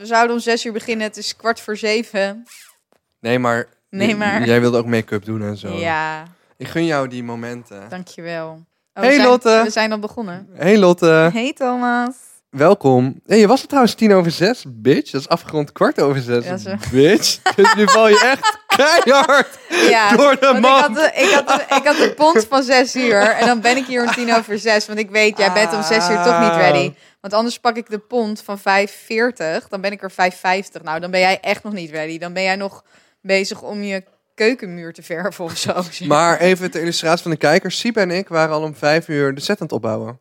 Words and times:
We 0.00 0.06
zouden 0.06 0.36
om 0.36 0.42
zes 0.42 0.64
uur 0.64 0.72
beginnen. 0.72 1.06
Het 1.06 1.16
is 1.16 1.36
kwart 1.36 1.60
voor 1.60 1.76
zeven. 1.76 2.46
Nee, 3.20 3.38
maar, 3.38 3.66
Nee, 3.90 4.16
maar- 4.16 4.44
jij 4.46 4.60
wilde 4.60 4.78
ook 4.78 4.86
make-up 4.86 5.24
doen 5.24 5.42
en 5.42 5.56
zo. 5.56 5.68
Ja, 5.72 6.22
Ik 6.56 6.68
gun 6.68 6.84
jou 6.86 7.08
die 7.08 7.24
momenten. 7.24 7.82
dankjewel. 7.88 8.48
Oh, 8.48 9.02
Hey, 9.02 9.08
we 9.08 9.14
zijn, 9.14 9.26
Lotte. 9.28 9.60
We 9.64 9.70
zijn 9.70 9.92
al 9.92 9.98
begonnen. 9.98 10.48
Hey 10.54 10.78
Lotte, 10.78 11.30
Hey 11.32 11.52
Thomas. 11.52 12.14
welkom. 12.50 13.20
Hey, 13.26 13.38
je 13.38 13.46
was 13.46 13.60
er 13.62 13.66
trouwens 13.66 13.94
tien 13.94 14.12
over 14.14 14.30
zes, 14.30 14.64
bitch. 14.68 15.10
Dat 15.10 15.20
is 15.20 15.28
afgerond 15.28 15.72
kwart 15.72 16.00
over 16.00 16.20
zes, 16.22 16.44
Ja, 16.44 16.56
zo. 16.56 16.74
bitch. 16.90 17.38
Dus 17.56 17.74
nu 17.74 17.88
val 17.88 18.08
je 18.08 18.20
echt 18.20 18.58
keihard 18.66 19.58
Ja, 19.68 20.16
door 20.16 20.30
de 20.34 20.38
want 20.46 20.56
ik 20.56 20.62
man. 20.62 20.80
had, 20.80 20.94
de, 20.94 21.10
ik, 21.14 21.30
had 21.30 21.46
de, 21.48 21.74
ik 21.76 21.84
had 21.86 21.96
de 21.96 22.12
pont 22.16 22.46
van 22.48 22.62
zes 22.62 22.96
uur. 22.96 23.20
En 23.20 23.46
dan 23.46 23.60
ben 23.60 23.76
ik 23.76 23.86
hier 23.86 24.02
om 24.02 24.10
tien 24.12 24.34
over 24.34 24.58
zes. 24.58 24.86
Want 24.86 24.98
ik 24.98 25.10
weet, 25.10 25.38
jij 25.38 25.52
bent 25.52 25.72
om 25.72 25.82
zes 25.82 26.08
uur 26.10 26.22
toch 26.22 26.40
niet 26.40 26.54
ready. 26.54 26.92
Want 27.20 27.32
anders 27.32 27.58
pak 27.60 27.76
ik 27.76 27.90
de 27.90 27.98
pont 27.98 28.42
van 28.42 28.58
5.40. 28.58 28.64
Dan 29.68 29.80
ben 29.80 29.92
ik 29.92 30.02
er 30.02 30.10
5.50. 30.10 30.82
Nou, 30.82 31.00
dan 31.00 31.10
ben 31.10 31.20
jij 31.20 31.40
echt 31.40 31.62
nog 31.62 31.72
niet 31.72 31.90
ready. 31.90 32.18
Dan 32.18 32.32
ben 32.32 32.42
jij 32.42 32.56
nog 32.56 32.84
bezig 33.20 33.62
om 33.62 33.82
je 33.82 34.04
keukenmuur 34.34 34.92
te 34.92 35.02
verven 35.02 35.44
of 35.44 35.56
zo. 35.56 35.82
Maar 36.06 36.38
even 36.38 36.70
ter 36.70 36.80
illustratie 36.80 37.22
van 37.22 37.30
de 37.30 37.36
kijkers. 37.36 37.78
Siep 37.78 37.96
en 37.96 38.10
ik 38.10 38.28
waren 38.28 38.54
al 38.54 38.62
om 38.62 38.74
vijf 38.74 39.08
uur 39.08 39.34
de 39.34 39.40
set 39.40 39.60
aan 39.60 39.66
het 39.66 39.74
opbouwen. 39.74 40.18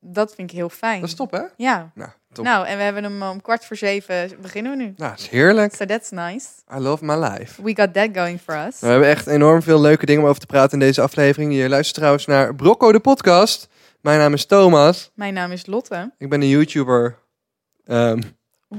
Dat 0.00 0.34
vind 0.34 0.50
ik 0.50 0.56
heel 0.56 0.68
fijn. 0.68 1.00
Dat 1.00 1.08
is 1.08 1.14
top, 1.14 1.30
hè? 1.30 1.42
Ja. 1.56 1.90
Nou, 1.94 2.10
top. 2.32 2.44
Nou, 2.44 2.66
en 2.66 2.76
we 2.76 2.82
hebben 2.82 3.04
hem 3.04 3.22
om 3.22 3.42
kwart 3.42 3.64
voor 3.64 3.76
zeven 3.76 4.30
beginnen 4.40 4.76
we 4.76 4.82
nu. 4.82 4.94
Nou, 4.96 5.10
dat 5.10 5.18
is 5.18 5.28
heerlijk. 5.28 5.74
So 5.74 5.84
that's 5.84 6.10
nice. 6.10 6.46
I 6.76 6.78
love 6.78 7.04
my 7.04 7.14
life. 7.14 7.62
We 7.62 7.76
got 7.76 7.94
that 7.94 8.08
going 8.14 8.40
for 8.40 8.66
us. 8.66 8.80
We 8.80 8.86
hebben 8.86 9.08
echt 9.08 9.26
enorm 9.26 9.62
veel 9.62 9.80
leuke 9.80 10.06
dingen 10.06 10.22
om 10.22 10.28
over 10.28 10.40
te 10.40 10.46
praten 10.46 10.72
in 10.72 10.86
deze 10.86 11.00
aflevering. 11.00 11.54
Je 11.54 11.68
luistert 11.68 11.96
trouwens 11.96 12.26
naar 12.26 12.54
Brocco 12.54 12.92
de 12.92 13.00
podcast. 13.00 13.68
Mijn 14.04 14.18
naam 14.18 14.32
is 14.32 14.46
Thomas. 14.46 15.10
Mijn 15.14 15.34
naam 15.34 15.50
is 15.50 15.66
Lotte. 15.66 16.12
Ik 16.18 16.28
ben 16.28 16.42
een 16.42 16.48
YouTuber 16.48 17.18
ehm, 17.84 18.22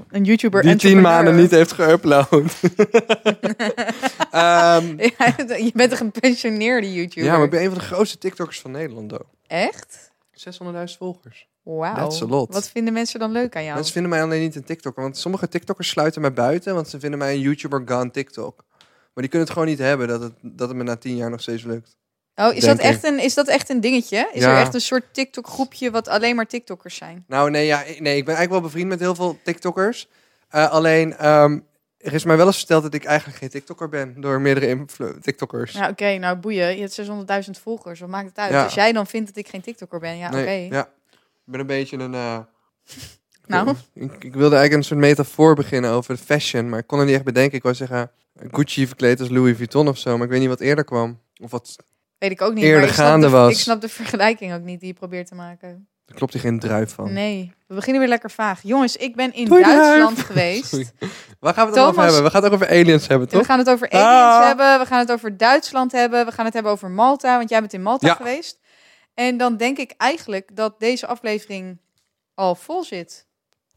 Een 0.09 0.23
YouTuber 0.23 0.61
die 0.61 0.75
tien 0.75 1.01
maanden 1.01 1.35
niet 1.35 1.51
heeft 1.51 1.73
geüpload. 1.73 2.29
Ehm, 4.31 4.97
Ja, 4.97 5.33
je 5.57 5.71
bent 5.73 5.91
een 5.91 5.97
gepensioneerde 5.97 6.93
YouTuber. 6.93 7.23
ja, 7.23 7.35
maar 7.35 7.43
ik 7.43 7.49
ben 7.49 7.61
een 7.61 7.69
van 7.69 7.77
de 7.77 7.83
grootste 7.83 8.17
TikTokkers 8.17 8.61
van 8.61 8.71
Nederland. 8.71 9.13
Ook. 9.13 9.29
Echt? 9.47 10.11
600.000 10.31 10.97
volgers. 10.97 11.47
Wauw. 11.63 11.95
That's 11.95 12.21
a 12.21 12.25
lot. 12.25 12.53
Wat 12.53 12.69
vinden 12.69 12.93
mensen 12.93 13.19
dan 13.19 13.31
leuk 13.31 13.55
aan 13.55 13.63
jou? 13.63 13.75
Mensen 13.75 13.93
vinden 13.93 14.11
mij 14.11 14.23
alleen 14.23 14.41
niet 14.41 14.55
een 14.55 14.63
TikToker. 14.63 15.03
Want 15.03 15.17
sommige 15.17 15.47
TikTokkers 15.47 15.89
sluiten 15.89 16.21
mij 16.21 16.33
buiten. 16.33 16.73
Want 16.73 16.89
ze 16.89 16.99
vinden 16.99 17.19
mij 17.19 17.33
een 17.33 17.39
YouTuber 17.39 17.81
gone 17.85 18.11
TikTok. 18.11 18.63
Maar 19.13 19.23
die 19.23 19.27
kunnen 19.27 19.47
het 19.47 19.49
gewoon 19.49 19.67
niet 19.67 19.79
hebben 19.79 20.07
dat 20.07 20.21
het, 20.21 20.33
dat 20.41 20.67
het 20.67 20.77
me 20.77 20.83
na 20.83 20.95
tien 20.95 21.15
jaar 21.15 21.29
nog 21.29 21.41
steeds 21.41 21.63
lukt. 21.63 21.97
Oh, 22.35 22.53
is 22.55 22.63
dat, 22.63 22.77
echt 22.77 23.03
een, 23.03 23.19
is 23.19 23.33
dat 23.33 23.47
echt 23.47 23.69
een 23.69 23.81
dingetje? 23.81 24.29
Is 24.33 24.41
Ja. 24.41 24.51
er 24.55 24.59
echt 24.61 24.73
een 24.73 24.81
soort 24.81 25.03
TikTok-groepje 25.11 25.91
wat 25.91 26.07
alleen 26.07 26.35
maar 26.35 26.45
TikTokkers 26.47 26.95
zijn? 26.95 27.23
Nou, 27.27 27.49
nee, 27.49 27.65
ja, 27.65 27.83
ik- 27.83 27.99
nee, 27.99 28.17
ik 28.17 28.25
ben 28.25 28.35
eigenlijk 28.35 28.49
wel 28.49 28.61
bevriend 28.61 28.87
met 28.89 28.99
heel 28.99 29.15
veel 29.15 29.37
TikTokkers. 29.43 30.07
Eh, 30.49 30.69
alleen, 30.71 31.17
ehm, 31.17 31.59
er 31.97 32.13
is 32.13 32.23
mij 32.23 32.37
wel 32.37 32.45
eens 32.45 32.57
verteld 32.57 32.83
dat 32.83 32.93
ik 32.93 33.03
eigenlijk 33.05 33.37
geen 33.37 33.49
TikToker 33.49 33.89
ben. 33.89 34.21
Door 34.21 34.41
meerdere 34.41 34.85
TikTokkers. 35.21 35.71
Ja, 35.71 35.89
oké, 35.89 36.17
nou 36.17 36.35
boeien. 36.37 36.73
Je 36.75 36.79
hebt 36.81 36.93
600.000 36.93 37.59
volgers. 37.59 37.99
Wat 37.99 38.09
maakt 38.09 38.27
het 38.27 38.37
uit? 38.37 38.51
Ja. 38.51 38.63
Als 38.63 38.73
jij 38.73 38.91
dan 38.91 39.07
vindt 39.07 39.27
dat 39.27 39.37
ik 39.37 39.47
geen 39.47 39.61
TikToker 39.61 39.99
ben, 39.99 40.17
ja, 40.17 40.27
oké. 40.27 40.49
Ja. 40.51 40.81
Ik 41.45 41.51
ben 41.51 41.59
een 41.59 41.67
beetje 41.67 41.97
een... 41.97 42.13
eh, 42.13 42.37
Nou? 43.47 43.69
Ik, 43.93 44.11
ik 44.23 44.33
wilde 44.33 44.55
eigenlijk 44.55 44.73
een 44.73 44.83
soort 44.83 44.99
metafoor 44.99 45.55
beginnen 45.55 45.91
over 45.91 46.17
fashion. 46.17 46.69
Maar 46.69 46.79
ik 46.79 46.87
kon 46.87 46.97
het 46.97 47.07
niet 47.07 47.15
echt 47.15 47.25
bedenken. 47.25 47.57
Ik 47.57 47.63
wou 47.63 47.75
zeggen, 47.75 48.11
Gucci 48.51 48.87
verkleed 48.87 49.19
als 49.19 49.29
Louis 49.29 49.57
Vuitton 49.57 49.87
of 49.87 49.97
zo. 49.97 50.15
Maar 50.17 50.25
ik 50.25 50.31
weet 50.31 50.39
niet 50.39 50.49
wat 50.49 50.59
eerder 50.59 50.83
kwam. 50.83 51.19
Of 51.41 51.51
wat... 51.51 51.75
Weet 52.17 52.31
ik 52.31 52.41
ook 52.41 52.53
niet. 52.53 52.63
Eerder 52.63 52.79
maar 52.79 52.87
ik 52.89 52.93
snap 52.93 53.05
gaande 53.07 53.25
de, 53.25 53.31
was. 53.31 53.51
Ik 53.51 53.57
snap 53.59 53.81
de 53.81 53.89
vergelijking 53.89 54.53
ook 54.53 54.61
niet 54.61 54.79
die 54.79 54.87
je 54.87 54.93
probeert 54.93 55.27
te 55.27 55.35
maken. 55.35 55.87
Daar 56.05 56.17
klopt 56.17 56.33
hier 56.33 56.41
geen 56.41 56.59
druif 56.59 56.93
van. 56.93 57.13
Nee, 57.13 57.53
we 57.67 57.75
beginnen 57.75 57.99
weer 58.01 58.09
lekker 58.09 58.31
vaag. 58.31 58.59
Jongens, 58.63 58.95
ik 58.97 59.15
ben 59.15 59.33
in 59.33 59.45
Doei, 59.45 59.63
Duitsland 59.63 60.19
geweest. 60.29 60.65
Sorry. 60.65 60.89
Waar 61.39 61.53
gaan 61.53 61.63
we 61.63 61.71
het 61.71 61.79
dan 61.79 61.87
over 61.89 61.93
Thomas- 61.95 62.13
hebben? 62.13 62.23
We 62.23 62.29
gaan 62.29 62.43
het 62.43 62.51
ook 62.53 62.61
over 62.61 62.69
aliens 62.75 63.07
hebben, 63.07 63.27
We 63.27 63.33
toch? 63.37 63.45
gaan 63.45 63.57
het 63.57 63.69
over 63.69 63.89
aliens 63.89 64.09
Ah. 64.09 64.45
hebben. 64.45 64.79
We 64.79 64.85
gaan 64.85 64.99
het 64.99 65.11
over 65.11 65.37
Duitsland 65.37 65.91
hebben. 65.91 66.25
We 66.25 66.31
gaan 66.31 66.45
het 66.45 66.53
hebben 66.53 66.71
over 66.71 66.89
Malta, 66.89 67.37
want 67.37 67.49
jij 67.49 67.59
bent 67.59 67.73
in 67.73 67.81
Malta 67.81 68.07
Ja. 68.07 68.13
geweest. 68.13 68.59
En 69.13 69.37
dan 69.37 69.57
denk 69.57 69.77
ik 69.77 69.93
eigenlijk 69.97 70.55
dat 70.55 70.79
deze 70.79 71.07
aflevering 71.07 71.79
al 72.33 72.55
vol 72.55 72.83
zit. 72.83 73.27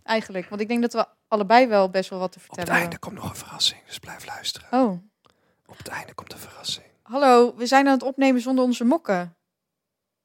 Eigenlijk. 0.02 0.48
Want 0.48 0.60
ik 0.60 0.68
denk 0.68 0.82
dat 0.82 0.92
we 0.92 1.06
allebei 1.28 1.66
wel 1.66 1.90
best 1.90 2.10
wel 2.10 2.18
wat 2.18 2.32
te 2.32 2.38
Op 2.38 2.44
het 2.44 2.54
vertellen 2.54 2.80
einde 2.80 2.94
hebben. 2.94 3.10
komt 3.10 3.22
nog 3.22 3.30
een 3.30 3.46
verrassing. 3.46 3.80
Dus 3.86 3.98
blijf 3.98 4.26
luisteren. 4.26 4.68
Oh, 4.70 4.90
Op 5.66 5.78
het 5.78 5.88
einde 5.88 6.14
komt 6.14 6.32
een 6.32 6.38
verrassing. 6.38 6.86
Hallo. 7.08 7.54
We 7.56 7.66
zijn 7.66 7.86
aan 7.86 7.92
het 7.92 8.02
opnemen 8.02 8.41
zonder 8.41 8.64
onze 8.64 8.84
mokken. 8.84 9.36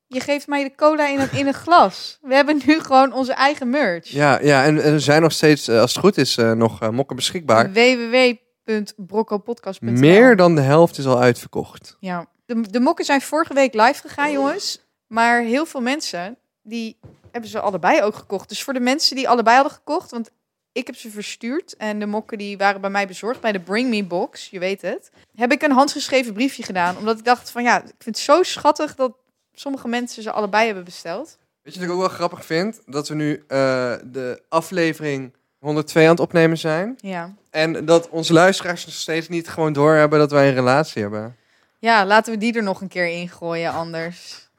Je 0.07 0.19
geeft 0.19 0.47
mij 0.47 0.63
de 0.63 0.75
cola 0.75 1.07
in 1.07 1.19
een, 1.19 1.31
in 1.31 1.47
een 1.47 1.53
glas. 1.53 2.17
We 2.21 2.35
hebben 2.35 2.61
nu 2.65 2.79
gewoon 2.79 3.13
onze 3.13 3.33
eigen 3.33 3.69
merch. 3.69 4.07
Ja, 4.07 4.39
ja 4.41 4.63
en 4.63 4.83
er 4.83 5.01
zijn 5.01 5.21
nog 5.21 5.31
steeds, 5.31 5.67
eh, 5.67 5.79
als 5.79 5.93
het 5.93 6.03
goed 6.03 6.17
is, 6.17 6.37
eh, 6.37 6.51
nog 6.51 6.81
eh, 6.81 6.89
mokken 6.89 7.15
beschikbaar. 7.15 7.71
www.broccopodcast.nl 7.71 9.91
Meer 9.91 10.35
dan 10.35 10.55
de 10.55 10.61
helft 10.61 10.97
is 10.97 11.05
al 11.05 11.21
uitverkocht. 11.21 11.97
Ja, 11.99 12.25
de, 12.45 12.61
de 12.69 12.79
mokken 12.79 13.05
zijn 13.05 13.21
vorige 13.21 13.53
week 13.53 13.73
live 13.73 14.01
gegaan, 14.01 14.31
jongens. 14.31 14.81
Maar 15.07 15.41
heel 15.41 15.65
veel 15.65 15.81
mensen, 15.81 16.37
die 16.61 16.99
hebben 17.31 17.49
ze 17.49 17.59
allebei 17.59 18.01
ook 18.01 18.15
gekocht. 18.15 18.49
Dus 18.49 18.63
voor 18.63 18.73
de 18.73 18.79
mensen 18.79 19.15
die 19.15 19.29
allebei 19.29 19.55
hadden 19.55 19.73
gekocht, 19.73 20.11
want 20.11 20.29
ik 20.73 20.87
heb 20.87 20.95
ze 20.95 21.09
verstuurd. 21.09 21.75
En 21.77 21.99
de 21.99 22.05
mokken 22.05 22.37
die 22.37 22.57
waren 22.57 22.81
bij 22.81 22.89
mij 22.89 23.07
bezorgd, 23.07 23.41
bij 23.41 23.51
de 23.51 23.59
Bring 23.59 23.89
Me 23.89 24.03
Box, 24.03 24.49
je 24.49 24.59
weet 24.59 24.81
het. 24.81 25.11
Heb 25.35 25.51
ik 25.51 25.61
een 25.61 25.71
handgeschreven 25.71 26.33
briefje 26.33 26.63
gedaan. 26.63 26.97
Omdat 26.97 27.19
ik 27.19 27.25
dacht 27.25 27.49
van 27.49 27.63
ja, 27.63 27.77
ik 27.77 27.83
vind 27.99 28.15
het 28.15 28.17
zo 28.17 28.43
schattig 28.43 28.95
dat 28.95 29.13
sommige 29.53 29.87
mensen 29.87 30.23
ze 30.23 30.31
allebei 30.31 30.65
hebben 30.65 30.83
besteld. 30.83 31.37
Weet 31.61 31.73
je 31.73 31.79
wat 31.79 31.89
ik 31.89 31.95
ook 31.95 32.01
wel 32.01 32.09
grappig 32.09 32.45
vind? 32.45 32.81
Dat 32.85 33.07
we 33.07 33.15
nu 33.15 33.43
eh, 33.47 33.93
de 34.03 34.41
aflevering 34.49 35.33
102 35.59 36.03
aan 36.03 36.11
het 36.11 36.19
opnemen 36.19 36.57
zijn. 36.57 36.95
Ja. 36.97 37.33
En 37.49 37.85
dat 37.85 38.09
onze 38.09 38.33
luisteraars 38.33 38.85
nog 38.85 38.95
steeds 38.95 39.29
niet 39.29 39.49
gewoon 39.49 39.73
doorhebben 39.73 40.19
dat 40.19 40.31
wij 40.31 40.47
een 40.47 40.53
relatie 40.53 41.01
hebben. 41.01 41.35
Ja, 41.79 42.05
laten 42.05 42.33
we 42.33 42.39
die 42.39 42.53
er 42.53 42.63
nog 42.63 42.81
een 42.81 42.87
keer 42.87 43.07
ingooien 43.07 43.71
anders. 43.71 44.49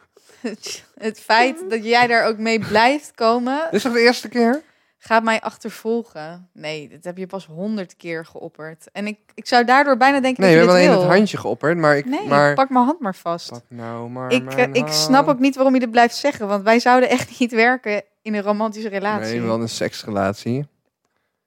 Het 0.95 1.21
feit 1.21 1.71
dat 1.71 1.85
jij 1.85 2.07
daar 2.07 2.27
ook 2.27 2.39
mee 2.39 2.59
blijft 2.59 3.13
komen, 3.15 3.61
Dit 3.65 3.73
is 3.73 3.83
toch 3.83 3.93
de 3.93 4.01
eerste 4.01 4.29
keer? 4.29 4.63
Gaat 5.07 5.23
mij 5.23 5.41
achtervolgen. 5.41 6.49
Nee, 6.53 6.89
dat 6.89 7.05
heb 7.05 7.17
je 7.19 7.27
pas 7.27 7.47
honderd 7.47 7.97
keer 7.97 8.27
geopperd. 8.27 8.89
En 8.93 9.07
ik, 9.07 9.19
ik 9.35 9.47
zou 9.47 9.65
daardoor 9.65 9.97
bijna 9.97 10.21
denken 10.21 10.43
Nee, 10.43 10.51
we 10.53 10.57
dat 10.59 10.67
hebben 10.67 10.83
alleen 10.87 10.97
wil. 10.99 11.09
het 11.09 11.17
handje 11.19 11.37
geopperd. 11.37 11.79
Maar 11.79 11.97
ik, 11.97 12.05
Nee, 12.05 12.27
maar... 12.27 12.55
pak 12.55 12.71
mijn 12.71 12.85
hand 12.85 13.01
maar 13.01 13.15
vast. 13.15 13.51
Pak 13.51 13.63
nou 13.69 14.11
maar 14.11 14.33
ik, 14.33 14.43
mijn 14.45 14.75
eh, 14.75 14.83
ik 14.83 14.89
snap 14.89 15.29
ook 15.29 15.39
niet 15.39 15.55
waarom 15.55 15.75
je 15.75 15.81
dit 15.81 15.91
blijft 15.91 16.17
zeggen. 16.17 16.49
Want 16.49 16.65
wij 16.65 16.79
zouden 16.81 17.09
echt 17.09 17.39
niet 17.39 17.53
werken 17.53 18.03
in 18.23 18.35
een 18.35 18.43
romantische 18.43 18.89
relatie. 18.89 19.39
Nee, 19.39 19.47
wel 19.47 19.61
een 19.61 19.69
seksrelatie. 19.69 20.67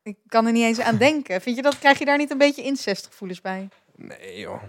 Ik 0.03 0.17
kan 0.27 0.45
er 0.45 0.51
niet 0.51 0.63
eens 0.63 0.79
aan 0.79 0.97
denken. 0.97 1.41
Vind 1.41 1.55
je 1.55 1.61
dat, 1.61 1.79
krijg 1.79 1.99
je 1.99 2.05
daar 2.05 2.17
niet 2.17 2.31
een 2.31 2.37
beetje 2.37 2.63
incestgevoelens 2.63 3.41
bij? 3.41 3.69
Nee, 3.95 4.39
joh. 4.39 4.61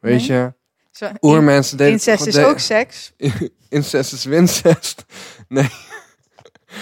Weet 0.00 0.28
Nee? 0.28 0.38
je, 0.38 0.52
Zo, 0.90 1.06
in- 1.06 1.16
oermensen 1.20 1.76
deden... 1.76 1.92
incest 1.92 2.26
is 2.26 2.34
de- 2.34 2.44
ook 2.44 2.58
seks. 2.58 3.12
Incest 3.68 4.12
is 4.12 4.24
wincest. 4.24 5.04
Nee. 5.48 5.68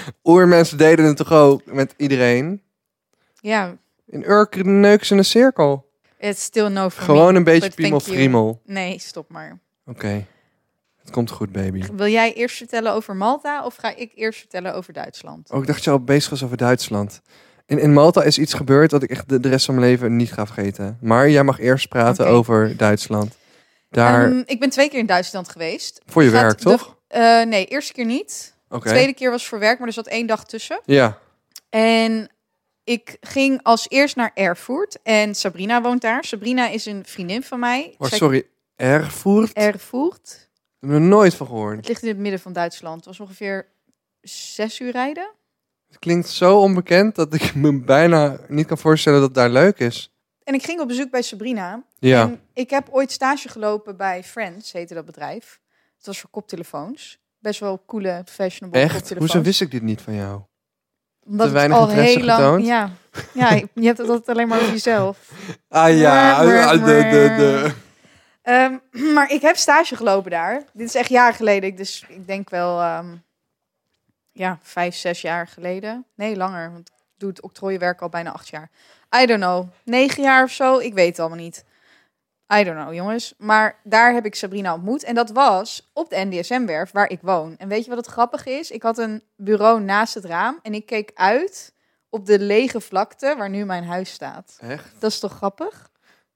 Oermensen 0.24 0.78
deden 0.78 1.04
het 1.04 1.16
toch 1.16 1.32
ook 1.32 1.64
met 1.64 1.94
iedereen? 1.96 2.62
Ja, 3.40 3.76
In 4.06 4.24
Urk 4.24 4.64
neuken 4.64 5.06
ze 5.06 5.12
in 5.12 5.18
een 5.18 5.24
cirkel. 5.24 5.90
it's 6.18 6.42
still 6.42 6.68
no 6.68 6.88
for 6.90 7.02
Gewoon 7.02 7.32
me, 7.32 7.38
een 7.38 7.44
beetje 7.44 7.60
you. 7.68 7.74
piemel-friemel. 7.74 8.60
Nee, 8.64 8.98
stop 8.98 9.30
maar. 9.30 9.58
Oké. 9.86 10.26
Het 11.00 11.10
komt 11.12 11.30
goed, 11.30 11.52
baby. 11.52 11.82
Wil 11.92 12.06
jij 12.08 12.32
eerst 12.34 12.56
vertellen 12.56 12.92
over 12.92 13.16
Malta 13.16 13.64
of 13.64 13.76
ga 13.76 13.96
ik 13.96 14.12
eerst 14.14 14.38
vertellen 14.38 14.74
over 14.74 14.92
Duitsland? 14.92 15.50
Oh, 15.50 15.60
ik 15.60 15.66
dacht 15.66 15.76
dat 15.76 15.84
je 15.84 15.90
al 15.90 16.04
bezig 16.04 16.30
was 16.30 16.44
over 16.44 16.56
Duitsland. 16.56 17.20
In, 17.66 17.78
in 17.78 17.92
Malta 17.92 18.22
is 18.22 18.38
iets 18.38 18.54
gebeurd 18.54 18.90
dat 18.90 19.02
ik 19.02 19.10
echt 19.10 19.28
de, 19.28 19.40
de 19.40 19.48
rest 19.48 19.64
van 19.64 19.74
mijn 19.74 19.86
leven 19.86 20.16
niet 20.16 20.32
ga 20.32 20.46
vergeten. 20.46 20.98
Maar 21.00 21.30
jij 21.30 21.42
mag 21.44 21.58
eerst 21.60 21.88
praten 21.88 22.26
over 22.26 22.76
Duitsland. 22.76 23.36
Daar, 23.90 24.24
Ehm, 24.30 24.42
ik 24.46 24.60
ben 24.60 24.70
twee 24.70 24.88
keer 24.88 24.98
in 24.98 25.06
Duitsland 25.06 25.48
geweest. 25.48 26.00
voor 26.06 26.22
je 26.22 26.30
gaat 26.30 26.42
werk, 26.42 26.58
de- 26.58 26.64
toch? 26.64 26.96
Eh, 27.08 27.42
nee, 27.42 27.64
eerste 27.66 27.92
keer 27.92 28.04
niet. 28.04 28.53
Oké. 28.74 28.88
Tweede 28.88 29.14
keer 29.14 29.30
was 29.30 29.46
voor 29.46 29.58
werk, 29.58 29.78
maar 29.78 29.88
er 29.88 29.94
zat 29.94 30.06
één 30.06 30.26
dag 30.26 30.44
tussen. 30.44 30.80
Ja. 30.84 31.18
En 31.70 32.28
ik 32.84 33.16
ging 33.20 33.60
als 33.62 33.86
eerst 33.88 34.16
naar 34.16 34.30
Erfurt. 34.34 34.98
En 35.02 35.34
Sabrina 35.34 35.82
woont 35.82 36.00
daar. 36.00 36.24
Sabrina 36.24 36.68
is 36.68 36.86
een 36.86 37.04
vriendin 37.04 37.42
van 37.42 37.58
mij. 37.58 37.94
Oh, 37.98 38.08
Zij- 38.08 38.18
sorry. 38.18 38.46
Erfurt? 38.76 39.52
Erfurt. 39.52 40.48
Ik 40.80 40.88
heb 40.88 40.90
er 40.90 41.00
nooit 41.00 41.34
van 41.34 41.46
gehoord. 41.46 41.76
Het 41.76 41.88
ligt 41.88 42.02
in 42.02 42.08
het 42.08 42.18
midden 42.18 42.40
van 42.40 42.52
Duitsland. 42.52 42.96
Het 42.96 43.04
was 43.04 43.20
ongeveer 43.20 43.66
zes 44.20 44.80
uur 44.80 44.90
rijden. 44.90 45.30
Het 45.88 45.98
klinkt 45.98 46.28
zo 46.28 46.58
onbekend 46.58 47.14
dat 47.14 47.34
ik 47.34 47.54
me 47.54 47.80
bijna 47.80 48.40
niet 48.48 48.66
kan 48.66 48.78
voorstellen 48.78 49.18
dat 49.18 49.28
het 49.28 49.38
daar 49.38 49.50
leuk 49.50 49.78
is. 49.78 50.12
En 50.42 50.54
ik 50.54 50.62
ging 50.62 50.80
op 50.80 50.88
bezoek 50.88 51.10
bij 51.10 51.22
Sabrina. 51.22 51.84
Ja. 51.98 52.22
En 52.22 52.40
ik 52.52 52.70
heb 52.70 52.88
ooit 52.90 53.12
stage 53.12 53.48
gelopen 53.48 53.96
bij 53.96 54.24
Friends, 54.24 54.72
heette 54.72 54.94
dat 54.94 55.04
bedrijf. 55.04 55.60
Het 55.96 56.06
was 56.06 56.20
voor 56.20 56.30
koptelefoons. 56.30 57.18
Best 57.44 57.60
wel 57.60 57.82
coole, 57.86 58.22
fashionable 58.26 58.80
Echt? 58.80 59.14
Hoezo 59.14 59.40
wist 59.42 59.60
ik 59.60 59.70
dit 59.70 59.82
niet 59.82 60.00
van 60.00 60.14
jou? 60.14 60.40
Omdat 61.26 61.46
te 61.46 61.52
weinig 61.52 61.76
al 61.76 61.88
interesse 61.88 62.16
heel 62.18 62.26
lang. 62.26 62.40
getoond? 62.40 62.66
Ja, 62.66 62.90
ja, 63.34 63.50
je 63.74 63.86
hebt 63.86 63.98
het 63.98 64.08
altijd 64.08 64.28
alleen 64.28 64.48
maar 64.48 64.58
over 64.60 64.70
jezelf. 64.72 65.30
Ah 65.68 65.98
ja, 65.98 66.40
de, 66.40 66.46
mwah, 66.46 66.70
de, 66.72 66.78
de, 66.84 67.34
de. 67.36 67.74
Ehm, 68.42 68.76
maar 69.14 69.30
ik 69.30 69.40
heb 69.42 69.56
stage 69.56 69.96
gelopen 69.96 70.30
daar. 70.30 70.62
Dit 70.72 70.88
is 70.88 70.94
echt 70.94 71.08
jaren 71.08 71.34
geleden. 71.34 71.68
Ik- 71.68 71.76
Dus 71.76 72.04
ik 72.08 72.26
denk 72.26 72.50
wel, 72.50 72.80
ehm, 72.80 73.06
ja, 74.32 74.58
vijf, 74.62 74.94
zes 74.94 75.20
jaar 75.20 75.46
geleden. 75.46 76.04
Nee, 76.14 76.36
langer. 76.36 76.72
Want 76.72 76.90
doe 77.16 77.28
het 77.28 77.42
octrooienwerk 77.42 78.00
al 78.02 78.08
bijna 78.08 78.32
acht 78.32 78.48
jaar. 78.48 78.70
I 79.22 79.26
don't 79.26 79.40
know. 79.40 79.66
Negen 79.84 80.22
jaar 80.22 80.44
of 80.44 80.50
zo. 80.50 80.78
Ik 80.78 80.94
weet 80.94 81.08
het 81.08 81.18
allemaal 81.20 81.38
niet. 81.38 81.64
I 82.52 82.64
don't 82.64 82.76
know, 82.76 82.94
jongens. 82.94 83.34
Maar 83.38 83.80
daar 83.84 84.12
heb 84.12 84.24
ik 84.24 84.34
Sabrina 84.34 84.74
ontmoet. 84.74 85.04
En 85.04 85.14
dat 85.14 85.30
was 85.30 85.90
op 85.92 86.10
de 86.10 86.16
NDSM-werf 86.16 86.90
waar 86.90 87.10
ik 87.10 87.20
woon. 87.22 87.56
En 87.56 87.68
weet 87.68 87.84
je 87.84 87.88
wat 87.88 87.98
het 87.98 88.06
grappige 88.06 88.50
is? 88.50 88.70
Ik 88.70 88.82
had 88.82 88.98
een 88.98 89.22
bureau 89.36 89.80
naast 89.80 90.14
het 90.14 90.24
raam. 90.24 90.58
En 90.62 90.74
ik 90.74 90.86
keek 90.86 91.10
uit 91.14 91.74
op 92.08 92.26
de 92.26 92.38
lege 92.38 92.80
vlakte 92.80 93.34
waar 93.38 93.50
nu 93.50 93.64
mijn 93.64 93.84
huis 93.84 94.12
staat. 94.12 94.56
Echt? 94.60 95.00
Dat 95.00 95.10
is 95.10 95.18
toch 95.18 95.32
grappig? 95.32 95.90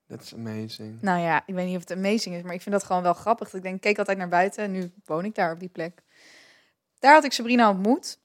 That's 0.09 0.35
amazing. 0.35 1.03
Nou 1.03 1.21
ja, 1.21 1.43
ik 1.47 1.55
weet 1.55 1.67
niet 1.67 1.77
of 1.77 1.89
het 1.89 1.99
amazing 1.99 2.35
is, 2.35 2.43
maar 2.43 2.55
ik 2.55 2.63
vind 2.63 2.75
dat 2.75 2.85
gewoon 2.85 3.03
wel 3.03 3.15
grappig. 3.15 3.47
Dat 3.47 3.57
Ik 3.57 3.63
denk, 3.63 3.75
ik 3.75 3.81
keek 3.81 3.99
altijd 3.99 4.19
naar 4.19 4.29
buiten 4.29 4.65
en 4.65 4.71
nu 4.71 4.93
woon 5.05 5.25
ik 5.25 5.35
daar 5.35 5.53
op 5.53 5.61
die 5.61 5.69
plek. 5.69 6.03
Daar 6.99 7.13
had 7.13 7.25
ik 7.25 7.33
Sabrina 7.33 7.71
ontmoet. 7.71 8.19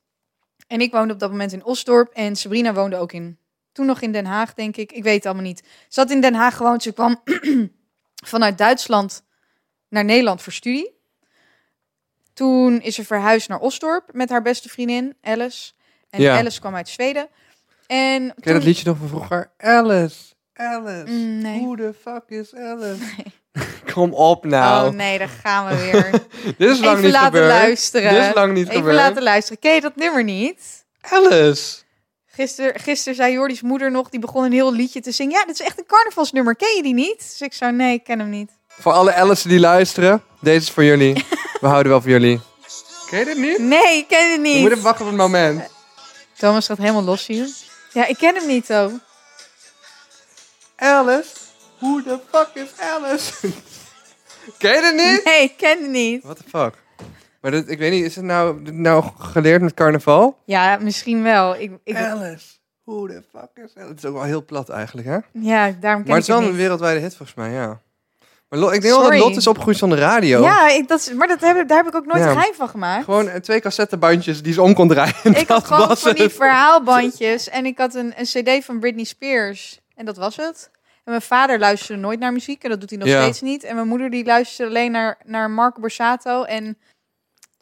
En 0.67 0.81
ik 0.81 0.91
woonde 0.91 1.13
op 1.13 1.19
dat 1.19 1.31
moment 1.31 1.51
in 1.51 1.63
Osdorp. 1.63 2.13
En 2.13 2.35
Sabrina 2.35 2.73
woonde 2.73 2.97
ook 2.97 3.11
in, 3.11 3.37
toen 3.73 3.85
nog 3.85 4.01
in 4.01 4.11
Den 4.11 4.25
Haag, 4.25 4.53
denk 4.53 4.77
ik. 4.77 4.91
Ik 4.91 5.03
weet 5.03 5.15
het 5.15 5.25
allemaal 5.25 5.43
niet. 5.43 5.63
Ze 5.87 5.99
had 5.99 6.11
in 6.11 6.21
Den 6.21 6.33
Haag 6.33 6.57
gewoond. 6.57 6.83
Ze 6.83 6.91
kwam 6.93 7.21
vanuit 8.25 8.57
Duitsland 8.57 9.23
naar 9.89 10.05
Nederland 10.05 10.41
voor 10.41 10.53
studie. 10.53 10.91
Toen 12.33 12.81
is 12.81 12.95
ze 12.95 13.05
verhuisd 13.05 13.49
naar 13.49 13.59
Osdorp 13.59 14.09
met 14.13 14.29
haar 14.29 14.41
beste 14.41 14.69
vriendin, 14.69 15.15
Alice. 15.21 15.71
En 16.09 16.21
Ja. 16.21 16.37
Alice 16.37 16.59
kwam 16.59 16.75
uit 16.75 16.89
Zweden. 16.89 17.27
En 17.87 18.27
Ken 18.27 18.43
toen- 18.43 18.53
dat 18.53 18.63
liedje 18.63 18.85
nog 18.85 18.97
van 18.97 19.07
vroeger? 19.07 19.51
Alice, 19.57 20.33
Alice. 20.53 21.11
Mm, 21.11 21.37
nee. 21.41 21.59
Who 21.61 21.75
the 21.75 21.93
fuck 22.01 22.23
is 22.27 22.55
Alice? 22.55 23.03
Kom 23.93 24.13
op 24.13 24.45
nou. 24.45 24.87
Oh 24.87 24.93
nee, 24.93 25.17
daar 25.17 25.27
gaan 25.29 25.67
we 25.67 25.75
weer. 25.75 26.11
Dit 26.57 26.69
is 26.69 26.79
lang 26.79 26.91
Even 26.91 27.03
niet 27.03 27.11
laten 27.11 27.25
gebeurd. 27.31 27.47
luisteren. 27.51 28.13
Dit 28.13 28.23
is 28.27 28.33
lang 28.33 28.53
niet 28.53 28.63
Even 28.67 28.75
gebeurd. 28.77 28.95
laten 28.95 29.23
luisteren. 29.23 29.59
Ken 29.59 29.73
je 29.73 29.81
dat 29.81 29.95
nummer 29.95 30.23
niet? 30.23 30.85
Alice. 31.01 31.81
Gisteren, 32.35 32.79
gisteren 32.79 33.15
zei 33.15 33.33
Jordi's 33.33 33.61
moeder 33.61 33.91
nog, 33.91 34.09
die 34.09 34.19
begon 34.19 34.43
een 34.43 34.51
heel 34.51 34.73
liedje 34.73 35.01
te 35.01 35.11
zingen. 35.11 35.39
Ja, 35.39 35.45
dit 35.45 35.59
is 35.59 35.65
echt 35.65 35.79
een 35.79 35.85
carnavalsnummer. 35.85 36.55
Ken 36.55 36.75
je 36.75 36.83
die 36.83 36.93
niet? 36.93 37.17
Dus 37.17 37.41
ik 37.41 37.53
zou, 37.53 37.71
nee, 37.71 37.93
ik 37.93 38.03
ken 38.03 38.19
hem 38.19 38.29
niet. 38.29 38.51
Voor 38.67 38.91
alle 38.91 39.13
Alice's 39.13 39.43
die 39.43 39.59
luisteren, 39.59 40.23
deze 40.41 40.57
is 40.57 40.69
voor 40.69 40.83
jullie. 40.83 41.25
We 41.61 41.67
houden 41.67 41.91
wel 41.91 42.01
van 42.01 42.11
jullie. 42.11 42.41
Ken 43.09 43.19
je 43.19 43.25
dit 43.25 43.37
niet? 43.37 43.57
Nee, 43.57 43.97
ik 43.97 44.07
ken 44.07 44.29
moet 44.29 44.41
niet. 44.41 44.71
even 44.71 44.81
wachten 44.81 45.05
op 45.05 45.11
het 45.11 45.19
moment. 45.19 45.63
Thomas 46.37 46.65
gaat 46.65 46.77
helemaal 46.77 47.03
los 47.03 47.25
hier. 47.25 47.47
Ja, 47.93 48.05
ik 48.05 48.17
ken 48.17 48.35
hem 48.35 48.47
niet, 48.47 48.65
zo. 48.65 48.91
Alice, 50.75 51.29
who 51.79 52.01
the 52.03 52.19
fuck 52.31 52.49
is 52.53 52.69
Alice? 52.79 53.33
Ken 54.57 54.75
je 54.75 54.81
dit 54.81 54.93
niet? 54.93 55.23
Nee, 55.23 55.41
ik 55.43 55.57
ken 55.57 55.81
hem 55.81 55.91
niet. 55.91 56.23
What 56.23 56.37
the 56.37 56.43
fuck? 56.49 56.82
Maar 57.43 57.51
dit, 57.51 57.69
ik 57.69 57.77
weet 57.79 57.91
niet, 57.91 58.03
is 58.05 58.15
het 58.15 58.25
nou, 58.25 58.71
nou 58.71 59.03
geleerd 59.17 59.61
met 59.61 59.73
carnaval? 59.73 60.37
Ja, 60.45 60.77
misschien 60.81 61.23
wel. 61.23 61.55
Ik, 61.55 61.71
ik, 61.83 61.95
Alice, 61.95 62.45
who 62.83 63.07
the 63.07 63.23
fuck 63.31 63.49
is 63.53 63.61
Alice? 63.75 63.79
Het 63.89 63.97
is 63.97 64.05
ook 64.05 64.13
wel 64.13 64.23
heel 64.23 64.45
plat 64.45 64.69
eigenlijk, 64.69 65.07
hè? 65.07 65.17
ja, 65.31 65.71
daarom 65.79 66.01
ken 66.01 66.07
Maar 66.11 66.19
het 66.19 66.21
is 66.21 66.27
wel 66.27 66.37
een 66.41 66.47
niet. 66.47 66.55
wereldwijde 66.55 66.99
hit 66.99 67.15
volgens 67.15 67.37
mij, 67.37 67.51
ja. 67.51 67.79
Maar 68.49 68.59
Lo- 68.59 68.69
ik 68.69 68.81
denk 68.81 68.93
wel 68.93 69.09
dat. 69.09 69.19
Lot 69.19 69.35
is 69.35 69.47
opgegroeid 69.47 69.77
zonder 69.77 69.97
radio. 69.97 70.41
Ja, 70.41 70.69
ik, 70.69 70.87
dat, 70.87 70.99
is- 70.99 71.13
maar 71.13 71.27
dat 71.27 71.41
heb, 71.41 71.67
daar 71.67 71.77
heb 71.77 71.87
ik 71.87 71.95
ook 71.95 72.05
nooit 72.05 72.19
Ja. 72.23 72.25
een 72.29 72.35
geheim 72.35 72.53
van 72.53 72.69
gemaakt. 72.69 73.03
Gewoon 73.03 73.27
eh, 73.27 73.39
twee 73.39 73.59
cassettebandjes 73.61 74.41
die 74.41 74.53
ze 74.53 74.61
om 74.61 74.73
kon 74.73 74.87
draaien. 74.87 75.15
ik 75.23 75.35
had 75.35 75.47
Dat 75.47 75.65
gewoon 75.65 75.87
was 75.87 76.01
van 76.01 76.13
die 76.13 76.29
verhaalbandjes 76.29 77.49
en 77.49 77.65
ik 77.65 77.77
had 77.77 77.95
een, 77.95 78.13
een 78.17 78.25
cd 78.25 78.65
van 78.65 78.79
Britney 78.79 79.03
Spears. 79.03 79.79
En 79.95 80.05
dat 80.05 80.17
was 80.17 80.35
het. 80.35 80.69
En 80.83 81.11
mijn 81.11 81.21
vader 81.21 81.59
luisterde 81.59 82.01
nooit 82.01 82.19
naar 82.19 82.31
muziek 82.33 82.63
en 82.63 82.69
dat 82.69 82.79
doet 82.79 82.89
hij 82.89 82.99
nog 82.99 83.07
Ja. 83.07 83.21
steeds 83.21 83.41
niet. 83.41 83.63
En 83.63 83.75
mijn 83.75 83.87
moeder 83.87 84.09
die 84.09 84.25
luisterde 84.25 84.71
alleen 84.71 84.91
naar, 84.91 85.17
naar 85.25 85.49
Marco 85.51 85.79
Borsato 85.81 86.43
en 86.43 86.77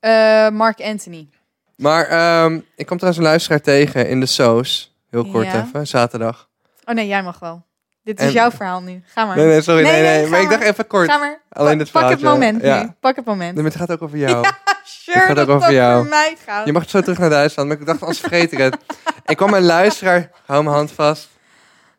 eh, 0.01 0.49
Mark 0.49 0.81
Anthony. 0.81 1.29
Maar 1.75 2.05
ehm, 2.07 2.59
ik 2.75 2.85
kom 2.85 2.97
trouwens 2.97 3.17
een 3.17 3.29
luisteraar 3.29 3.61
tegen 3.61 4.07
in 4.07 4.19
de 4.19 4.25
Soos. 4.25 4.95
Heel 5.09 5.25
kort 5.25 5.45
Ja. 5.45 5.65
even, 5.67 5.87
zaterdag. 5.87 6.49
Oh 6.85 6.95
nee, 6.95 7.07
jij 7.07 7.23
mag 7.23 7.39
wel. 7.39 7.63
Dit 8.03 8.19
is 8.19 8.25
En- 8.25 8.31
jouw 8.31 8.51
verhaal 8.51 8.81
nu. 8.81 9.03
Ga 9.05 9.25
maar. 9.25 9.35
Nee, 9.35 9.45
nee, 9.45 9.61
sorry. 9.61 9.83
Nee, 9.83 9.91
Nee, 9.91 10.01
nee. 10.01 10.21
nee, 10.21 10.29
maar 10.29 10.41
ik 10.41 10.49
dacht 10.49 10.61
even 10.63 10.87
kort. 10.87 11.09
Ga 11.11 11.17
maar. 11.17 11.41
Alleen 11.49 11.79
het 11.79 11.91
pak 11.91 12.09
het 12.09 12.21
moment 12.21 12.61
Ja. 12.61 12.83
nu. 12.83 12.89
Pak 12.99 13.15
het 13.15 13.25
moment. 13.25 13.53
Nee, 13.53 13.63
maar 13.63 13.71
het 13.71 13.81
gaat 13.81 13.91
ook 13.91 14.01
over 14.01 14.17
jou. 14.27 14.45
Sure 14.83 15.19
gaat 15.19 15.35
dat 15.35 15.47
ook 15.47 15.55
over 15.55 15.67
het 15.67 15.75
jou. 15.77 15.99
voor 16.01 16.09
mij 16.09 16.37
gaat. 16.45 16.65
Je 16.65 16.71
mag 16.73 16.89
zo 16.89 17.01
terug 17.01 17.17
naar 17.17 17.29
Duitsland, 17.29 17.67
maar 17.69 17.79
ik 17.79 17.85
dacht, 17.85 18.01
anders 18.01 18.19
vergeet 18.19 18.51
ik 18.51 18.57
het. 18.57 18.77
Ik 19.25 19.37
kwam 19.37 19.53
een 19.53 19.63
luisteraar, 19.63 20.31
hou 20.45 20.63
mijn 20.63 20.75
hand 20.75 20.91
vast. 20.91 21.29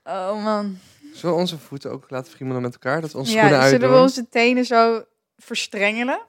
Oh 0.04 0.44
man. 0.44 0.78
Zullen 1.14 1.34
we 1.34 1.40
onze 1.40 1.58
voeten 1.58 1.90
ook 1.90 2.04
laten 2.08 2.32
friemelen 2.32 2.62
met 2.62 2.72
elkaar? 2.72 3.00
Dat 3.00 3.14
onze 3.14 3.32
Ja, 3.32 3.38
schoenen 3.38 3.62
zullen 3.62 3.72
uitdoen? 3.72 3.90
we 3.99 4.00
onze 4.02 4.28
tenen 4.28 4.64
zo 4.64 5.04
verstrengelen? 5.37 6.20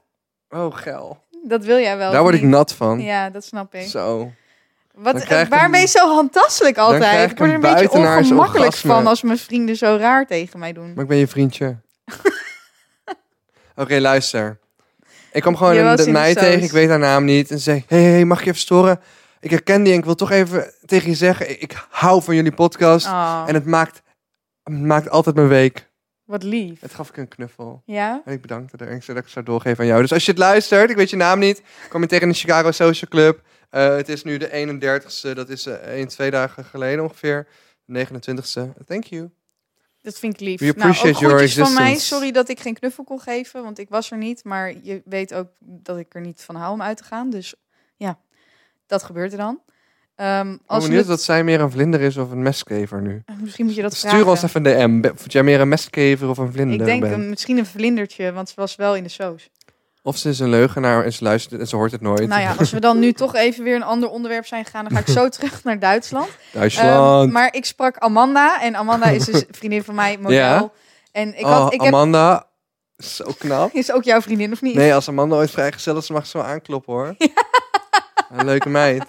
Oh, 0.50 0.76
geil. 0.76 1.24
Dat 1.48 1.66
wil 1.66 1.78
jij 1.80 1.98
wel. 1.98 2.12
Daar 2.12 2.22
word 2.22 2.36
ik 2.36 2.42
niet? 2.42 2.50
nat 2.50 2.74
van. 2.74 3.00
Ja, 3.02 3.30
dat 3.30 3.44
snap 3.44 3.76
ik. 3.76 3.88
Zo. 3.88 4.32
Wat, 4.94 5.28
waar 5.28 5.66
een- 5.66 5.72
ben 5.72 5.80
je 5.80 5.88
zo 5.88 6.08
handtastelijk 6.14 6.78
altijd? 6.78 7.32
ik 7.32 7.38
word 7.38 7.50
er 7.50 7.56
een 7.56 7.64
een 7.64 7.74
beetje 7.74 7.90
ongemakkelijk 7.92 8.66
orgasme. 8.66 8.92
van 8.92 9.08
als 9.08 9.22
mijn 9.22 9.38
vrienden 9.38 9.76
zo 9.76 9.98
raar 10.00 10.26
tegen 10.28 10.60
mij 10.60 10.74
doen. 10.74 10.94
Maar 10.94 11.04
ik 11.04 11.10
ben 11.10 11.18
je 11.18 11.28
vriendje. 11.28 11.78
Oké, 13.76 14.00
luister. 14.00 14.60
Ik 15.32 15.42
kwam 15.42 15.56
gewoon 15.56 15.76
een, 15.76 16.12
meid 16.12 16.38
tegen, 16.38 16.64
ik 16.64 16.72
weet 16.72 16.90
haar 16.90 17.00
naam 17.00 17.26
niet. 17.26 17.52
En 17.52 17.58
ze 17.58 17.64
zei, 17.64 17.84
hey, 17.88 18.02
hey, 18.04 18.26
mag 18.26 18.40
je 18.40 18.46
even 18.48 18.60
storen? 18.60 19.00
Ik 19.40 19.50
herken 19.50 19.84
die 19.84 19.94
en 19.94 20.00
ik 20.00 20.06
wil 20.06 20.16
toch 20.16 20.32
even 20.32 20.74
tegen 20.86 21.10
je 21.10 21.16
zeggen, 21.16 21.50
ik, 21.50 21.62
ik 21.62 21.86
hou 21.90 22.24
van 22.24 22.36
jullie 22.36 22.52
podcast. 22.52 23.06
Oh, 23.06 23.44
En 23.48 23.54
het 23.54 23.66
maakt, 23.66 24.02
het 24.64 24.74
maakt 24.82 25.10
altijd 25.10 25.36
mijn 25.36 25.48
week. 25.48 25.92
Wat 26.26 26.44
lief. 26.44 26.82
Het 26.82 26.94
gaf 26.94 27.10
ik 27.10 27.18
een 27.18 27.28
knuffel. 27.28 27.82
Ja? 27.86 28.22
En 28.26 28.34
ik 28.34 28.42
bedankte 28.42 28.78
er. 28.78 28.88
En 28.88 28.96
ik 28.96 29.04
zei 29.04 29.18
dat 29.18 29.26
ik 29.26 29.32
zou 29.32 29.46
doorgeven 29.46 29.80
aan 29.80 29.90
jou. 29.90 30.02
Dus 30.02 30.14
als 30.14 30.26
je 30.26 30.32
het 30.32 30.40
luistert, 30.40 30.90
ik 30.90 30.96
weet 30.96 31.10
je 31.10 31.16
naam 31.16 31.40
niet. 31.40 31.62
Kom 31.90 32.02
je 32.02 32.08
tegen 32.08 32.28
in 32.28 32.34
de 32.34 32.40
Chicago 32.40 32.72
Social 32.72 33.10
Club. 33.10 33.42
Eh, 33.70 33.96
het 33.96 34.10
is 34.10 34.24
nu 34.24 34.38
de 34.38 34.50
31ste. 34.50 35.34
Dat 35.34 35.50
is 35.50 35.66
eh 35.66 35.98
een, 36.00 36.08
twee 36.08 36.32
dagen 36.32 36.66
geleden 36.66 37.04
ongeveer. 37.04 37.48
De 37.86 38.06
29ste. 38.08 38.86
Thank 38.86 39.04
you. 39.04 39.30
Dat 40.02 40.20
vind 40.20 40.34
ik 40.34 40.40
lief. 40.40 40.60
We 40.60 40.66
nou, 40.66 40.80
appreciate 40.80 41.16
ook 41.16 41.22
your 41.22 41.50
van 41.50 41.74
mij. 41.74 41.96
Sorry 41.96 42.32
dat 42.32 42.50
ik 42.50 42.60
geen 42.60 42.74
knuffel 42.74 43.04
kon 43.04 43.20
geven, 43.20 43.64
want 43.64 43.80
ik 43.80 43.90
was 43.90 44.12
er 44.12 44.18
niet. 44.18 44.44
Maar 44.44 44.74
je 44.82 45.02
weet 45.06 45.34
ook 45.34 45.48
dat 45.60 45.98
ik 45.98 46.16
er 46.16 46.22
niet 46.22 46.42
van 46.42 46.56
hou 46.56 46.74
om 46.74 46.82
uit 46.82 46.98
te 46.98 47.04
gaan. 47.04 47.30
Dus 47.30 47.56
ja, 47.96 48.20
dat 48.86 49.04
gebeurt 49.04 49.32
er 49.32 49.38
dan. 49.38 49.62
Ik 50.16 50.20
ben 50.20 50.60
als 50.66 50.84
we 50.84 50.90
benieuwd 50.90 51.08
het- 51.08 51.08
dat 51.08 51.22
zij 51.22 51.44
meer 51.44 51.62
een 51.62 51.72
vlinder 51.72 52.02
is 52.02 52.18
of 52.18 52.32
een 52.32 52.42
mestkever 52.42 53.02
nu. 53.02 53.24
Misschien 53.42 53.66
moet 53.66 53.76
je 53.76 53.82
dat 53.82 53.94
Stuur 53.94 54.10
vragen. 54.10 54.28
ons 54.28 54.44
even 54.44 54.66
een 54.66 55.02
DM. 55.02 55.10
Of 55.12 55.32
jij 55.32 55.44
meer 55.44 55.60
een 55.62 55.68
mestkever 55.68 56.30
of 56.30 56.38
een 56.38 56.52
vlinder 56.52 56.80
Ik 56.80 56.86
denk 56.86 57.04
een- 57.04 57.30
misschien 57.30 57.58
een 57.58 57.66
vlindertje, 57.66 58.32
want 58.34 58.50
ze 58.50 58.56
was 58.58 58.76
wel 58.76 58.96
in 58.96 59.04
de 59.04 59.10
soos. 59.10 59.50
Of 60.06 60.18
ze 60.18 60.30
is 60.30 60.40
een 60.40 60.50
leugenaar 60.50 61.04
en 61.04 61.14
ze 61.14 61.24
luistert 61.24 61.62
en 61.62 61.68
ze 61.68 61.76
hoort 61.76 61.92
het 61.92 62.02
nooit. 62.02 62.28
Nou 62.28 62.42
ja, 62.42 62.56
als 62.58 62.72
we 62.72 62.80
dan 62.80 63.00
nu 63.00 63.14
toch 63.14 63.36
even 63.36 63.64
weer 63.64 63.76
een 63.76 63.84
ander 63.84 64.10
onderwerp 64.10 64.46
zijn 64.46 64.66
gegaan, 64.66 64.84
dan 64.84 64.94
ga 64.94 65.00
ik 65.00 65.08
zo 65.08 65.30
terug 65.38 65.64
naar 65.64 65.80
Duitsland. 65.80 66.30
Duitsland. 66.52 67.24
Ehm, 67.26 67.32
maar 67.34 67.54
ik 67.54 67.66
sprak 67.66 67.98
Amanda 67.98 68.62
en 68.62 68.76
Amanda 68.76 69.06
is 69.06 69.26
dus 69.26 69.36
een 69.42 69.48
vriendin 69.60 69.84
van 69.84 69.96
mij, 69.96 70.18
model. 70.18 70.32
Ja? 70.38 70.70
En 71.12 71.38
ik 71.40 71.46
oh, 71.46 71.52
had, 71.52 71.74
ik 71.74 71.82
heb, 71.82 71.94
Amanda. 71.94 72.48
Zo 72.98 73.26
knap. 73.38 73.74
is 73.84 73.92
ook 73.92 74.04
jouw 74.04 74.22
vriendin 74.22 74.52
of 74.52 74.62
niet? 74.62 74.76
Nee, 74.76 74.94
als 74.94 75.08
Amanda 75.08 75.36
ooit 75.36 75.52
vrijgezel 75.52 75.98
is, 75.98 76.10
mag 76.10 76.26
ze 76.28 76.38
wel 76.38 76.48
aankloppen 76.48 76.94
hoor. 76.94 77.16
Een 78.32 78.46
leuke 78.46 78.70
meid. 78.70 79.04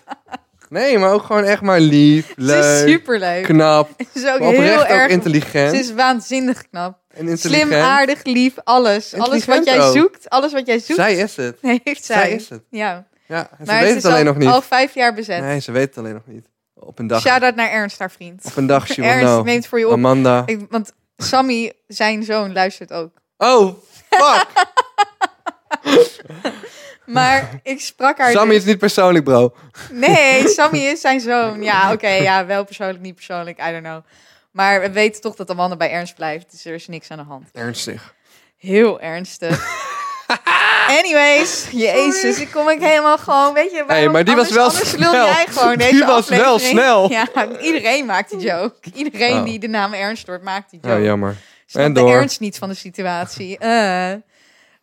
Nee, 0.71 0.99
maar 0.99 1.12
ook 1.12 1.23
gewoon 1.23 1.44
echt 1.44 1.61
maar 1.62 1.80
lief, 1.80 2.26
Ze 2.26 2.33
is 2.37 2.44
leuk, 2.44 2.88
superleuk. 2.88 3.44
knap. 3.44 3.88
Ze 3.99 4.06
is 4.21 4.26
ook 4.33 4.40
Maar 4.40 4.52
heel 4.52 4.78
ook 4.80 4.85
erg. 4.87 5.11
intelligent. 5.11 5.71
Ze 5.71 5.76
is 5.78 5.92
waanzinnig 5.92 6.68
knap. 6.71 6.99
en 7.09 7.28
intelligent. 7.28 7.68
Slim, 7.68 7.83
aardig, 7.83 8.25
lief, 8.25 8.54
alles. 8.64 9.14
Alles 9.14 9.44
wat 9.44 9.64
jij 9.64 9.80
ook. 9.80 9.94
zoekt, 9.97 10.30
alles 10.30 10.52
wat 10.52 10.66
jij 10.66 10.78
zoekt, 10.78 10.94
Zij 11.00 11.14
is 11.16 11.37
het. 11.37 11.59
heeft 11.85 12.04
zij. 12.04 12.16
Zij 12.16 12.30
is 12.30 12.49
het. 12.49 12.62
Ja. 12.71 13.06
Ja, 13.26 13.49
ze 13.59 13.64
Maar 13.64 13.80
weet 13.80 13.88
ze 13.88 13.94
het 13.94 14.04
alleen 14.04 14.18
al, 14.18 14.25
nog 14.33 14.37
niet. 14.37 14.49
al 14.49 14.62
vijf 14.62 14.94
jaar 14.94 15.14
bezet. 15.14 15.40
Nee, 15.40 15.61
ze 15.61 15.73
weet 15.73 15.88
het 15.88 15.99
alleen 15.99 16.14
nog 16.14 16.26
niet. 16.26 16.47
Op 16.75 16.99
een 16.99 17.06
dag. 17.06 17.21
Shout-out 17.21 17.54
naar 17.54 17.71
Ernst, 17.71 17.99
haar 17.99 18.11
vriend. 18.11 18.44
Op 18.44 18.56
een 18.56 18.66
dag, 18.66 18.87
she 18.92 19.02
Ernst 19.02 19.25
know. 19.25 19.44
neemt 19.44 19.66
voor 19.66 19.78
je 19.78 19.87
op. 19.87 19.92
Amanda. 19.92 20.42
Ik, 20.47 20.61
want 20.71 20.92
Sammy, 21.16 21.73
zijn 21.87 22.23
zoon, 22.23 22.52
luistert 22.52 22.92
ook. 22.92 23.11
Oh, 23.37 23.75
fuck. 24.11 24.47
Maar 27.05 27.61
ik 27.62 27.81
sprak 27.81 28.19
haar... 28.19 28.31
Sammy 28.31 28.55
dus- 28.55 28.62
is 28.62 28.69
niet 28.69 28.79
persoonlijk, 28.79 29.25
bro. 29.25 29.55
Nee, 29.91 30.49
Sammy 30.57 30.79
is 30.79 31.00
zijn 31.00 31.21
zoon. 31.21 31.62
Ja, 31.62 31.93
oké, 31.93 32.09
ja, 32.09 32.47
wel 32.47 32.64
persoonlijk, 32.64 33.00
niet 33.00 33.14
persoonlijk, 33.14 33.59
I 33.69 33.71
don't 33.71 33.83
know. 33.85 34.03
Maar 34.50 34.81
we 34.81 34.91
weten 34.91 35.21
toch 35.21 35.35
dat 35.35 35.50
Amanda 35.50 35.76
bij 35.76 35.91
Ernst 35.91 36.14
blijft, 36.14 36.50
dus 36.50 36.64
er 36.64 36.75
is 36.75 36.87
niks 36.88 37.11
aan 37.11 37.19
de 37.19 37.25
hand. 37.25 37.49
Ernstig. 37.53 38.14
Heel 38.57 39.00
ernstig. 39.00 39.67
Anyways, 40.99 41.69
jezus, 41.71 42.38
ik 42.41 42.50
kom 42.50 42.69
ik 42.69 42.81
helemaal 42.81 43.19
gewoon, 43.19 43.55
weet 43.55 43.71
je... 43.71 43.85
waarom- 43.87 44.12
maar 44.12 44.25
die 44.25 44.35
was 44.35 44.57
anders- 44.57 44.57
wel 44.57 44.69
anders 44.69 44.93
lul 44.97 45.11
snel. 45.11 45.25
jij 45.26 45.47
gewoon 45.49 45.76
Die 45.79 46.05
was 46.05 46.29
wel 46.29 46.59
snel. 46.59 47.11
Ja, 47.11 47.26
iedereen 47.61 48.07
maakt 48.07 48.31
die 48.31 48.38
joke. 48.38 48.76
Iedereen 48.95 49.38
Oh. 49.38 49.45
die 49.45 49.59
de 49.59 49.69
naam 49.69 49.93
Ernst 49.93 50.26
hoort, 50.26 50.43
maakt 50.43 50.71
die 50.71 50.81
joke. 50.83 50.97
Oh, 50.97 51.05
jammer. 51.05 51.37
Snap 51.67 51.85
En 51.85 51.93
de 51.93 52.00
door. 52.00 52.12
ernst 52.14 52.41
niet 52.41 52.59
van 52.59 52.69
de 52.69 52.75
situatie. 52.75 53.59
Eh, 53.59 54.12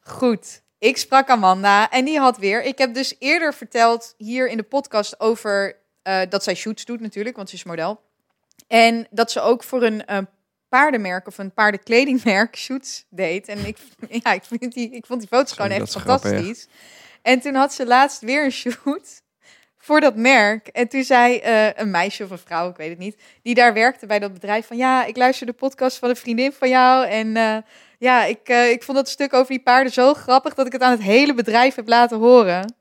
goed. 0.03 0.61
Ik 0.81 0.97
sprak 0.97 1.29
Amanda 1.29 1.89
en 1.89 2.05
die 2.05 2.19
had 2.19 2.37
weer. 2.37 2.63
Ik 2.63 2.77
heb 2.77 2.93
dus 2.93 3.15
eerder 3.19 3.53
verteld 3.53 4.13
hier 4.17 4.49
in 4.49 4.57
de 4.57 4.63
podcast 4.63 5.19
over 5.19 5.77
eh, 6.01 6.21
dat 6.29 6.43
zij 6.43 6.55
shoots 6.55 6.85
doet 6.85 6.99
natuurlijk, 6.99 7.35
want 7.35 7.49
ze 7.49 7.55
is 7.55 7.63
model. 7.63 8.01
En 8.67 9.07
dat 9.09 9.31
ze 9.31 9.41
ook 9.41 9.63
voor 9.63 9.83
een 9.83 10.03
paardenmerk 10.69 11.27
of 11.27 11.37
een 11.37 11.53
paardenkledingmerk 11.53 12.57
shoots 12.57 13.05
deed. 13.09 13.47
En 13.47 13.65
ik, 13.65 13.77
ja, 14.23 14.33
ik, 14.33 14.43
vind 14.43 14.73
die, 14.73 14.91
ik 14.91 15.05
vond 15.05 15.19
die 15.19 15.29
foto's 15.29 15.51
gewoon 15.51 15.71
echt 15.71 15.91
fantastisch. 15.91 16.67
En 17.21 17.39
toen 17.39 17.55
had 17.55 17.73
ze 17.73 17.85
laatst 17.85 18.21
weer 18.21 18.43
een 18.43 18.51
shoot 18.51 19.21
voor 19.77 19.99
dat 19.99 20.15
merk. 20.15 20.67
En 20.67 20.87
toen 20.87 21.03
zei 21.03 21.37
eh, 21.37 21.67
een 21.73 21.91
meisje 21.91 22.23
of 22.23 22.29
een 22.29 22.37
vrouw, 22.37 22.69
ik 22.69 22.75
weet 22.75 22.89
het 22.89 22.97
niet, 22.97 23.21
die 23.43 23.55
daar 23.55 23.73
werkte 23.73 24.05
bij 24.05 24.19
dat 24.19 24.33
bedrijf 24.33 24.67
van 24.67 24.77
ja, 24.77 25.05
ik 25.05 25.17
luister 25.17 25.45
de 25.45 25.53
podcast 25.53 25.97
van 25.97 26.09
een 26.09 26.15
vriendin 26.15 26.51
van 26.51 26.69
jou 26.69 27.07
en 27.07 27.37
eh, 27.37 27.57
ja, 28.01 28.23
ik, 28.23 28.39
eh, 28.43 28.69
ik 28.69 28.83
vond 28.83 28.97
dat 28.97 29.09
stuk 29.09 29.33
over 29.33 29.47
die 29.47 29.61
paarden 29.61 29.93
zo 29.93 30.13
grappig 30.13 30.53
dat 30.53 30.65
ik 30.65 30.71
het 30.71 30.81
aan 30.81 30.91
het 30.91 31.01
hele 31.01 31.33
bedrijf 31.33 31.75
heb 31.75 31.87
laten 31.87 32.17
horen. 32.17 32.73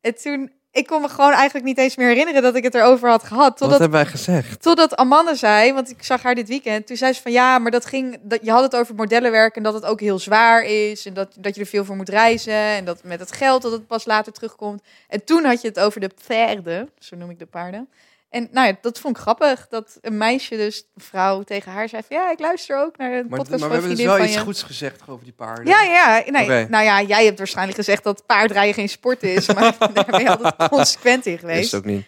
En 0.00 0.14
toen, 0.14 0.52
ik 0.70 0.86
kon 0.86 1.00
me 1.00 1.08
gewoon 1.08 1.32
eigenlijk 1.32 1.66
niet 1.66 1.78
eens 1.78 1.96
meer 1.96 2.08
herinneren 2.08 2.42
dat 2.42 2.54
ik 2.54 2.64
het 2.64 2.74
erover 2.74 3.08
had 3.08 3.24
gehad. 3.24 3.48
Wat 3.48 3.56
Totdat, 3.58 3.78
hebben 3.78 3.98
wij 3.98 4.10
gezegd? 4.10 4.62
totdat 4.62 4.96
Amanda 4.96 5.34
zei, 5.34 5.72
want 5.72 5.90
ik 5.90 6.02
zag 6.02 6.22
haar 6.22 6.34
dit 6.34 6.48
weekend. 6.48 6.86
Toen 6.86 6.96
zei 6.96 7.12
ze 7.12 7.22
van 7.22 7.32
ja, 7.32 7.58
maar 7.58 7.70
dat 7.70 7.86
ging, 7.86 8.18
dat, 8.22 8.38
je 8.42 8.50
had 8.50 8.62
het 8.62 8.76
over 8.76 8.94
modellenwerk 8.94 9.56
en 9.56 9.62
dat 9.62 9.74
het 9.74 9.84
ook 9.84 10.00
heel 10.00 10.18
zwaar 10.18 10.62
is. 10.62 11.06
En 11.06 11.14
dat, 11.14 11.34
dat 11.38 11.54
je 11.54 11.60
er 11.60 11.66
veel 11.66 11.84
voor 11.84 11.96
moet 11.96 12.08
reizen. 12.08 12.52
En 12.52 12.84
dat 12.84 13.02
met 13.02 13.20
het 13.20 13.32
geld 13.32 13.62
dat 13.62 13.72
het 13.72 13.86
pas 13.86 14.04
later 14.04 14.32
terugkomt. 14.32 14.82
En 15.08 15.24
toen 15.24 15.44
had 15.44 15.60
je 15.60 15.68
het 15.68 15.80
over 15.80 16.00
de 16.00 16.10
paarden, 16.26 16.90
zo 16.98 17.16
noem 17.16 17.30
ik 17.30 17.38
de 17.38 17.46
paarden. 17.46 17.88
En 18.28 18.48
nou 18.52 18.66
ja, 18.66 18.76
dat 18.80 18.98
vond 18.98 19.16
ik 19.16 19.22
grappig. 19.22 19.66
Dat 19.68 19.98
een 20.00 20.16
meisje, 20.16 20.56
dus 20.56 20.84
een 20.94 21.02
vrouw, 21.02 21.42
tegen 21.42 21.72
haar 21.72 21.88
zei 21.88 22.02
van 22.08 22.16
ja, 22.16 22.30
ik 22.30 22.38
luister 22.38 22.78
ook 22.78 22.96
naar 22.96 23.10
de 23.10 23.28
Maar, 23.28 23.38
podcast 23.38 23.50
maar 23.50 23.58
van 23.58 23.68
we 23.68 23.74
een 23.74 23.80
hebben 23.80 23.96
dus 23.96 24.06
wel 24.06 24.24
iets 24.24 24.34
je. 24.34 24.40
goeds 24.40 24.62
gezegd 24.62 25.02
over 25.08 25.24
die 25.24 25.32
paarden. 25.32 25.66
Ja, 25.66 25.82
ja. 25.82 26.22
Nee. 26.30 26.68
Nou 26.68 26.84
ja, 26.84 27.02
jij 27.02 27.24
hebt 27.24 27.38
waarschijnlijk 27.38 27.76
gezegd 27.78 28.04
dat 28.04 28.26
paardrijden 28.26 28.74
geen 28.74 28.88
sport 28.88 29.22
is. 29.22 29.46
Maar 29.54 29.76
daar 29.92 30.04
ben 30.06 30.20
je 30.20 30.36
altijd 30.36 30.70
consequent 30.70 31.26
in 31.26 31.38
geweest. 31.38 31.74
ook 31.74 31.84
niet. 31.84 32.06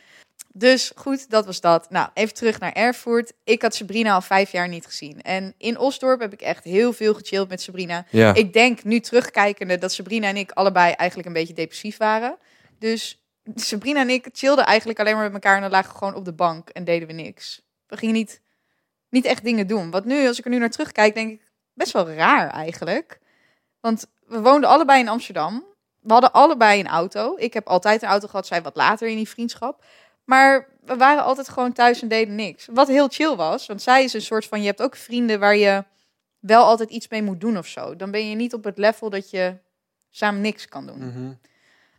Dus 0.52 0.92
goed, 0.94 1.30
dat 1.30 1.46
was 1.46 1.60
dat. 1.60 1.90
Nou, 1.90 2.08
even 2.14 2.34
terug 2.34 2.60
naar 2.60 2.72
Erfurt. 2.72 3.32
Ik 3.44 3.62
had 3.62 3.74
Sabrina 3.74 4.14
al 4.14 4.20
vijf 4.20 4.52
jaar 4.52 4.68
niet 4.68 4.86
gezien. 4.86 5.22
En 5.22 5.54
in 5.58 5.78
Osdorp 5.78 6.20
heb 6.20 6.32
ik 6.32 6.40
echt 6.40 6.64
heel 6.64 6.92
veel 6.92 7.14
gechilled 7.14 7.48
met 7.48 7.62
Sabrina. 7.62 8.06
Ja. 8.10 8.34
Ik 8.34 8.52
denk 8.52 8.84
nu 8.84 9.00
terugkijkende 9.00 9.78
dat 9.78 9.92
Sabrina 9.92 10.28
en 10.28 10.36
ik 10.36 10.50
allebei 10.50 10.92
eigenlijk 10.92 11.28
een 11.28 11.34
beetje 11.34 11.54
depressief 11.54 11.96
waren. 11.96 12.36
Dus 12.78 13.22
Sabrina 13.54 14.00
en 14.00 14.08
ik 14.08 14.28
chillden 14.32 14.66
eigenlijk 14.66 15.00
alleen 15.00 15.14
maar 15.14 15.24
met 15.24 15.32
elkaar 15.32 15.54
en 15.54 15.60
dan 15.60 15.70
lagen 15.70 15.92
we 15.92 15.98
gewoon 15.98 16.14
op 16.14 16.24
de 16.24 16.32
bank 16.32 16.68
en 16.68 16.84
deden 16.84 17.08
we 17.08 17.14
niks. 17.14 17.62
We 17.86 17.96
gingen 17.96 18.14
niet, 18.14 18.40
niet 19.08 19.24
echt 19.24 19.44
dingen 19.44 19.66
doen. 19.66 19.90
Wat 19.90 20.04
nu, 20.04 20.26
als 20.26 20.38
ik 20.38 20.44
er 20.44 20.50
nu 20.50 20.58
naar 20.58 20.70
terugkijk, 20.70 21.14
denk 21.14 21.30
ik 21.30 21.50
best 21.72 21.92
wel 21.92 22.10
raar 22.10 22.50
eigenlijk. 22.50 23.18
Want 23.80 24.06
we 24.26 24.40
woonden 24.40 24.70
allebei 24.70 25.00
in 25.00 25.08
Amsterdam. 25.08 25.64
We 26.00 26.12
hadden 26.12 26.32
allebei 26.32 26.80
een 26.80 26.86
auto. 26.86 27.34
Ik 27.36 27.54
heb 27.54 27.66
altijd 27.66 28.02
een 28.02 28.08
auto 28.08 28.26
gehad, 28.26 28.46
zij 28.46 28.62
wat 28.62 28.76
later 28.76 29.08
in 29.08 29.16
die 29.16 29.28
vriendschap. 29.28 29.84
Maar 30.24 30.68
we 30.84 30.96
waren 30.96 31.24
altijd 31.24 31.48
gewoon 31.48 31.72
thuis 31.72 32.02
en 32.02 32.08
deden 32.08 32.34
niks. 32.34 32.68
Wat 32.72 32.88
heel 32.88 33.08
chill 33.08 33.36
was, 33.36 33.66
want 33.66 33.82
zij 33.82 34.04
is 34.04 34.12
een 34.12 34.22
soort 34.22 34.44
van... 34.44 34.60
Je 34.60 34.66
hebt 34.66 34.82
ook 34.82 34.96
vrienden 34.96 35.40
waar 35.40 35.56
je 35.56 35.84
wel 36.38 36.64
altijd 36.64 36.90
iets 36.90 37.08
mee 37.08 37.22
moet 37.22 37.40
doen 37.40 37.58
of 37.58 37.66
zo. 37.66 37.96
Dan 37.96 38.10
ben 38.10 38.28
je 38.28 38.36
niet 38.36 38.54
op 38.54 38.64
het 38.64 38.78
level 38.78 39.10
dat 39.10 39.30
je 39.30 39.56
samen 40.10 40.40
niks 40.40 40.68
kan 40.68 40.86
doen. 40.86 40.98
Mhm. 40.98 41.32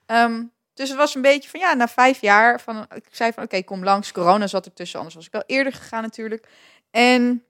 Ehm, 0.06 0.44
dus 0.80 0.90
het 0.90 0.98
was 0.98 1.16
een 1.16 1.22
beetje 1.22 1.50
van 1.50 1.60
ja, 1.60 1.74
na 1.74 1.88
vijf 1.88 2.22
jaar 2.22 2.62
van 2.62 2.86
ik 2.96 3.06
zei 3.12 3.34
van 3.34 3.44
oké, 3.44 3.64
kom 3.64 3.84
langs. 3.84 4.12
Corona 4.12 4.48
zat 4.48 4.66
ertussen, 4.66 4.98
anders 4.98 5.16
was 5.16 5.26
ik 5.26 5.32
wel 5.32 5.44
eerder 5.46 5.74
gegaan 5.74 6.02
natuurlijk. 6.02 6.48
En 6.92 7.44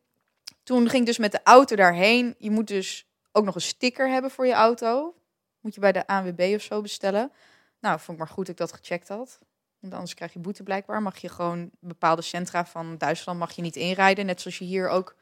toen 0.64 0.90
ging 0.90 1.02
ik 1.02 1.06
dus 1.06 1.18
met 1.18 1.32
de 1.32 1.40
auto 1.44 1.76
daarheen. 1.76 2.36
Je 2.38 2.52
moet 2.52 2.68
dus 2.68 3.08
ook 3.32 3.46
nog 3.46 3.56
een 3.56 3.62
sticker 3.62 4.10
hebben 4.10 4.32
voor 4.32 4.48
je 4.48 4.54
auto. 4.54 5.16
Moet 5.62 5.74
je 5.74 5.80
bij 5.80 5.92
de 5.92 6.08
ANWB 6.08 6.52
of 6.56 6.62
zo 6.62 6.82
bestellen. 6.82 7.32
Nou, 7.80 8.00
vond 8.00 8.18
ik 8.18 8.24
maar 8.24 8.34
goed 8.34 8.46
dat 8.46 8.54
ik 8.54 8.58
dat 8.58 8.74
gecheckt 8.74 9.08
had. 9.08 9.40
Want 9.80 9.94
anders 9.94 10.14
krijg 10.14 10.34
je 10.34 10.40
boete 10.40 10.64
blijkbaar. 10.64 11.02
Mag 11.02 11.18
je 11.18 11.30
gewoon 11.30 11.70
bepaalde 11.80 12.22
centra 12.22 12.66
van 12.66 12.98
Duitsland 12.98 13.40
mag 13.40 13.52
je 13.52 13.62
niet 13.62 13.76
inrijden. 13.76 14.26
Net 14.26 14.42
zoals 14.42 14.58
je 14.58 14.66
hier 14.66 14.90
ook 14.90 15.16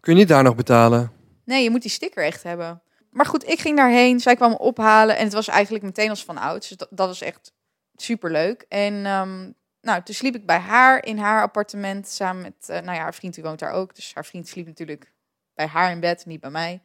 Kun 0.00 0.12
je 0.12 0.18
niet 0.18 0.28
daar 0.28 0.42
nog 0.42 0.54
betalen? 0.54 1.12
Nee, 1.44 1.62
je 1.62 1.70
moet 1.70 1.82
die 1.82 1.90
sticker 1.90 2.24
echt 2.24 2.42
hebben. 2.42 2.82
Maar 3.16 3.26
goed, 3.26 3.48
ik 3.48 3.60
ging 3.60 3.76
daarheen. 3.76 4.20
Zij 4.20 4.36
kwam 4.36 4.50
me 4.50 4.58
ophalen. 4.58 5.16
En 5.16 5.24
het 5.24 5.32
was 5.32 5.48
eigenlijk 5.48 5.84
meteen 5.84 6.10
als 6.10 6.24
van 6.24 6.38
oud. 6.38 6.68
Dus 6.68 6.76
dat, 6.90 7.08
was 7.08 7.20
echt 7.20 7.52
super 7.94 8.30
leuk. 8.30 8.64
En 8.68 9.06
ehm, 9.06 9.50
nou, 9.80 10.02
toen 10.02 10.14
sliep 10.14 10.34
ik 10.34 10.46
bij 10.46 10.58
haar 10.58 11.04
in 11.04 11.18
haar 11.18 11.42
appartement. 11.42 12.08
Samen 12.08 12.42
met, 12.42 12.68
eh, 12.68 12.80
nou 12.80 12.96
ja, 12.96 13.02
haar 13.02 13.14
vriend 13.14 13.34
die 13.34 13.44
woont 13.44 13.58
daar 13.58 13.72
ook. 13.72 13.94
Dus 13.94 14.14
haar 14.14 14.24
vriend 14.24 14.48
sliep 14.48 14.66
natuurlijk 14.66 15.12
bij 15.54 15.66
haar 15.66 15.90
in 15.90 16.00
bed, 16.00 16.26
niet 16.26 16.40
bij 16.40 16.50
mij. 16.50 16.82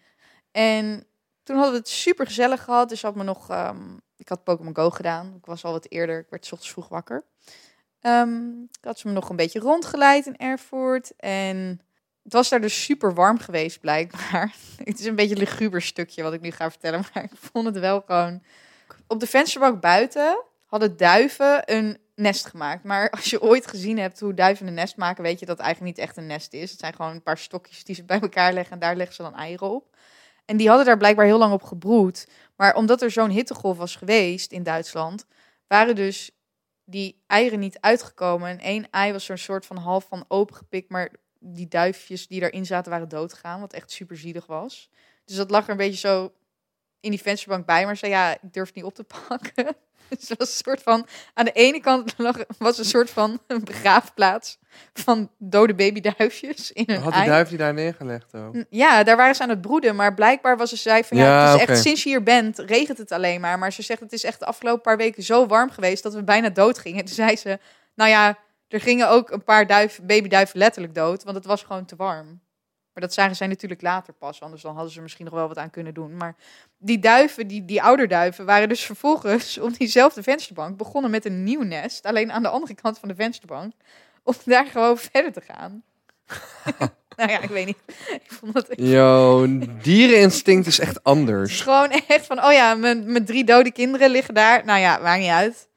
En 0.51 1.07
toen 1.43 1.55
hadden 1.55 1.73
we 1.73 1.79
het 1.79 1.89
super 1.89 2.25
gezellig 2.25 2.63
gehad. 2.63 2.89
Dus 2.89 3.01
had 3.01 3.15
me 3.15 3.23
nog, 3.23 3.49
ehm, 3.49 3.97
ik 4.17 4.29
had 4.29 4.43
Pokémon 4.43 4.75
Go 4.75 4.89
gedaan. 4.89 5.33
Ik 5.37 5.45
was 5.45 5.63
al 5.63 5.71
wat 5.71 5.89
eerder. 5.89 6.19
Ik 6.19 6.29
werd 6.29 6.45
's 6.45 6.51
ochtends 6.51 6.73
vroeg 6.73 6.87
wakker. 6.87 7.25
Ehm, 7.99 8.61
ik 8.61 8.83
had 8.83 8.99
ze 8.99 9.07
me 9.07 9.13
nog 9.13 9.29
een 9.29 9.35
beetje 9.35 9.59
rondgeleid 9.59 10.25
in 10.25 10.37
Erfurt. 10.37 11.15
En 11.15 11.81
het 12.23 12.33
was 12.33 12.49
daar 12.49 12.61
dus 12.61 12.83
super 12.83 13.13
warm 13.13 13.39
geweest, 13.39 13.79
blijkbaar. 13.79 14.55
Het 14.83 14.99
is 14.99 15.05
een 15.05 15.15
beetje 15.15 15.35
een 15.35 15.41
luguber 15.41 15.81
stukje 15.81 16.23
wat 16.23 16.33
ik 16.33 16.41
nu 16.41 16.51
ga 16.51 16.69
vertellen, 16.69 17.03
maar 17.13 17.23
ik 17.23 17.31
vond 17.33 17.65
het 17.65 17.79
wel 17.79 18.03
gewoon... 18.05 18.43
Op 19.07 19.19
de 19.19 19.27
vensterbank 19.27 19.81
buiten 19.81 20.43
hadden 20.65 20.97
duiven 20.97 21.61
een 21.65 21.97
nest 22.15 22.45
gemaakt. 22.45 22.83
Maar 22.83 23.09
als 23.09 23.29
je 23.29 23.41
ooit 23.41 23.67
gezien 23.67 23.97
hebt 23.97 24.19
hoe 24.19 24.33
duiven 24.33 24.67
een 24.67 24.73
nest 24.73 24.97
maken, 24.97 25.23
weet 25.23 25.39
je 25.39 25.45
dat 25.45 25.57
het 25.57 25.65
eigenlijk 25.65 25.97
niet 25.97 26.05
echt 26.05 26.17
een 26.17 26.27
nest 26.27 26.53
is. 26.53 26.71
Het 26.71 26.79
zijn 26.79 26.93
gewoon 26.93 27.11
een 27.11 27.23
paar 27.23 27.37
stokjes 27.37 27.83
die 27.83 27.95
ze 27.95 28.03
bij 28.03 28.19
elkaar 28.19 28.53
leggen 28.53 28.73
en 28.73 28.79
daar 28.79 28.95
leggen 28.95 29.15
ze 29.15 29.21
dan 29.21 29.35
eieren 29.35 29.69
op. 29.69 29.95
En 30.45 30.57
die 30.57 30.67
hadden 30.67 30.85
daar 30.85 30.97
blijkbaar 30.97 31.25
heel 31.25 31.37
lang 31.37 31.53
op 31.53 31.63
gebroed. 31.63 32.27
Maar 32.55 32.75
omdat 32.75 33.01
er 33.01 33.11
zo'n 33.11 33.29
hittegolf 33.29 33.77
was 33.77 33.95
geweest 33.95 34.51
in 34.51 34.63
Duitsland, 34.63 35.25
waren 35.67 35.95
dus 35.95 36.31
die 36.85 37.23
eieren 37.27 37.59
niet 37.59 37.79
uitgekomen. 37.79 38.49
En 38.49 38.59
één 38.59 38.89
ei 38.89 39.11
was 39.11 39.25
zo'n 39.25 39.37
soort 39.37 39.65
van 39.65 39.77
half 39.77 40.05
van 40.07 40.25
opengepikt, 40.27 40.89
maar 40.89 41.11
die 41.43 41.67
duifjes 41.67 42.27
die 42.27 42.41
erin 42.41 42.65
zaten 42.65 42.91
waren 42.91 43.09
doodgegaan, 43.09 43.59
wat 43.59 43.73
echt 43.73 43.91
super 43.91 44.17
zielig 44.17 44.45
was. 44.45 44.89
Dus 45.25 45.35
dat 45.35 45.51
lag 45.51 45.63
er 45.63 45.71
een 45.71 45.77
beetje 45.77 46.07
zo 46.07 46.31
in 46.99 47.09
die 47.09 47.21
vensterbank 47.21 47.65
bij, 47.65 47.85
maar 47.85 47.97
zei 47.97 48.11
ja, 48.11 48.33
ik 48.33 48.53
durf 48.53 48.65
het 48.67 48.75
niet 48.75 48.85
op 48.85 48.95
te 48.95 49.05
pakken. 49.27 49.75
Dus 50.09 50.33
was 50.37 50.49
een 50.49 50.63
soort 50.65 50.81
van, 50.81 51.07
aan 51.33 51.45
de 51.45 51.51
ene 51.51 51.79
kant 51.79 52.13
lag, 52.17 52.37
was 52.57 52.77
een 52.77 52.85
soort 52.85 53.09
van 53.09 53.39
een 53.47 53.63
begraafplaats 53.63 54.57
van 54.93 55.31
dode 55.37 55.75
babyduifjes 55.75 56.71
in 56.71 56.83
hun 56.87 57.01
Had 57.01 57.11
die 57.11 57.21
ei. 57.21 57.29
duif 57.29 57.49
die 57.49 57.57
daar 57.57 57.73
neergelegd 57.73 58.35
ook? 58.35 58.55
Ja, 58.69 59.03
daar 59.03 59.17
waren 59.17 59.35
ze 59.35 59.43
aan 59.43 59.49
het 59.49 59.61
broeden. 59.61 59.95
Maar 59.95 60.13
blijkbaar 60.13 60.57
was 60.57 60.69
ze 60.69 60.75
zei 60.75 61.03
van 61.03 61.17
ja, 61.17 61.23
Ja, 61.23 61.51
het 61.51 61.61
is 61.61 61.67
echt 61.67 61.81
sinds 61.81 62.03
je 62.03 62.09
hier 62.09 62.23
bent, 62.23 62.57
regent 62.57 62.97
het 62.97 63.11
alleen 63.11 63.41
maar. 63.41 63.59
Maar 63.59 63.73
ze 63.73 63.81
zegt 63.81 63.99
het 63.99 64.13
is 64.13 64.23
echt 64.23 64.39
de 64.39 64.45
afgelopen 64.45 64.81
paar 64.81 64.97
weken 64.97 65.23
zo 65.23 65.45
warm 65.45 65.69
geweest 65.69 66.03
dat 66.03 66.13
we 66.13 66.23
bijna 66.23 66.49
dood 66.49 66.77
gingen. 66.77 67.05
Toen 67.05 67.15
zei 67.15 67.35
ze, 67.35 67.59
nou 67.95 68.09
ja, 68.09 68.37
er 68.73 68.81
gingen 68.81 69.09
ook 69.09 69.31
een 69.31 69.43
paar 69.43 69.67
duiven, 69.67 70.05
babyduiven 70.05 70.57
letterlijk 70.57 70.95
dood, 70.95 71.23
want 71.23 71.35
het 71.35 71.45
was 71.45 71.63
gewoon 71.63 71.85
te 71.85 71.95
warm. 71.95 72.41
Maar 72.93 73.03
dat 73.03 73.13
zagen 73.13 73.35
zij 73.35 73.47
natuurlijk 73.47 73.81
later 73.81 74.13
pas, 74.13 74.41
anders 74.41 74.61
dan 74.61 74.73
hadden 74.73 74.91
ze 74.91 74.97
er 74.97 75.03
misschien 75.03 75.25
nog 75.25 75.33
wel 75.33 75.47
wat 75.47 75.57
aan 75.57 75.69
kunnen 75.69 75.93
doen. 75.93 76.17
Maar 76.17 76.35
die 76.77 76.99
duiven, 76.99 77.47
die, 77.47 77.65
die 77.65 77.83
ouderduiven, 77.83 78.45
waren 78.45 78.69
dus 78.69 78.85
vervolgens 78.85 79.57
op 79.57 79.77
diezelfde 79.77 80.23
vensterbank 80.23 80.77
begonnen 80.77 81.11
met 81.11 81.25
een 81.25 81.43
nieuw 81.43 81.63
nest, 81.63 82.05
alleen 82.05 82.31
aan 82.31 82.41
de 82.41 82.49
andere 82.49 82.73
kant 82.73 82.99
van 82.99 83.07
de 83.07 83.15
vensterbank, 83.15 83.73
om 84.23 84.33
daar 84.45 84.65
gewoon 84.65 84.97
verder 85.11 85.31
te 85.31 85.41
gaan. 85.41 85.83
nou 87.17 87.31
ja, 87.31 87.41
ik 87.41 87.49
weet 87.49 87.65
niet. 87.65 87.77
Ik 88.09 88.31
vond 88.31 88.53
dat 88.53 88.67
Yo, 88.75 89.47
diereninstinct 89.81 90.67
is 90.67 90.79
echt 90.79 90.89
het 90.89 90.97
is 90.97 91.11
anders. 91.11 91.61
gewoon 91.61 91.89
echt 92.07 92.25
van, 92.25 92.43
oh 92.43 92.51
ja, 92.51 92.75
mijn, 92.75 93.11
mijn 93.11 93.25
drie 93.25 93.43
dode 93.43 93.71
kinderen 93.71 94.09
liggen 94.09 94.33
daar. 94.33 94.65
Nou 94.65 94.79
ja, 94.79 94.97
maakt 94.97 95.21
niet 95.21 95.29
uit. 95.29 95.69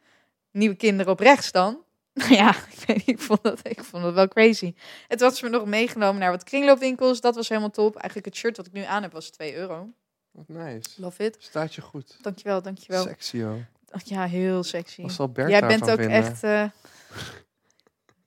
Nieuwe 0.51 0.75
kinderen 0.75 1.13
op 1.13 1.21
rechts 1.21 1.53
dan. 1.53 1.84
Ja, 2.28 2.50
ik 2.56 2.85
weet 2.87 2.97
niet, 2.97 3.09
ik 3.09 3.18
vond 3.21 3.42
dat, 3.42 3.61
ik 3.68 3.85
vond 3.85 4.02
dat 4.02 4.14
wel 4.14 4.28
crazy. 4.28 4.75
Het 5.09 5.21
was 5.21 5.42
me 5.42 5.49
nog 5.49 5.64
meegenomen 5.66 6.21
naar 6.21 6.30
wat 6.30 6.44
kringloopwinkels. 6.44 7.21
Dat 7.21 7.35
was 7.35 7.49
helemaal 7.49 7.71
top. 7.71 7.94
Eigenlijk 7.97 8.25
het 8.26 8.37
shirt 8.37 8.56
wat 8.56 8.66
ik 8.66 8.73
nu 8.73 8.83
aan 8.83 9.02
heb 9.02 9.12
was 9.12 9.30
2 9.30 9.54
euro. 9.54 9.88
Wat 10.30 10.49
nice. 10.49 10.90
Love 10.97 11.25
it. 11.25 11.37
Staat 11.38 11.75
je 11.75 11.80
goed. 11.80 12.16
Dankjewel, 12.21 12.62
dankjewel. 12.62 13.02
Sexy, 13.02 13.37
joh. 13.37 13.56
Ja, 14.04 14.26
heel 14.26 14.62
sexy. 14.62 15.02
Wat 15.02 15.12
zal 15.12 15.28
Bert 15.28 15.50
Jij 15.50 15.61
bent 15.66 15.83
ook 15.90 15.99
vinden? 15.99 16.11
echt... 16.11 16.42
eh, 16.42 16.64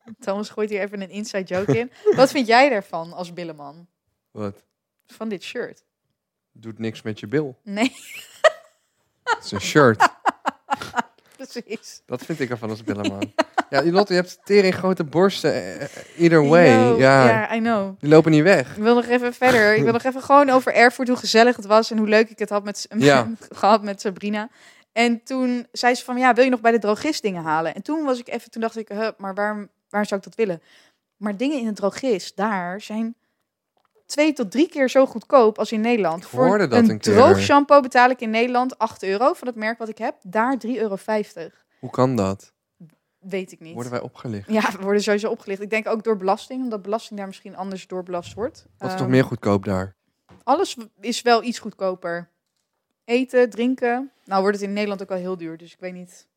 Thomas 0.19 0.49
gooit 0.49 0.69
hier 0.69 0.81
even 0.81 1.01
een 1.01 1.09
inside 1.09 1.43
joke 1.43 1.77
in. 1.79 1.91
Wat 2.15 2.31
vind 2.31 2.47
jij 2.47 2.69
daarvan 2.69 3.13
als 3.13 3.33
billenman? 3.33 3.87
Wat? 4.31 4.63
Van 5.05 5.29
dit 5.29 5.43
shirt? 5.43 5.83
Doet 6.51 6.79
niks 6.79 7.01
met 7.01 7.19
je 7.19 7.27
bil. 7.27 7.59
Nee, 7.63 7.91
Het 9.23 9.43
is 9.43 9.51
een 9.51 9.61
shirt. 9.61 10.07
precies. 11.37 12.01
Dat 12.05 12.21
vind 12.25 12.39
ik 12.39 12.49
ervan 12.49 12.69
als 12.69 12.83
billenman. 12.83 13.33
Ja, 13.35 13.43
Lotte, 13.69 14.13
je 14.13 14.19
hebt 14.19 14.39
tering 14.43 14.75
grote 14.75 15.03
borsten. 15.03 15.53
eh, 15.53 15.81
eh, 15.81 15.89
Either 16.17 16.47
way. 16.47 16.75
Know. 16.75 16.99
Ja, 16.99 17.27
ja, 17.27 17.55
I 17.55 17.59
know. 17.59 17.99
die 17.99 18.09
lopen 18.09 18.31
niet 18.31 18.43
weg. 18.43 18.75
Ik 18.77 18.83
wil 18.83 18.95
nog 18.95 19.05
even 19.05 19.33
verder. 19.33 19.75
Ik 19.75 19.83
wil 19.83 19.93
nog 19.93 20.03
even 20.03 20.21
gewoon 20.21 20.49
over 20.49 20.73
Erfurt, 20.73 21.07
hoe 21.07 21.17
gezellig 21.17 21.55
het 21.55 21.65
was 21.65 21.91
en 21.91 21.97
hoe 21.97 22.07
leuk 22.07 22.29
ik 22.29 22.39
het 22.39 22.49
had 22.49 22.63
met, 22.63 22.87
Ja. 22.97 23.27
gehad 23.51 23.83
met 23.83 24.01
Sabrina. 24.01 24.49
En 24.91 25.23
toen 25.23 25.67
zei 25.71 25.95
ze 25.95 26.03
van, 26.03 26.17
ja, 26.17 26.33
wil 26.33 26.43
je 26.43 26.49
nog 26.49 26.61
bij 26.61 26.71
de 26.71 26.79
drogist 26.79 27.21
dingen 27.21 27.43
halen? 27.43 27.75
En 27.75 27.81
toen 27.81 28.03
was 28.03 28.19
ik 28.19 28.27
even, 28.29 28.51
toen 28.51 28.61
dacht 28.61 28.77
ik, 28.77 28.87
huh, 28.89 29.07
maar 29.17 29.33
waarom, 29.33 29.67
waar 29.89 30.05
zou 30.05 30.19
ik 30.19 30.25
dat 30.25 30.35
willen? 30.35 30.61
Maar 31.17 31.37
dingen 31.37 31.59
in 31.59 31.65
de 31.65 31.73
drogist, 31.73 32.35
daar 32.35 32.81
zijn 32.81 33.15
twee 34.05 34.33
tot 34.33 34.51
drie 34.51 34.69
keer 34.69 34.89
zo 34.89 35.05
goedkoop 35.05 35.59
als 35.59 35.71
in 35.71 35.81
Nederland. 35.81 36.23
Ik 36.23 36.29
hoorde 36.29 36.67
dat 36.67 36.79
een, 36.79 36.89
een 36.89 36.99
droog 36.99 37.39
shampoo 37.39 37.81
betaal 37.81 38.09
ik 38.09 38.19
in 38.21 38.29
Nederland 38.29 38.77
8 38.77 39.03
euro 39.03 39.33
van 39.33 39.47
het 39.47 39.55
merk 39.55 39.77
wat 39.77 39.89
ik 39.89 39.97
heb. 39.97 40.15
Daar 40.21 40.57
3,50 40.67 40.71
euro. 40.73 40.97
Hoe 41.79 41.89
kan 41.89 42.15
dat? 42.15 42.53
Weet 43.19 43.51
ik 43.51 43.59
niet. 43.59 43.73
Worden 43.73 43.91
wij 43.91 44.01
opgelicht? 44.01 44.51
Ja, 44.51 44.71
we 44.71 44.83
worden 44.83 45.03
sowieso 45.03 45.29
opgelicht. 45.29 45.61
Ik 45.61 45.69
denk 45.69 45.87
ook 45.87 46.03
door 46.03 46.17
belasting, 46.17 46.63
omdat 46.63 46.81
belasting 46.81 47.17
daar 47.19 47.27
misschien 47.27 47.55
anders 47.55 47.87
doorbelast 47.87 48.33
wordt. 48.33 48.65
Wat 48.77 48.87
is 48.87 48.93
Ehm, 48.93 49.01
nog 49.03 49.11
meer 49.11 49.23
goedkoop 49.23 49.65
daar? 49.65 49.95
alles 50.43 50.77
is 50.99 51.21
wel 51.21 51.43
iets 51.43 51.59
goedkoper. 51.59 52.29
Eten, 53.05 53.49
drinken. 53.49 54.11
Nou 54.25 54.41
wordt 54.41 54.57
het 54.57 54.65
in 54.67 54.73
Nederland 54.73 55.01
ook 55.01 55.09
wel 55.09 55.17
heel 55.17 55.37
duur, 55.37 55.57
dus 55.57 55.73
ik 55.73 55.79
weet 55.79 55.93
niet 55.93 56.27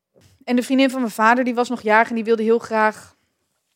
En 0.43 0.55
de 0.55 0.63
vriendin 0.63 0.89
van 0.89 0.99
mijn 0.99 1.11
vader, 1.11 1.43
die 1.43 1.55
was 1.55 1.69
nog 1.69 1.81
jarig 1.81 2.09
en 2.09 2.15
die 2.15 2.23
wilde 2.23 2.43
heel 2.43 2.59
graag... 2.59 3.15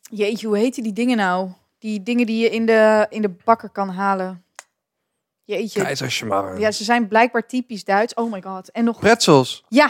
Jeetje, 0.02 0.48
hoe 0.48 0.58
heet 0.58 0.76
die 0.76 0.94
dingen 0.94 1.18
nou? 1.18 1.50
Die 1.80 2.04
dingen 2.04 2.26
die 2.26 2.38
je 2.44 2.50
in 2.50 2.66
de, 2.66 3.06
in 3.10 3.22
de 3.22 3.30
bakker 3.44 3.70
kan 3.70 3.90
halen. 3.90 4.44
Jeetje. 5.44 5.82
Keizersmarren. 5.82 6.60
Ja, 6.60 6.72
ze 6.72 6.84
zijn 6.84 7.08
blijkbaar 7.08 7.48
typisch 7.48 7.84
Duits. 7.84 8.14
Oh 8.14 8.32
my 8.32 8.42
god. 8.42 8.72
En 8.72 8.84
nog... 8.84 9.00
Pretzels. 9.00 9.64
Ja, 9.68 9.90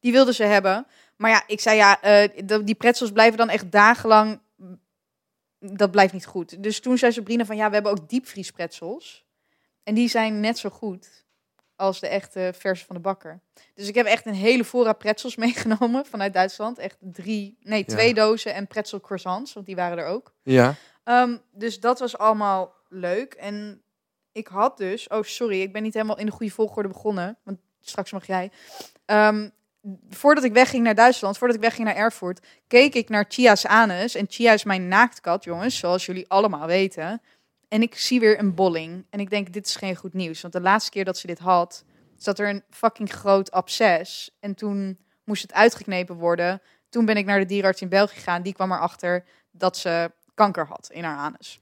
die 0.00 0.12
wilden 0.12 0.34
ze 0.34 0.42
hebben. 0.44 0.86
Maar 1.20 1.30
ja, 1.30 1.42
ik 1.46 1.60
zei 1.60 1.76
ja, 1.76 1.98
de- 2.44 2.60
die 2.64 2.74
pretzels 2.74 3.12
blijven 3.12 3.38
dan 3.38 3.48
echt 3.48 3.72
dagenlang... 3.72 4.40
Dat 5.58 5.90
blijft 5.90 6.12
niet 6.12 6.26
goed. 6.26 6.62
Dus 6.62 6.80
toen 6.80 6.98
zei 6.98 7.12
Sabrina 7.12 7.44
van 7.44 7.56
ja, 7.56 7.68
we 7.68 7.74
hebben 7.74 7.92
ook 7.92 8.08
diepvriespretzels. 8.08 9.26
En 9.82 9.94
die 9.94 10.08
zijn 10.08 10.40
net 10.40 10.58
zo 10.58 10.68
goed 10.70 11.24
als 11.76 12.00
de 12.00 12.08
echte 12.08 12.52
versie 12.56 12.86
van 12.86 12.96
de 12.96 13.02
bakker. 13.02 13.40
Dus 13.74 13.88
ik 13.88 13.94
heb 13.94 14.06
echt 14.06 14.26
een 14.26 14.34
hele 14.34 14.64
voorraad 14.64 14.98
pretzels 14.98 15.36
meegenomen 15.46 16.06
vanuit 16.06 16.32
Duitsland. 16.32 16.78
Echt 16.78 16.96
drie, 17.00 17.56
nee, 17.62 17.84
Ja. 17.86 17.94
twee 17.94 18.14
dozen 18.14 18.54
en 18.54 18.66
pretzel 18.66 19.00
croissants, 19.00 19.52
want 19.52 19.66
die 19.66 19.76
waren 19.76 19.98
er 19.98 20.06
ook. 20.06 20.34
Ja. 20.42 20.74
Ehm, 21.04 21.36
dus 21.52 21.80
dat 21.80 21.98
was 21.98 22.18
allemaal 22.18 22.74
leuk. 22.88 23.34
En 23.34 23.82
ik 24.32 24.46
had 24.46 24.76
dus... 24.76 25.08
Oh, 25.08 25.22
sorry, 25.22 25.60
ik 25.62 25.72
ben 25.72 25.82
niet 25.82 25.94
helemaal 25.94 26.18
in 26.18 26.26
de 26.26 26.32
goede 26.32 26.52
volgorde 26.52 26.88
begonnen. 26.88 27.38
Want 27.42 27.58
straks 27.80 28.12
mag 28.12 28.26
jij. 28.26 28.50
Ehm, 29.04 29.48
voordat 30.08 30.44
ik 30.44 30.52
wegging 30.52 30.84
naar 30.84 30.94
Duitsland, 30.94 31.38
voordat 31.38 31.56
ik 31.56 31.62
wegging 31.62 31.86
naar 31.86 31.96
Erfurt... 31.96 32.46
keek 32.66 32.94
ik 32.94 33.08
naar 33.08 33.24
Chia's 33.28 33.66
anus. 33.66 34.14
En 34.14 34.26
Chia 34.28 34.52
is 34.52 34.64
mijn 34.64 34.88
naaktkat, 34.88 35.44
jongens. 35.44 35.78
Zoals 35.78 36.06
jullie 36.06 36.28
allemaal 36.28 36.66
weten. 36.66 37.22
En 37.68 37.82
ik 37.82 37.94
zie 37.94 38.20
weer 38.20 38.38
een 38.38 38.54
bolling. 38.54 39.06
En 39.10 39.20
ik 39.20 39.30
denk, 39.30 39.52
dit 39.52 39.66
is 39.66 39.76
geen 39.76 39.96
goed 39.96 40.12
nieuws. 40.12 40.40
Want 40.40 40.52
de 40.52 40.60
laatste 40.60 40.90
keer 40.90 41.04
dat 41.04 41.18
ze 41.18 41.26
dit 41.26 41.38
had... 41.38 41.84
zat 42.16 42.38
er 42.38 42.48
een 42.48 42.62
fucking 42.70 43.12
groot 43.12 43.50
absces. 43.50 44.36
En 44.40 44.54
toen 44.54 44.98
moest 45.24 45.42
het 45.42 45.52
uitgeknepen 45.52 46.16
worden. 46.16 46.62
Toen 46.88 47.04
ben 47.04 47.16
ik 47.16 47.26
naar 47.26 47.38
de 47.38 47.46
dierenarts 47.46 47.80
in 47.80 47.88
België 47.88 48.14
gegaan. 48.14 48.42
Die 48.42 48.54
kwam 48.54 48.72
erachter 48.72 49.24
dat 49.50 49.76
ze 49.76 50.12
kanker 50.34 50.66
had 50.66 50.90
in 50.92 51.04
haar 51.04 51.16
anus. 51.16 51.60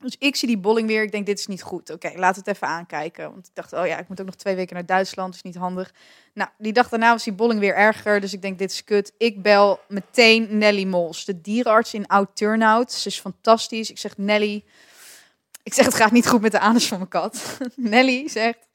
Dus 0.00 0.16
ik 0.18 0.36
zie 0.36 0.48
die 0.48 0.58
bolling 0.58 0.88
weer. 0.88 1.02
Ik 1.02 1.12
denk, 1.12 1.26
dit 1.26 1.38
is 1.38 1.46
niet 1.46 1.62
goed. 1.62 1.90
Oké, 1.90 2.12
laten 2.14 2.42
we 2.42 2.48
het 2.50 2.56
even 2.56 2.68
aankijken. 2.68 3.30
Want 3.32 3.46
ik 3.46 3.54
dacht, 3.54 3.72
oh 3.72 3.86
ja, 3.86 3.98
ik 3.98 4.08
moet 4.08 4.20
ook 4.20 4.26
nog 4.26 4.34
twee 4.34 4.54
weken 4.54 4.74
naar 4.74 4.86
Duitsland. 4.86 5.34
is 5.34 5.42
niet 5.42 5.56
handig. 5.56 5.92
Nou, 6.34 6.50
die 6.58 6.72
dag 6.72 6.88
daarna 6.88 7.12
was 7.12 7.24
die 7.24 7.32
bolling 7.32 7.60
weer 7.60 7.74
erger. 7.74 8.20
Dus 8.20 8.32
ik 8.32 8.42
denk, 8.42 8.58
dit 8.58 8.70
is 8.70 8.84
kut. 8.84 9.12
Ik 9.18 9.42
bel 9.42 9.80
meteen 9.88 10.58
Nelly 10.58 10.84
Mols, 10.84 11.24
de 11.24 11.40
dierenarts 11.40 11.94
in 11.94 12.06
Oud-Turnhout. 12.06 12.92
Ze 12.92 13.08
is 13.08 13.20
fantastisch. 13.20 13.90
Ik 13.90 13.98
zeg, 13.98 14.16
Nelly... 14.16 14.64
Ik 15.62 15.74
zeg, 15.74 15.84
het 15.84 15.94
gaat 15.94 16.12
niet 16.12 16.28
goed 16.28 16.40
met 16.40 16.52
de 16.52 16.58
anus 16.58 16.86
van 16.86 16.98
mijn 16.98 17.10
kat. 17.10 17.58
Nelly 17.76 18.28
zegt, 18.28 18.68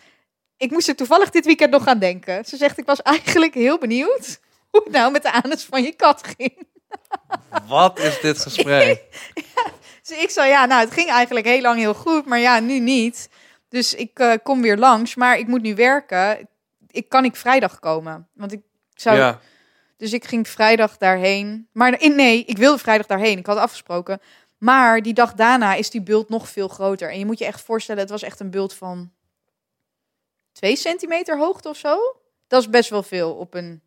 ik 0.57 0.71
moest 0.71 0.87
er 0.87 0.95
toevallig 0.95 1.29
dit 1.29 1.45
weekend 1.45 1.71
nog 1.71 1.87
aan 1.87 1.99
denken. 1.99 2.45
Ze 2.45 2.57
zegt, 2.57 2.77
ik 2.77 2.85
was 2.85 3.01
eigenlijk 3.01 3.53
heel 3.53 3.77
benieuwd 3.77 4.39
hoe 4.69 4.83
het 4.83 4.93
nou 4.93 5.11
met 5.11 5.21
de 5.21 5.31
anus 5.31 5.63
van 5.63 5.83
je 5.83 5.91
kat 5.91 6.27
ging. 6.37 6.67
Wat 7.67 7.99
is 7.99 8.19
dit 8.19 8.39
gesprek? 8.39 9.01
Dus 10.07 10.17
ik 10.17 10.29
zei, 10.29 10.49
ja, 10.49 10.65
nou, 10.65 10.81
het 10.81 10.93
ging 10.93 11.09
eigenlijk 11.09 11.45
heel 11.45 11.61
lang 11.61 11.79
heel 11.79 11.93
goed, 11.93 12.25
maar 12.25 12.39
ja, 12.39 12.59
nu 12.59 12.79
niet. 12.79 13.29
Dus 13.69 13.93
ik 13.93 14.19
eh, 14.19 14.33
kom 14.43 14.61
weer 14.61 14.77
langs, 14.77 15.15
maar 15.15 15.37
ik 15.37 15.47
moet 15.47 15.61
nu 15.61 15.75
werken. 15.75 16.49
Ik 16.87 17.09
kan 17.09 17.25
ik 17.25 17.35
vrijdag 17.35 17.79
komen, 17.79 18.27
want 18.33 18.51
ik 18.51 18.61
zou... 18.93 19.17
Ja. 19.17 19.39
Dus 19.97 20.13
ik 20.13 20.25
ging 20.25 20.47
vrijdag 20.47 20.97
daarheen. 20.97 21.67
Maar 21.71 22.01
in, 22.01 22.15
nee, 22.15 22.43
ik 22.45 22.57
wilde 22.57 22.77
vrijdag 22.77 23.05
daarheen. 23.05 23.37
Ik 23.37 23.45
had 23.45 23.57
afgesproken. 23.57 24.21
Maar 24.57 25.01
die 25.01 25.13
dag 25.13 25.33
daarna 25.33 25.73
is 25.73 25.89
die 25.89 26.01
bult 26.01 26.29
nog 26.29 26.49
veel 26.49 26.67
groter. 26.67 27.11
En 27.11 27.19
je 27.19 27.25
moet 27.25 27.39
je 27.39 27.45
echt 27.45 27.61
voorstellen, 27.61 28.01
het 28.01 28.11
was 28.11 28.23
echt 28.23 28.39
een 28.39 28.49
bult 28.49 28.73
van 28.73 29.11
2 30.51 30.75
centimeter 30.75 31.37
hoogte 31.37 31.69
of 31.69 31.77
zo. 31.77 31.97
Dat 32.47 32.61
is 32.61 32.69
best 32.69 32.89
wel 32.89 33.03
veel 33.03 33.33
op 33.33 33.53
een 33.53 33.81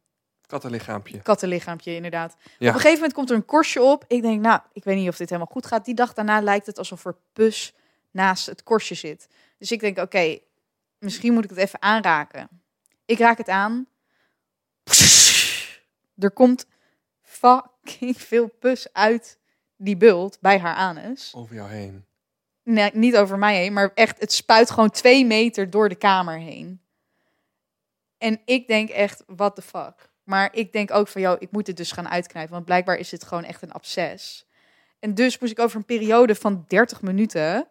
Kattenlichaampje. 0.47 1.19
kattenlichaampje, 1.19 1.95
inderdaad. 1.95 2.37
Ja. 2.41 2.69
Op 2.69 2.75
een 2.75 2.81
gegeven 2.81 2.95
moment 2.95 3.13
komt 3.13 3.31
er 3.31 3.37
een 3.37 3.45
korstje 3.45 3.83
op. 3.83 4.05
Ik 4.09 4.23
denk, 4.23 4.41
nou, 4.41 4.61
ik 4.73 4.85
weet 4.85 4.97
niet 4.97 5.09
of 5.09 5.17
dit 5.17 5.29
helemaal 5.29 5.53
goed 5.53 5.67
gaat. 5.67 5.85
Die 5.85 5.95
dag 5.95 6.15
daarna 6.15 6.41
lijkt 6.41 6.67
het 6.67 6.79
alsof 6.79 7.05
er 7.05 7.17
pus 7.33 7.75
naast 8.11 8.47
het 8.47 8.63
korstje 8.63 8.95
zit. 8.95 9.29
Dus 9.59 9.73
ik 9.73 9.81
denk, 9.81 9.99
oké, 9.99 10.39
misschien 10.99 11.33
moet 11.33 11.45
ik 11.45 11.51
het 11.51 11.59
even 11.59 11.83
aanraken. 11.83 12.49
Ik 13.05 13.19
raak 13.19 13.39
het 13.39 13.49
aan. 13.49 13.87
Er 16.19 16.31
komt 16.31 16.67
fucking 17.23 18.21
veel 18.21 18.49
pus 18.49 18.93
uit 18.93 19.39
die 19.77 19.97
bult 19.97 20.39
bij 20.41 20.59
haar 20.59 20.75
anus. 20.75 21.33
Over 21.35 21.55
jou 21.55 21.71
heen. 21.71 22.05
Nee, 22.63 22.91
niet 22.93 23.17
over 23.17 23.39
mij 23.39 23.57
heen, 23.57 23.73
maar 23.73 23.91
echt, 23.95 24.21
het 24.21 24.33
spuit 24.33 24.71
gewoon 24.71 24.91
twee 24.91 25.27
meter 25.27 25.71
door 25.71 25.89
de 25.89 25.95
kamer 25.95 26.39
heen. 26.39 26.81
En 28.19 28.41
ik 28.45 28.67
denk 28.67 28.89
echt, 28.89 29.23
what 29.27 29.55
the 29.55 29.63
fuck. 29.63 30.11
Maar 30.27 30.49
ik 30.53 30.73
denk 30.73 30.91
ook 30.91 31.09
van, 31.09 31.21
joh, 31.21 31.37
ik 31.39 31.51
moet 31.51 31.67
het 31.67 31.77
dus 31.77 31.93
gaan 31.93 32.09
uitknijpen. 32.09 32.53
Want 32.53 32.65
blijkbaar 32.65 32.97
is 32.97 33.09
dit 33.09 33.25
gewoon 33.25 33.45
echt 33.45 33.63
een 33.63 33.73
absces. 33.73 34.47
En 34.99 35.15
dus 35.15 35.39
moest 35.39 35.53
ik 35.53 35.59
over 35.59 35.77
een 35.77 35.85
periode 35.85 36.35
van 36.35 36.65
30 36.69 37.03
minuten 37.03 37.69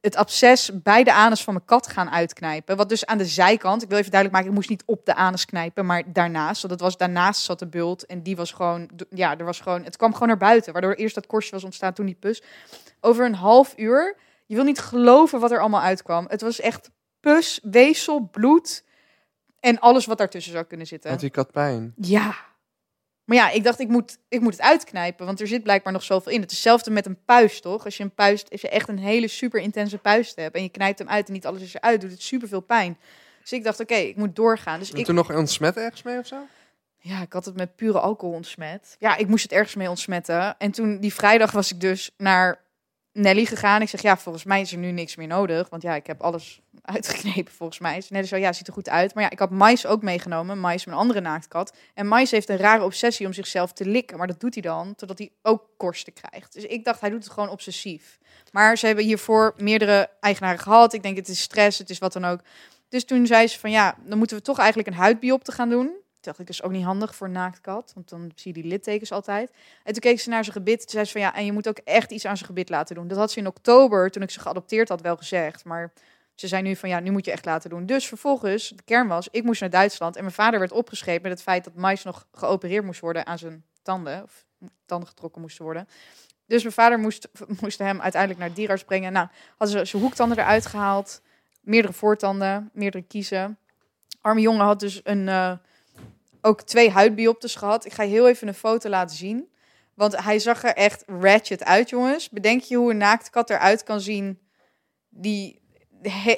het 0.00 0.16
absces 0.16 0.82
bij 0.82 1.04
de 1.04 1.12
anus 1.12 1.44
van 1.44 1.54
mijn 1.54 1.66
kat 1.66 1.86
gaan 1.86 2.10
uitknijpen. 2.10 2.76
Wat 2.76 2.88
dus 2.88 3.06
aan 3.06 3.18
de 3.18 3.26
zijkant, 3.26 3.82
ik 3.82 3.88
wil 3.88 3.98
even 3.98 4.10
duidelijk 4.10 4.40
maken, 4.40 4.50
ik 4.50 4.58
moest 4.58 4.70
niet 4.70 4.82
op 4.86 5.06
de 5.06 5.14
anus 5.14 5.44
knijpen, 5.44 5.86
maar 5.86 6.12
daarnaast. 6.12 6.62
Het 6.62 6.80
was 6.80 6.96
daarnaast 6.96 7.42
zat 7.42 7.58
de 7.58 7.66
bult 7.66 8.06
en 8.06 8.22
die 8.22 8.36
was 8.36 8.52
gewoon, 8.52 8.90
ja, 9.10 9.38
er 9.38 9.44
was 9.44 9.60
gewoon, 9.60 9.84
het 9.84 9.96
kwam 9.96 10.12
gewoon 10.12 10.28
naar 10.28 10.36
buiten. 10.36 10.72
Waardoor 10.72 10.94
eerst 10.94 11.14
dat 11.14 11.26
korstje 11.26 11.54
was 11.54 11.64
ontstaan, 11.64 11.92
toen 11.92 12.06
die 12.06 12.16
pus. 12.20 12.42
Over 13.00 13.24
een 13.24 13.34
half 13.34 13.74
uur, 13.76 14.16
je 14.46 14.54
wil 14.54 14.64
niet 14.64 14.80
geloven 14.80 15.40
wat 15.40 15.50
er 15.50 15.60
allemaal 15.60 15.80
uitkwam. 15.80 16.26
Het 16.28 16.40
was 16.40 16.60
echt 16.60 16.90
pus, 17.20 17.60
weefsel, 17.62 18.28
bloed 18.30 18.84
en 19.60 19.78
alles 19.78 20.06
wat 20.06 20.18
daartussen 20.18 20.52
zou 20.52 20.64
kunnen 20.64 20.86
zitten. 20.86 21.10
Had 21.10 21.20
die 21.20 21.30
kat 21.30 21.50
pijn? 21.52 21.94
Ja. 21.96 22.34
Maar 23.24 23.36
ja, 23.36 23.50
ik 23.50 23.64
dacht, 23.64 23.80
ik 23.80 23.88
moet, 23.88 24.18
ik 24.28 24.40
moet 24.40 24.52
het 24.52 24.62
uitknijpen, 24.62 25.26
want 25.26 25.40
er 25.40 25.46
zit 25.46 25.62
blijkbaar 25.62 25.92
nog 25.92 26.02
zoveel 26.02 26.32
in. 26.32 26.40
Het 26.40 26.50
is 26.50 26.56
hetzelfde 26.56 26.90
met 26.90 27.06
een 27.06 27.24
puist, 27.24 27.62
toch? 27.62 27.84
Als 27.84 27.96
je 27.96 28.02
een 28.02 28.14
puist, 28.14 28.50
als 28.50 28.60
je 28.60 28.68
echt 28.68 28.88
een 28.88 28.98
hele 28.98 29.28
super 29.28 29.60
intense 29.60 29.98
puist 29.98 30.36
hebt 30.36 30.54
en 30.54 30.62
je 30.62 30.68
knijpt 30.68 30.98
hem 30.98 31.08
uit 31.08 31.26
en 31.26 31.32
niet 31.32 31.46
alles 31.46 31.62
is 31.62 31.74
eruit, 31.74 32.00
doet 32.00 32.10
het 32.10 32.22
super 32.22 32.48
veel 32.48 32.60
pijn. 32.60 32.98
Dus 33.40 33.52
ik 33.52 33.64
dacht, 33.64 33.80
oké, 33.80 33.94
ik 33.94 34.16
moet 34.16 34.36
doorgaan. 34.36 34.78
Dus 34.78 34.92
En 34.92 34.98
ik, 34.98 35.04
toen 35.04 35.14
nog 35.14 35.34
ontsmet 35.34 35.76
ergens 35.76 36.02
mee 36.02 36.18
of 36.18 36.26
zo? 36.26 36.36
ja, 37.02 37.20
ik 37.22 37.32
had 37.32 37.44
het 37.44 37.56
met 37.56 37.76
pure 37.76 38.00
alcohol 38.00 38.34
ontsmet. 38.34 38.96
Ja, 38.98 39.16
ik 39.16 39.28
moest 39.28 39.42
het 39.42 39.52
ergens 39.52 39.74
mee 39.74 39.88
ontsmetten. 39.88 40.58
En 40.58 40.70
toen 40.70 40.98
die 41.00 41.14
vrijdag 41.14 41.50
was 41.50 41.72
ik 41.72 41.80
dus 41.80 42.10
naar 42.16 42.60
Nelly 43.12 43.44
gegaan. 43.44 43.82
Ik 43.82 43.88
zeg, 43.88 44.02
ja, 44.02 44.16
volgens 44.16 44.44
mij 44.44 44.60
is 44.60 44.72
er 44.72 44.78
nu 44.78 44.90
niks 44.90 45.16
meer 45.16 45.26
nodig. 45.26 45.68
Want 45.68 45.82
ja, 45.82 45.94
ik 45.94 46.06
heb 46.06 46.20
alles 46.20 46.60
uitgeknepen 46.82 47.52
volgens 47.52 47.78
mij. 47.78 47.94
Dus 47.94 48.10
Nelly 48.10 48.26
zo, 48.26 48.36
ja, 48.36 48.52
ziet 48.52 48.66
er 48.66 48.72
goed 48.72 48.88
uit. 48.88 49.14
Maar 49.14 49.22
ja, 49.22 49.30
ik 49.30 49.38
had 49.38 49.50
Mais 49.50 49.86
ook 49.86 50.02
meegenomen. 50.02 50.60
Mais, 50.60 50.84
mijn 50.84 50.98
andere 50.98 51.20
naaktkat. 51.20 51.76
En 51.94 52.08
Mais 52.08 52.30
heeft 52.30 52.48
een 52.48 52.56
rare 52.56 52.84
obsessie 52.84 53.26
om 53.26 53.32
zichzelf 53.32 53.72
te 53.72 53.86
likken. 53.86 54.18
Maar 54.18 54.26
dat 54.26 54.40
doet 54.40 54.54
hij 54.54 54.62
dan, 54.62 54.94
totdat 54.94 55.18
hij 55.18 55.30
ook 55.42 55.68
korsten 55.76 56.12
krijgt. 56.12 56.52
Dus 56.52 56.64
ik 56.64 56.84
dacht, 56.84 57.00
hij 57.00 57.10
doet 57.10 57.24
het 57.24 57.32
gewoon 57.32 57.48
obsessief. 57.48 58.18
Maar 58.52 58.78
ze 58.78 58.86
hebben 58.86 59.04
hiervoor 59.04 59.54
meerdere 59.56 60.10
eigenaren 60.20 60.60
gehad. 60.60 60.92
Ik 60.92 61.02
denk, 61.02 61.16
het 61.16 61.28
is 61.28 61.40
stress, 61.40 61.78
het 61.78 61.90
is 61.90 61.98
wat 61.98 62.12
dan 62.12 62.24
ook. 62.24 62.40
Dus 62.88 63.04
toen 63.04 63.26
zei 63.26 63.46
ze 63.46 63.58
van, 63.58 63.70
ja, 63.70 63.96
dan 64.04 64.18
moeten 64.18 64.36
we 64.36 64.42
toch 64.42 64.58
eigenlijk 64.58 64.88
een 64.88 64.94
huidbiopte 64.94 65.52
gaan 65.52 65.68
doen. 65.68 65.90
Dacht 66.20 66.38
ik, 66.38 66.48
is 66.48 66.62
ook 66.62 66.70
niet 66.70 66.84
handig 66.84 67.14
voor 67.14 67.30
naaktkat, 67.30 67.92
want 67.94 68.08
dan 68.08 68.32
zie 68.34 68.54
je 68.54 68.62
die 68.62 68.70
littekens 68.70 69.12
altijd. 69.12 69.50
En 69.84 69.92
toen 69.92 70.02
keek 70.02 70.20
ze 70.20 70.28
naar 70.28 70.44
zijn 70.44 70.56
gebit. 70.56 70.80
Toen 70.80 70.88
zei 70.90 71.04
ze 71.04 71.12
van 71.12 71.20
ja, 71.20 71.34
en 71.34 71.44
je 71.44 71.52
moet 71.52 71.68
ook 71.68 71.78
echt 71.78 72.10
iets 72.10 72.26
aan 72.26 72.36
zijn 72.36 72.48
gebit 72.48 72.68
laten 72.68 72.94
doen. 72.94 73.08
Dat 73.08 73.18
had 73.18 73.30
ze 73.30 73.38
in 73.38 73.46
oktober, 73.46 74.10
toen 74.10 74.22
ik 74.22 74.30
ze 74.30 74.40
geadopteerd 74.40 74.88
had, 74.88 75.00
wel 75.00 75.16
gezegd. 75.16 75.64
Maar 75.64 75.92
ze 76.34 76.48
zei 76.48 76.62
nu 76.62 76.76
van 76.76 76.88
ja, 76.88 77.00
nu 77.00 77.10
moet 77.10 77.24
je 77.24 77.30
echt 77.30 77.44
laten 77.44 77.70
doen. 77.70 77.86
Dus 77.86 78.06
vervolgens, 78.06 78.68
de 78.68 78.82
kern 78.82 79.08
was, 79.08 79.28
ik 79.30 79.44
moest 79.44 79.60
naar 79.60 79.70
Duitsland. 79.70 80.16
En 80.16 80.22
mijn 80.22 80.34
vader 80.34 80.58
werd 80.58 80.72
opgeschreven 80.72 81.22
met 81.22 81.30
het 81.30 81.42
feit 81.42 81.64
dat 81.64 81.74
Mais 81.74 82.04
nog 82.04 82.26
geopereerd 82.32 82.84
moest 82.84 83.00
worden 83.00 83.26
aan 83.26 83.38
zijn 83.38 83.64
tanden. 83.82 84.22
Of 84.22 84.44
tanden 84.86 85.08
getrokken 85.08 85.40
moesten 85.40 85.64
worden. 85.64 85.88
Dus 86.46 86.62
mijn 86.62 86.74
vader 86.74 86.98
moest, 86.98 87.28
moest 87.60 87.78
hem 87.78 88.00
uiteindelijk 88.00 88.40
naar 88.40 88.48
het 88.48 88.58
dierarts 88.58 88.84
brengen. 88.84 89.12
Nou, 89.12 89.28
hadden 89.56 89.78
ze 89.78 89.84
zijn 89.84 90.02
hoektanden 90.02 90.38
eruit 90.38 90.66
gehaald. 90.66 91.20
Meerdere 91.60 91.92
voortanden, 91.92 92.70
meerdere 92.72 93.04
kiezen. 93.04 93.58
Arme 94.20 94.40
jongen 94.40 94.64
had 94.64 94.80
dus 94.80 95.00
een... 95.04 95.28
eh, 95.28 95.52
ook 96.40 96.62
twee 96.62 96.90
huidbioptes 96.90 97.54
gehad. 97.54 97.84
Ik 97.84 97.92
ga 97.92 98.04
heel 98.04 98.28
even 98.28 98.48
een 98.48 98.54
foto 98.54 98.88
laten 98.88 99.16
zien. 99.16 99.48
Want 99.94 100.24
hij 100.24 100.38
zag 100.38 100.64
er 100.64 100.74
echt 100.74 101.04
ratchet 101.06 101.64
uit, 101.64 101.90
jongens. 101.90 102.28
Bedenk 102.30 102.62
je 102.62 102.76
hoe 102.76 102.90
een 102.90 102.96
naaktkat 102.96 103.50
eruit 103.50 103.82
kan 103.82 104.00
zien... 104.00 104.38
die 105.08 105.60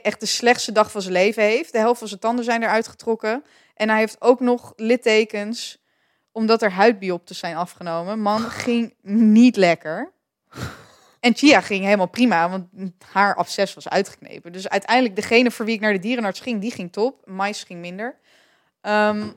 echt 0.02 0.20
de 0.20 0.26
slechtste 0.26 0.72
dag 0.72 0.90
van 0.90 1.02
zijn 1.02 1.12
leven 1.14 1.42
heeft. 1.42 1.72
De 1.72 1.78
helft 1.78 1.98
van 1.98 2.08
zijn 2.08 2.20
tanden 2.20 2.44
zijn 2.44 2.62
eruit 2.62 2.88
getrokken. 2.88 3.44
En 3.74 3.88
hij 3.88 3.98
heeft 3.98 4.20
ook 4.20 4.40
nog 4.40 4.72
littekens... 4.76 5.82
omdat 6.32 6.62
er 6.62 6.72
huidbioptes 6.72 7.38
zijn 7.38 7.56
afgenomen. 7.56 8.20
Man, 8.20 8.40
ging 8.40 8.94
niet 9.02 9.56
lekker. 9.56 10.12
En 11.20 11.36
Chia 11.36 11.60
ging 11.60 11.84
helemaal 11.84 12.08
prima, 12.08 12.50
want 12.50 12.66
haar 13.12 13.34
absces 13.34 13.74
was 13.74 13.88
uitgeknepen. 13.88 14.52
Dus 14.52 14.68
uiteindelijk, 14.68 15.16
degene 15.16 15.50
voor 15.50 15.64
wie 15.64 15.74
ik 15.74 15.80
naar 15.80 15.92
de 15.92 15.98
dierenarts 15.98 16.40
ging, 16.40 16.60
die 16.60 16.70
ging 16.70 16.92
top. 16.92 17.22
Mais 17.24 17.62
ging 17.62 17.80
minder. 17.80 18.18
Ehm, 18.80 19.28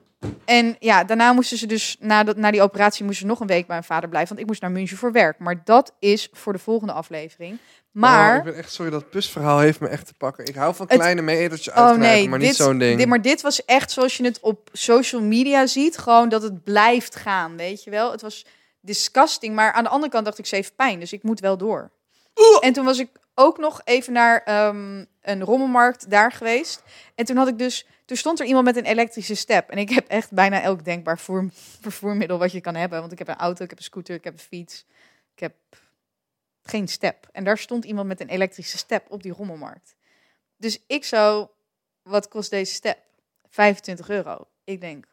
En 0.45 0.75
ja, 0.79 1.03
daarna 1.03 1.33
moesten 1.33 1.57
ze 1.57 1.65
dus, 1.65 1.95
na, 1.99 2.23
dat, 2.23 2.37
na 2.37 2.51
die 2.51 2.61
operatie, 2.61 3.05
moesten 3.05 3.21
ze 3.25 3.31
nog 3.31 3.39
een 3.39 3.47
week 3.47 3.65
bij 3.67 3.75
mijn 3.75 3.83
vader 3.83 4.09
blijven. 4.09 4.29
Want 4.29 4.41
ik 4.41 4.47
moest 4.47 4.61
naar 4.61 4.71
München 4.71 4.97
voor 4.97 5.11
werk. 5.11 5.39
Maar 5.39 5.61
dat 5.63 5.93
is 5.99 6.29
voor 6.33 6.53
de 6.53 6.59
volgende 6.59 6.93
aflevering. 6.93 7.57
Maar, 7.91 8.31
Oh, 8.31 8.37
ik 8.37 8.43
ben 8.43 8.55
echt 8.55 8.73
sorry, 8.73 8.91
dat 8.91 9.09
pusverhaal 9.09 9.59
heeft 9.59 9.79
me 9.79 9.87
echt 9.87 10.05
te 10.05 10.13
pakken. 10.13 10.45
Ik 10.45 10.55
hou 10.55 10.75
van 10.75 10.85
Het- 10.87 10.97
kleine 10.97 11.21
metertjes 11.21 11.73
oh 11.73 11.91
nee, 11.91 12.29
maar 12.29 12.39
dit, 12.39 12.47
niet 12.47 12.57
zo'n 12.57 12.77
ding. 12.77 12.97
dit, 12.97 13.07
maar 13.07 13.21
dit 13.21 13.41
was 13.41 13.65
echt 13.65 13.91
zoals 13.91 14.17
je 14.17 14.23
het 14.23 14.39
op 14.39 14.69
social 14.73 15.21
media 15.21 15.65
ziet. 15.67 15.97
Gewoon 15.97 16.29
dat 16.29 16.41
het 16.41 16.63
blijft 16.63 17.15
gaan, 17.15 17.57
weet 17.57 17.83
je 17.83 17.89
wel. 17.89 18.11
Het 18.11 18.21
was 18.21 18.45
disgusting. 18.81 19.55
Maar 19.55 19.71
aan 19.73 19.83
de 19.83 19.89
andere 19.89 20.11
kant 20.11 20.25
dacht 20.25 20.37
ik, 20.39 20.45
ze 20.45 20.55
heeft 20.55 20.75
pijn. 20.75 20.99
Dus 20.99 21.13
ik 21.13 21.23
moet 21.23 21.39
wel 21.39 21.57
door. 21.57 21.91
En 22.59 22.73
toen 22.73 22.85
was 22.85 22.99
ik 22.99 23.09
ook 23.35 23.57
nog 23.57 23.81
even 23.83 24.13
naar 24.13 24.41
ehm, 24.43 25.03
een 25.21 25.43
rommelmarkt 25.43 26.09
daar 26.09 26.31
geweest. 26.31 26.83
En 27.15 27.25
toen 27.25 27.37
had 27.37 27.47
ik 27.47 27.57
dus... 27.57 27.85
Toen 28.05 28.17
stond 28.17 28.39
er 28.39 28.45
iemand 28.45 28.65
met 28.65 28.75
een 28.75 28.85
elektrische 28.85 29.35
step. 29.35 29.69
En 29.69 29.77
ik 29.77 29.89
heb 29.89 30.07
echt 30.07 30.31
bijna 30.31 30.61
elk 30.61 30.85
denkbaar 30.85 31.19
voer, 31.19 31.49
vervoermiddel 31.81 32.37
wat 32.37 32.51
je 32.51 32.61
kan 32.61 32.75
hebben. 32.75 32.99
Want 32.99 33.11
ik 33.11 33.17
heb 33.17 33.27
een 33.27 33.35
auto, 33.35 33.63
ik 33.63 33.69
heb 33.69 33.79
een 33.79 33.85
scooter, 33.85 34.15
ik 34.15 34.23
heb 34.23 34.33
een 34.33 34.39
fiets. 34.39 34.85
Ik 35.33 35.39
heb 35.39 35.53
geen 36.63 36.87
step. 36.87 37.27
En 37.31 37.43
daar 37.43 37.57
stond 37.57 37.85
iemand 37.85 38.07
met 38.07 38.21
een 38.21 38.29
elektrische 38.29 38.77
step 38.77 39.05
op 39.09 39.23
die 39.23 39.33
rommelmarkt. 39.33 39.95
Dus 40.57 40.79
ik 40.87 41.03
zo, 41.03 41.51
wat 42.01 42.27
kost 42.27 42.49
deze 42.49 42.73
step? 42.73 42.97
25 43.49 44.09
euro. 44.09 44.47
Ik 44.63 44.81
denk, 44.81 45.05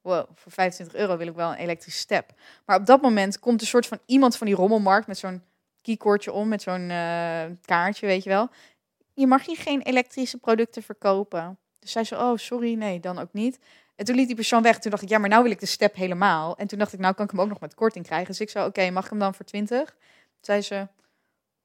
wow, 0.00 0.28
voor 0.34 0.52
25 0.52 0.96
euro 1.00 1.16
wil 1.16 1.26
ik 1.26 1.34
wel 1.34 1.50
een 1.50 1.58
elektrische 1.58 2.00
step. 2.00 2.32
Maar 2.64 2.78
op 2.78 2.86
dat 2.86 3.02
moment 3.02 3.38
komt 3.38 3.60
een 3.60 3.66
soort 3.66 3.86
van 3.86 4.00
iemand 4.06 4.36
van 4.36 4.46
die 4.46 4.56
rommelmarkt 4.56 5.06
met 5.06 5.18
zo'n 5.18 5.42
keycordje 5.82 6.32
om, 6.32 6.48
met 6.48 6.62
zo'n 6.62 6.90
eh, 6.90 7.44
kaartje, 7.64 8.06
weet 8.06 8.22
je 8.22 8.30
wel. 8.30 8.48
Je 9.14 9.26
mag 9.26 9.46
hier 9.46 9.56
geen 9.56 9.82
elektrische 9.82 10.38
producten 10.38 10.82
verkopen. 10.82 11.58
Dus 11.92 12.08
zei, 12.08 12.22
oh, 12.22 12.36
sorry, 12.36 12.74
nee, 12.74 13.00
dan 13.00 13.18
ook 13.18 13.32
niet. 13.32 13.58
En 13.96 14.04
toen 14.04 14.14
liet 14.14 14.26
die 14.26 14.36
persoon 14.36 14.62
weg. 14.62 14.78
Toen 14.78 14.90
dacht 14.90 15.02
ik, 15.02 15.08
ja, 15.08 15.18
maar 15.18 15.28
nou 15.28 15.42
wil 15.42 15.52
ik 15.52 15.60
de 15.60 15.66
step 15.66 15.94
helemaal. 15.94 16.56
En 16.56 16.66
toen 16.66 16.78
dacht 16.78 16.92
ik, 16.92 16.98
nou 16.98 17.14
kan 17.14 17.24
ik 17.24 17.30
hem 17.30 17.40
ook 17.40 17.48
nog 17.48 17.60
met 17.60 17.74
korting 17.74 18.06
krijgen. 18.06 18.26
Dus 18.26 18.40
ik 18.40 18.50
zei, 18.50 18.66
oké, 18.66 18.90
mag 18.90 19.04
ik 19.04 19.10
hem 19.10 19.18
dan 19.18 19.34
voor 19.34 19.44
20? 19.44 19.84
Toen 19.88 19.96
zei 20.40 20.60
ze, 20.60 20.88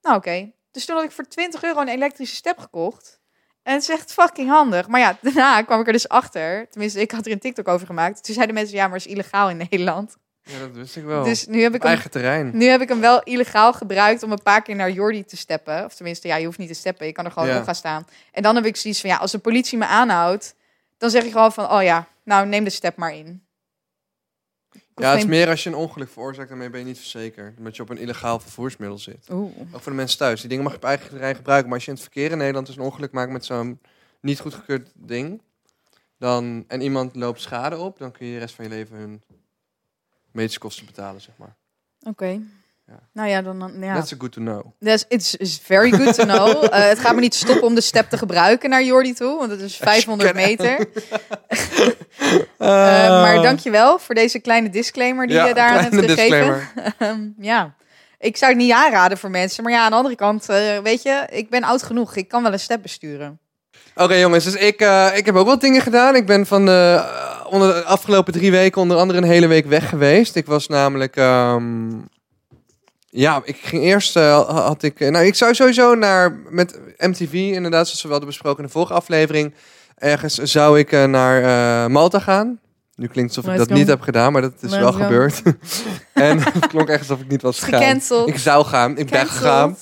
nou 0.02 0.16
oké. 0.16 0.52
Dus 0.70 0.84
toen 0.84 0.96
had 0.96 1.04
ik 1.04 1.10
voor 1.10 1.28
20 1.28 1.62
euro 1.62 1.80
een 1.80 1.88
elektrische 1.88 2.36
step 2.36 2.58
gekocht. 2.58 3.20
En 3.62 3.72
het 3.72 3.82
is 3.82 3.88
echt 3.88 4.12
fucking 4.12 4.48
handig. 4.48 4.88
Maar 4.88 5.00
ja, 5.00 5.18
daarna 5.22 5.62
kwam 5.62 5.80
ik 5.80 5.86
er 5.86 5.92
dus 5.92 6.08
achter. 6.08 6.70
Tenminste, 6.70 7.00
ik 7.00 7.10
had 7.10 7.26
er 7.26 7.32
een 7.32 7.38
TikTok 7.38 7.68
over 7.68 7.86
gemaakt. 7.86 8.24
Toen 8.24 8.34
zeiden 8.34 8.54
mensen, 8.54 8.76
ja, 8.76 8.86
maar 8.86 8.96
het 8.96 9.06
is 9.06 9.12
illegaal 9.12 9.50
in 9.50 9.56
Nederland. 9.70 10.16
Ja, 10.44 10.58
dat 10.58 10.70
wist 10.70 10.96
ik 10.96 11.04
wel. 11.04 11.24
Dus 11.24 11.46
nu 11.46 11.62
heb 11.62 11.74
ik 11.74 11.82
hem 11.82 11.90
eigen 11.90 12.10
terrein. 12.10 12.50
nu 12.56 12.64
heb 12.66 12.80
ik 12.80 12.88
hem 12.88 13.00
wel 13.00 13.22
illegaal 13.22 13.72
gebruikt 13.72 14.22
om 14.22 14.32
een 14.32 14.42
paar 14.42 14.62
keer 14.62 14.74
naar 14.76 14.90
Jordi 14.90 15.24
te 15.24 15.36
steppen. 15.36 15.84
Of 15.84 15.94
tenminste, 15.94 16.28
ja, 16.28 16.36
je 16.36 16.44
hoeft 16.44 16.58
niet 16.58 16.68
te 16.68 16.74
steppen. 16.74 17.06
Je 17.06 17.12
kan 17.12 17.24
er 17.24 17.30
gewoon 17.30 17.48
Ja. 17.48 17.58
op 17.58 17.64
gaan 17.64 17.74
staan. 17.74 18.06
En 18.32 18.42
dan 18.42 18.54
heb 18.54 18.64
ik 18.64 18.76
zoiets 18.76 19.00
van, 19.00 19.10
ja, 19.10 19.16
als 19.16 19.30
de 19.30 19.38
politie 19.38 19.78
me 19.78 19.86
aanhoudt, 19.86 20.54
dan 20.98 21.10
zeg 21.10 21.24
ik 21.24 21.32
gewoon 21.32 21.52
van, 21.52 21.70
oh 21.70 21.82
ja, 21.82 22.06
nou 22.24 22.46
neem 22.46 22.64
de 22.64 22.70
step 22.70 22.96
maar 22.96 23.14
in. 23.14 23.42
Ja, 24.94 25.10
het 25.10 25.18
is 25.18 25.26
meer 25.26 25.48
als 25.48 25.62
je 25.62 25.68
een 25.70 25.76
ongeluk 25.76 26.08
veroorzaakt, 26.10 26.48
daarmee 26.48 26.70
ben 26.70 26.80
je 26.80 26.86
niet 26.86 26.98
verzekerd. 26.98 27.58
Omdat 27.58 27.76
je 27.76 27.82
op 27.82 27.88
een 27.90 27.98
illegaal 27.98 28.40
vervoersmiddel 28.40 28.98
zit. 28.98 29.26
Oeh. 29.30 29.56
Ook 29.72 29.82
voor 29.82 29.92
de 29.92 29.98
mensen 29.98 30.18
thuis. 30.18 30.40
Die 30.40 30.48
dingen 30.48 30.64
mag 30.64 30.72
je 30.72 30.78
op 30.78 30.84
eigen 30.84 31.08
terrein 31.08 31.34
gebruiken. 31.34 31.66
Maar 31.68 31.76
als 31.76 31.84
je 31.84 31.90
in 31.90 31.96
het 31.96 32.06
verkeer 32.06 32.30
in 32.30 32.38
Nederland 32.38 32.66
dus 32.66 32.76
een 32.76 32.82
ongeluk 32.82 33.12
maakt 33.12 33.30
met 33.32 33.44
zo'n 33.44 33.80
niet 34.20 34.40
goedgekeurd 34.40 34.90
ding. 34.94 35.42
Dan, 36.18 36.64
en 36.68 36.80
iemand 36.80 37.16
loopt 37.16 37.40
schade 37.40 37.78
op, 37.78 37.98
dan 37.98 38.12
kun 38.12 38.26
je 38.26 38.32
de 38.32 38.38
rest 38.38 38.54
van 38.54 38.64
je 38.64 38.70
leven 38.70 38.96
hun 38.96 39.22
medische 40.32 40.58
kosten 40.58 40.86
betalen, 40.86 41.20
zeg 41.20 41.34
maar. 41.36 41.56
Oké. 42.00 42.40
Ja. 42.86 42.98
Nou 43.12 43.28
ja, 43.28 43.42
dan, 43.42 43.58
dan 43.58 43.72
ja. 43.80 43.94
That's 43.94 44.12
a 44.12 44.16
good 44.18 44.32
to 44.32 44.40
know. 44.40 44.64
That's, 44.80 45.04
it's, 45.08 45.34
it's 45.34 45.58
very 45.62 45.90
good 45.90 46.14
to 46.14 46.24
know. 46.24 46.64
Eh, 46.72 46.88
het 46.88 46.98
gaat 46.98 47.14
me 47.14 47.20
niet 47.20 47.34
stoppen 47.34 47.66
om 47.66 47.74
de 47.74 47.80
step 47.80 48.10
te 48.10 48.18
gebruiken 48.18 48.70
naar 48.70 48.82
Jordi 48.82 49.12
toe, 49.14 49.38
want 49.38 49.50
het 49.50 49.60
is 49.60 49.76
500 49.76 50.34
meter. 50.34 50.78
Eh, 52.58 52.68
maar 53.08 53.42
dankjewel 53.42 53.98
voor 53.98 54.14
deze 54.14 54.38
kleine 54.38 54.70
disclaimer 54.70 55.26
die 55.26 55.36
je 55.36 55.54
daar 55.54 55.82
hebt 55.82 55.94
gegeven. 55.94 56.68
Ehm, 56.98 57.28
ja, 57.38 57.74
ik 58.18 58.36
zou 58.36 58.52
het 58.52 58.60
niet 58.60 58.72
aanraden 58.72 59.18
voor 59.18 59.30
mensen. 59.30 59.64
Maar 59.64 59.72
ja, 59.72 59.84
aan 59.84 59.90
de 59.90 59.96
andere 59.96 60.14
kant, 60.14 60.48
eh, 60.48 60.78
weet 60.78 61.02
je, 61.02 61.26
ik 61.30 61.50
ben 61.50 61.62
oud 61.62 61.82
genoeg. 61.82 62.16
Ik 62.16 62.28
kan 62.28 62.42
wel 62.42 62.52
een 62.52 62.60
step 62.60 62.82
besturen. 62.82 63.38
Oké 63.94 64.14
jongens, 64.14 64.44
dus 64.44 64.54
ik, 64.54 64.80
ik 65.14 65.26
heb 65.26 65.34
ook 65.34 65.46
wat 65.46 65.60
dingen 65.60 65.82
gedaan. 65.82 66.16
Ik 66.16 66.26
ben 66.26 66.46
van 66.46 66.64
de, 66.64 67.04
onder 67.52 67.74
de 67.74 67.84
afgelopen 67.84 68.32
drie 68.32 68.50
weken 68.50 68.80
onder 68.80 68.96
andere 68.96 69.18
een 69.18 69.24
hele 69.24 69.46
week 69.46 69.66
weg 69.66 69.88
geweest. 69.88 70.36
Ik 70.36 70.46
was 70.46 70.66
namelijk... 70.66 71.16
ehm, 71.16 71.90
ja, 73.10 73.40
ik 73.44 73.56
ging 73.62 73.82
eerst... 73.82 74.16
eh, 74.16 74.48
had 74.48 74.82
ik, 74.82 75.00
nou, 75.00 75.24
ik 75.26 75.34
zou 75.34 75.54
sowieso 75.54 75.94
naar... 75.94 76.38
Met 76.48 76.80
MTV 76.98 77.32
inderdaad, 77.32 77.86
zoals 77.86 78.02
we 78.02 78.08
wel 78.08 78.10
hadden 78.10 78.28
besproken 78.28 78.58
in 78.58 78.66
de 78.66 78.72
vorige 78.72 78.92
aflevering. 78.92 79.54
Ergens 79.96 80.34
zou 80.34 80.78
ik 80.78 80.92
eh, 80.92 81.04
naar 81.04 81.42
eh, 81.42 81.90
Malta 81.90 82.18
gaan. 82.18 82.60
Nu 82.94 83.06
klinkt 83.06 83.34
het 83.34 83.44
alsof 83.44 83.60
ik 83.60 83.68
dat 83.68 83.78
niet 83.78 83.86
heb 83.86 84.00
gedaan, 84.00 84.32
maar 84.32 84.42
dat 84.42 84.52
is 84.60 84.76
wel 84.76 84.92
gebeurd. 84.92 85.42
en 86.12 86.38
het 86.58 86.66
klonk 86.66 86.88
echt 86.88 87.00
alsof 87.00 87.20
ik 87.20 87.28
niet 87.28 87.42
was 87.42 87.60
gegaan. 87.60 87.80
Gecanceld. 87.80 88.28
Ik 88.28 88.38
zou 88.38 88.64
gaan, 88.64 88.98
ik 88.98 89.10
ben 89.10 89.26
gegaan. 89.26 89.76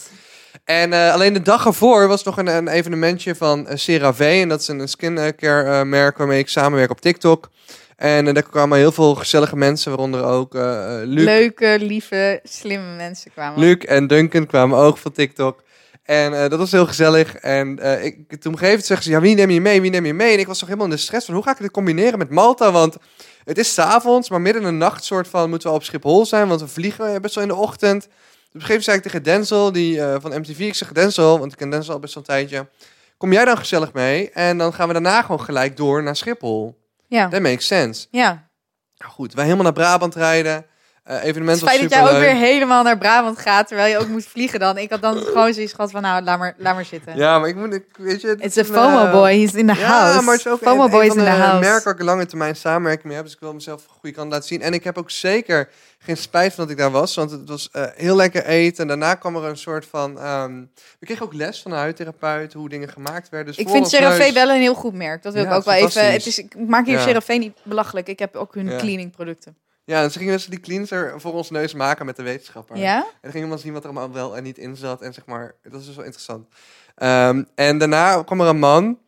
En 0.70 0.92
eh, 0.92 1.12
alleen 1.12 1.32
de 1.32 1.42
dag 1.42 1.66
ervoor 1.66 2.08
was 2.08 2.22
nog 2.22 2.36
een, 2.36 2.46
een 2.46 2.68
evenementje 2.68 3.34
van 3.34 3.66
uh, 3.68 3.76
CeraVe. 3.76 4.24
En 4.24 4.48
dat 4.48 4.60
is 4.60 4.68
een 4.68 4.88
skincare 4.88 5.78
eh, 5.78 5.82
merk 5.82 6.18
waarmee 6.18 6.38
ik 6.38 6.48
samenwerk 6.48 6.90
op 6.90 7.00
TikTok. 7.00 7.50
En 7.96 8.26
eh, 8.26 8.34
daar 8.34 8.42
kwamen 8.42 8.78
heel 8.78 8.92
veel 8.92 9.14
gezellige 9.14 9.56
mensen, 9.56 9.90
waaronder 9.90 10.24
ook 10.24 10.54
eh, 10.54 11.00
eh, 11.00 11.06
Luc. 11.08 11.24
Leuke, 11.24 11.76
lieve, 11.80 12.40
slimme 12.42 12.96
mensen 12.96 13.30
kwamen. 13.30 13.60
Luc 13.60 13.76
en 13.76 14.06
Duncan 14.06 14.46
kwamen 14.46 14.78
ook 14.78 14.98
van 14.98 15.12
TikTok. 15.12 15.62
En 16.02 16.42
eh, 16.42 16.48
dat 16.50 16.58
was 16.58 16.72
heel 16.72 16.86
gezellig. 16.86 17.34
En 17.34 17.78
eh, 17.78 18.04
ik, 18.04 18.14
toen 18.14 18.38
gegeven 18.38 18.66
moment 18.66 18.84
zeggen 18.86 19.06
ze, 19.06 19.12
ja, 19.12 19.20
wie 19.20 19.34
neem 19.34 19.50
je 19.50 19.60
mee, 19.60 19.80
wie 19.80 19.90
neem 19.90 20.06
je 20.06 20.14
mee? 20.14 20.32
En 20.32 20.38
ik 20.38 20.46
was 20.46 20.58
toch 20.58 20.68
helemaal 20.68 20.90
in 20.90 20.96
de 20.96 21.00
stress 21.02 21.26
van, 21.26 21.34
hoe 21.34 21.44
ga 21.44 21.50
ik 21.50 21.58
dit 21.58 21.70
combineren 21.70 22.18
met 22.18 22.30
Malta? 22.30 22.72
Want 22.72 22.96
het 23.44 23.58
is 23.58 23.74
's 23.74 23.78
avonds, 23.78 24.30
maar 24.30 24.40
midden 24.40 24.62
in 24.62 24.68
de 24.68 24.74
nacht 24.74 25.04
soort 25.04 25.28
van 25.28 25.50
moeten 25.50 25.68
we 25.68 25.74
op 25.74 25.82
Schiphol 25.82 26.26
zijn. 26.26 26.48
Want 26.48 26.60
we 26.60 26.68
vliegen 26.68 27.22
best 27.22 27.34
wel 27.34 27.44
in 27.44 27.50
de 27.50 27.56
ochtend. 27.56 28.08
Dus 28.52 28.62
op 28.62 28.68
een 28.70 28.74
gegeven 28.74 28.74
moment 28.74 28.84
zei 28.84 28.96
ik 28.96 29.02
tegen 29.02 29.22
Denzel, 29.22 29.72
die 29.72 30.00
eh, 30.00 30.16
van 30.20 30.38
MTV, 30.40 30.58
ik 30.58 30.74
zeg 30.74 30.92
Denzel, 30.92 31.38
want 31.38 31.52
ik 31.52 31.58
ken 31.58 31.70
Denzel 31.70 31.92
al 31.94 32.00
best 32.00 32.14
wel 32.14 32.22
een 32.22 32.28
tijdje. 32.28 32.68
Kom 33.16 33.32
jij 33.32 33.44
dan 33.44 33.56
gezellig 33.58 33.92
mee? 33.92 34.30
En 34.30 34.58
dan 34.58 34.72
gaan 34.74 34.86
we 34.86 34.92
daarna 34.92 35.22
gewoon 35.22 35.40
gelijk 35.40 35.76
door 35.76 36.02
naar 36.02 36.16
Schiphol. 36.16 36.78
Ja, 37.06 37.28
That 37.28 37.40
makes 37.40 37.66
sense. 37.66 38.06
ja. 38.10 38.48
Nou 38.96 39.12
goed, 39.12 39.34
wij 39.34 39.44
helemaal 39.44 39.64
naar 39.64 39.72
Brabant 39.72 40.14
rijden. 40.14 40.66
Het 41.04 41.22
evenement 41.22 41.60
was 41.60 41.68
fijn 41.70 41.82
dat 41.82 41.90
jij 41.90 42.02
ook 42.02 42.18
weer 42.18 42.34
helemaal 42.34 42.82
naar 42.82 42.98
Brabant 42.98 43.38
gaat, 43.38 43.68
terwijl 43.68 43.90
je 43.90 43.98
ook 43.98 44.08
moet 44.08 44.26
vliegen 44.26 44.60
dan. 44.60 44.78
Ik 44.78 44.90
had 44.90 45.02
dan 45.02 45.16
gewoon 45.18 45.54
zoiets 45.54 45.72
gehad 45.72 45.90
van, 45.90 46.02
nou, 46.02 46.22
laat 46.22 46.38
maar, 46.38 46.54
laat 46.58 46.74
maar 46.74 46.84
zitten. 46.84 47.16
Ja, 47.16 47.38
maar 47.38 47.48
ik 47.48 47.56
moet, 47.56 47.74
ik, 47.74 47.84
weet 47.98 48.20
je... 48.20 48.26
het 48.28 48.40
It's 48.44 48.56
is 48.56 48.70
a 48.70 48.74
FOMO 48.74 49.04
eh, 49.04 49.12
boy, 49.12 49.38
he's 49.40 49.52
in 49.52 49.66
the 49.66 49.74
Ja, 49.74 49.86
house. 49.86 50.22
maar 50.24 50.34
het 50.36 50.46
is 50.46 50.52
ook 50.52 50.58
FOMO 50.62 50.84
een, 50.84 50.90
boy 50.90 51.00
een 51.00 51.06
is 51.06 51.12
in 51.12 51.18
the 51.18 51.24
de 51.24 51.30
house. 51.30 51.90
ik 51.90 51.98
een 51.98 52.04
lange 52.04 52.26
termijn 52.26 52.56
samenwerking 52.56 53.06
mee 53.06 53.16
heb. 53.16 53.24
Dus 53.24 53.34
ik 53.34 53.40
wil 53.40 53.52
mezelf 53.54 53.82
een 53.84 53.94
goede 54.00 54.16
kant 54.16 54.30
laten 54.32 54.48
zien. 54.48 54.62
En 54.62 54.72
ik 54.72 54.84
heb 54.84 54.98
ook 54.98 55.10
zeker 55.10 55.68
geen 55.98 56.16
spijt 56.16 56.54
van 56.54 56.64
dat 56.64 56.72
ik 56.72 56.78
daar 56.78 56.90
was. 56.90 57.14
Want 57.14 57.30
het 57.30 57.48
was 57.48 57.68
eh, 57.72 57.84
heel 57.94 58.16
lekker 58.16 58.44
eten. 58.44 58.82
En 58.82 58.88
daarna 58.88 59.14
kwam 59.14 59.36
er 59.36 59.44
een 59.44 59.56
soort 59.56 59.86
van... 59.86 60.18
ehm, 60.18 60.60
we 60.98 61.06
kregen 61.06 61.24
ook 61.24 61.34
les 61.34 61.62
van 61.62 61.72
een 61.72 61.78
huidtherapeut. 61.78 62.52
Hoe 62.52 62.68
dingen 62.68 62.88
gemaakt 62.88 63.28
werden. 63.28 63.54
Dus 63.54 63.64
Ik 63.64 63.70
vind 63.70 63.88
CeraVe 63.88 64.32
wel 64.32 64.50
een 64.50 64.60
heel 64.60 64.74
goed 64.74 64.94
merk. 64.94 65.22
Dat 65.22 65.32
wil 65.32 65.42
Ja, 65.42 65.48
ik 65.50 65.54
ook 65.56 65.64
wel 65.64 65.74
even. 65.74 66.12
Het 66.12 66.26
is, 66.26 66.38
ik 66.38 66.54
maak 66.68 66.86
hier 66.86 66.96
Ja. 66.98 67.02
CeraVe 67.02 67.32
niet 67.32 67.56
belachelijk. 67.62 68.08
Ik 68.08 68.18
heb 68.18 68.36
ook 68.36 68.54
hun 68.54 68.68
Ja. 68.70 68.78
cleaning 68.78 69.10
producten. 69.10 69.56
Ja, 69.90 70.02
dus 70.02 70.16
gingen 70.16 70.38
we 70.38 70.50
die 70.50 70.60
cleanser 70.60 71.20
voor 71.20 71.32
ons 71.32 71.50
neus 71.50 71.74
maken 71.74 72.06
met 72.06 72.16
de 72.16 72.22
wetenschapper. 72.22 72.76
Ja? 72.76 72.96
En 72.96 73.04
dan 73.20 73.30
gingen 73.30 73.50
we 73.50 73.56
zien 73.56 73.72
wat 73.72 73.82
er 73.84 73.90
allemaal 73.90 74.12
wel 74.12 74.36
en 74.36 74.42
niet 74.42 74.58
in 74.58 74.76
zat. 74.76 75.02
En 75.02 75.12
zeg 75.14 75.26
maar, 75.26 75.54
dat 75.62 75.80
is 75.80 75.86
dus 75.86 75.96
wel 75.96 76.04
interessant. 76.04 76.48
Ehm, 76.94 77.44
en 77.54 77.78
daarna 77.78 78.22
kwam 78.22 78.40
er 78.40 78.46
een 78.46 78.58
man. 78.58 78.98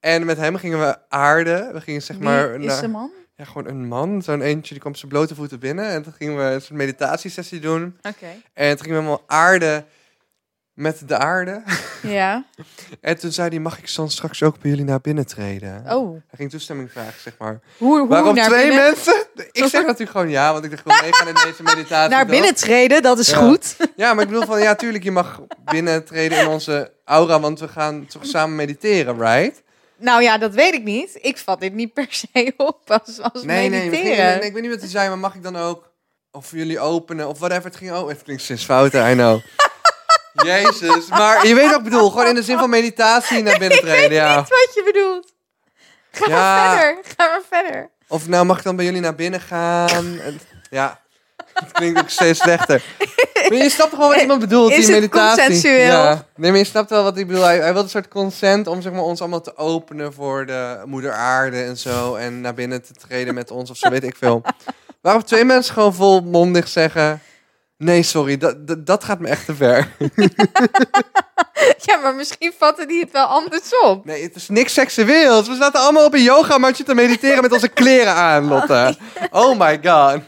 En 0.00 0.24
met 0.24 0.36
hem 0.36 0.56
gingen 0.56 0.78
we 0.80 0.98
aarden. 1.08 1.72
We 1.72 1.80
gingen 1.80 2.02
zeg 2.02 2.16
Wie 2.16 2.24
maar... 2.24 2.54
is 2.54 2.66
naar- 2.66 2.80
de 2.80 2.88
man? 2.88 3.10
Ja, 3.36 3.44
gewoon 3.44 3.66
een 3.66 3.86
man. 3.88 4.22
Zo'n 4.22 4.40
eentje 4.42 4.70
die 4.70 4.78
kwam 4.78 4.92
op 4.92 4.98
zijn 4.98 5.10
blote 5.10 5.34
voeten 5.34 5.58
binnen. 5.58 5.84
En 5.86 6.02
toen 6.02 6.12
gingen 6.12 6.36
we 6.36 6.42
een 6.42 6.60
soort 6.62 6.78
meditatiesessie 6.78 7.60
doen. 7.60 7.98
Oké. 8.02 8.26
En 8.52 8.76
toen 8.76 8.84
gingen 8.84 8.98
we 8.98 9.04
helemaal 9.04 9.24
aarde 9.26 9.84
met 10.74 11.02
de 11.08 11.18
aarde. 11.18 11.62
Ja. 12.02 12.44
En 13.00 13.18
toen 13.18 13.32
zei 13.32 13.48
hij, 13.48 13.58
mag 13.58 13.78
ik 13.78 13.94
dan 13.94 14.10
straks 14.10 14.42
ook 14.42 14.60
bij 14.60 14.70
jullie 14.70 14.84
naar 14.84 15.00
binnen 15.00 15.26
treden? 15.26 15.84
Oh. 15.88 16.10
Hij 16.12 16.22
ging 16.36 16.50
toestemming 16.50 16.92
vragen, 16.92 17.20
zeg 17.20 17.34
maar. 17.38 17.60
Hoe, 17.78 17.98
hoe 17.98 18.08
Waarop 18.08 18.34
naar 18.34 18.48
twee 18.48 18.66
binnen, 18.68 18.82
mensen... 18.84 19.26
Ik 19.62 19.64
zeg 19.64 19.84
natuurlijk 19.84 20.10
gewoon 20.10 20.28
ja, 20.30 20.52
want 20.52 20.64
ik 20.64 20.70
dacht, 20.70 20.84
wil 20.84 20.94
meegaan 21.02 21.28
in 21.28 21.34
deze 21.34 21.62
meditatie. 21.62 22.10
naar 22.10 22.26
binnen 22.26 22.54
treden, 22.54 23.02
dat 23.02 23.18
is 23.18 23.28
Ja. 23.30 23.36
goed. 23.36 23.76
Ja, 23.96 24.14
maar 24.14 24.22
ik 24.24 24.28
bedoel 24.30 24.46
van, 24.46 24.60
ja, 24.60 24.74
tuurlijk, 24.74 25.04
je 25.04 25.10
mag 25.10 25.42
binnentreden 25.64 26.38
in 26.40 26.46
onze 26.46 26.92
aura, 27.04 27.40
want 27.40 27.60
we 27.60 27.68
gaan 27.68 28.06
toch 28.06 28.26
samen 28.26 28.56
mediteren, 28.56 29.18
right? 29.18 29.62
Nou 29.98 30.22
ja, 30.22 30.38
dat 30.38 30.54
weet 30.54 30.74
ik 30.74 30.82
niet. 30.84 31.18
Ik 31.20 31.38
vat 31.38 31.60
dit 31.60 31.72
niet 31.74 31.92
per 31.92 32.06
se 32.10 32.52
op 32.56 32.78
als, 32.90 33.20
als 33.20 33.42
Nee, 33.42 33.70
mediteren. 33.70 34.04
nee, 34.04 34.16
nee, 34.16 34.36
nee, 34.38 34.46
ik 34.46 34.52
weet 34.52 34.62
niet 34.62 34.70
wat 34.70 34.80
te 34.80 34.86
zijn, 34.86 35.08
maar 35.08 35.18
mag 35.18 35.34
ik 35.34 35.42
dan 35.42 35.56
ook, 35.56 35.90
of 36.30 36.50
jullie 36.50 36.80
openen, 36.80 37.28
of 37.28 37.38
whatever, 37.38 37.64
het 37.64 37.76
ging 37.76 37.90
ook, 37.92 38.08
het 38.08 38.22
klinkt 38.22 38.42
steeds 38.42 38.64
fouten, 38.64 39.10
I 39.10 39.14
know. 39.14 39.40
Jezus, 40.32 41.08
maar 41.08 41.46
je 41.46 41.54
weet 41.54 41.68
wat 41.68 41.78
ik 41.78 41.84
bedoel, 41.84 42.10
gewoon 42.10 42.26
in 42.26 42.34
de 42.34 42.42
zin 42.42 42.58
van 42.58 42.70
meditatie 42.70 43.42
naar 43.42 43.58
binnen 43.58 43.78
treden, 43.86 44.12
ja. 44.12 44.36
Niet 44.36 44.48
wat 44.48 44.70
je 44.74 44.82
bedoelt. 44.84 45.32
Ga 46.12 46.26
Ja. 46.28 46.36
maar 46.36 46.76
verder. 46.78 47.02
Ga 47.16 47.26
maar 47.28 47.40
verder. 47.62 47.90
Of 48.08 48.28
nou, 48.28 48.44
mag 48.44 48.58
ik 48.58 48.64
dan 48.64 48.76
bij 48.76 48.84
jullie 48.84 49.00
naar 49.00 49.14
binnen 49.14 49.40
gaan? 49.40 50.20
Ja. 50.70 51.00
Het 51.54 51.72
klinkt 51.72 52.00
ook 52.00 52.08
steeds 52.08 52.40
slechter. 52.40 52.82
Maar 53.48 53.58
je 53.58 53.70
snapt 53.70 53.96
wel 53.96 54.08
wat 54.08 54.20
iemand 54.20 54.40
bedoelt, 54.40 54.70
Is 54.70 54.76
die 54.76 54.84
het 54.94 54.94
meditatie. 54.94 55.42
consensueel? 55.44 55.84
Ja. 56.02 56.26
Nee, 56.36 56.50
maar 56.50 56.58
je 56.60 56.66
snapt 56.66 56.90
wel 56.90 57.02
wat 57.02 57.16
ik. 57.16 57.30
Hij, 57.30 57.58
hij 57.58 57.72
wil 57.72 57.82
een 57.82 57.88
soort 57.88 58.08
consent 58.08 58.66
om 58.66 58.82
zeg 58.82 58.92
maar, 58.92 59.02
ons 59.02 59.20
allemaal 59.20 59.40
te 59.40 59.56
openen 59.56 60.12
voor 60.12 60.46
de 60.46 60.82
moeder 60.84 61.12
aarde 61.12 61.62
en 61.62 61.76
zo. 61.76 62.14
En 62.14 62.40
naar 62.40 62.54
binnen 62.54 62.82
te 62.82 62.92
treden 62.92 63.34
met 63.34 63.50
ons 63.50 63.70
of 63.70 63.76
zo, 63.76 63.90
weet 63.90 64.04
ik 64.04 64.16
veel. 64.16 64.42
Waarop 65.00 65.26
twee 65.26 65.44
mensen 65.44 65.74
gewoon 65.74 65.94
volmondig 65.94 66.68
zeggen... 66.68 67.22
Nee, 67.82 68.02
sorry, 68.02 68.36
dat, 68.36 68.66
dat, 68.66 68.86
dat 68.86 69.04
gaat 69.04 69.18
me 69.18 69.28
echt 69.28 69.46
te 69.46 69.54
ver. 69.54 69.88
Ja, 71.78 71.96
maar 71.96 72.14
misschien 72.14 72.52
vatten 72.58 72.88
die 72.88 73.00
het 73.00 73.10
wel 73.10 73.26
andersom. 73.26 74.00
Nee, 74.04 74.22
het 74.22 74.34
is 74.34 74.48
niks 74.48 74.72
seksueels. 74.72 75.48
We 75.48 75.54
zaten 75.54 75.80
allemaal 75.80 76.04
op 76.04 76.14
een 76.14 76.22
yogamatje 76.22 76.84
te 76.84 76.94
mediteren 76.94 77.42
met 77.42 77.52
onze 77.52 77.68
kleren 77.68 78.14
aan, 78.14 78.44
Lotte. 78.44 78.96
Oh 79.30 79.58
my 79.58 79.80
god. 79.82 80.20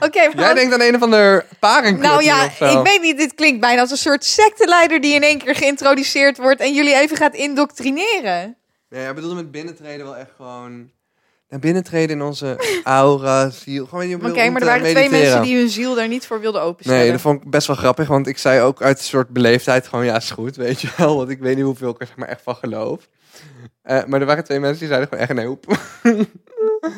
Oké, 0.00 0.30
Jij 0.36 0.54
denkt 0.54 0.74
aan 0.74 0.80
een 0.80 0.94
of 0.94 1.02
ander 1.02 1.46
parenclub 1.58 2.02
Nou 2.02 2.22
ja, 2.22 2.44
ik 2.44 2.80
weet 2.82 3.00
niet, 3.00 3.16
dit 3.16 3.34
klinkt 3.34 3.60
bijna 3.60 3.80
als 3.80 3.90
een 3.90 3.96
soort 3.96 4.24
secteleider 4.24 5.00
die 5.00 5.14
in 5.14 5.22
één 5.22 5.38
keer 5.38 5.54
geïntroduceerd 5.54 6.36
wordt 6.36 6.60
en 6.60 6.74
jullie 6.74 6.94
even 6.94 7.16
gaat 7.16 7.34
indoctrineren. 7.34 8.56
Nee, 8.88 9.02
hij 9.02 9.14
bedoelde 9.14 9.36
met 9.36 9.50
binnentreden 9.50 10.06
wel 10.06 10.16
echt 10.16 10.30
gewoon... 10.36 10.90
Naar 11.48 11.60
binnentreden 11.60 12.16
in 12.16 12.22
onze 12.22 12.80
aura, 12.84 13.50
ziel. 13.50 13.86
Gewoon, 13.86 14.08
je 14.08 14.16
bedoelt 14.16 14.38
om 14.46 14.52
maar 14.52 14.60
er 14.60 14.66
waren 14.66 14.90
twee 14.90 15.10
mensen 15.10 15.42
die 15.42 15.56
hun 15.56 15.68
ziel 15.68 15.94
daar 15.94 16.08
niet 16.08 16.26
voor 16.26 16.40
wilden 16.40 16.62
openstellen. 16.62 17.00
Nee, 17.02 17.10
dat 17.12 17.20
vond 17.20 17.42
ik 17.42 17.50
best 17.50 17.66
wel 17.66 17.76
grappig, 17.76 18.08
want 18.08 18.26
ik 18.26 18.38
zei 18.38 18.60
ook 18.60 18.82
uit 18.82 18.98
een 18.98 19.04
soort 19.04 19.28
beleefdheid 19.28 19.86
gewoon, 19.86 20.04
ja, 20.04 20.16
is 20.16 20.30
goed, 20.30 20.56
weet 20.56 20.80
je 20.80 20.88
wel. 20.96 21.16
Want 21.16 21.28
ik 21.30 21.38
weet 21.38 21.56
niet 21.56 21.64
hoeveel 21.64 21.90
ik 21.90 22.00
er 22.00 22.06
zeg 22.06 22.16
maar, 22.16 22.28
echt 22.28 22.42
van 22.42 22.54
geloof. 22.56 23.08
Eh, 23.82 24.04
maar 24.04 24.20
er 24.20 24.26
waren 24.26 24.44
twee 24.44 24.60
mensen 24.60 24.78
die 24.78 24.88
zeiden 24.88 25.08
gewoon 25.08 25.24
echt 25.24 25.34
nee, 25.34 25.46
hoep. 25.46 25.66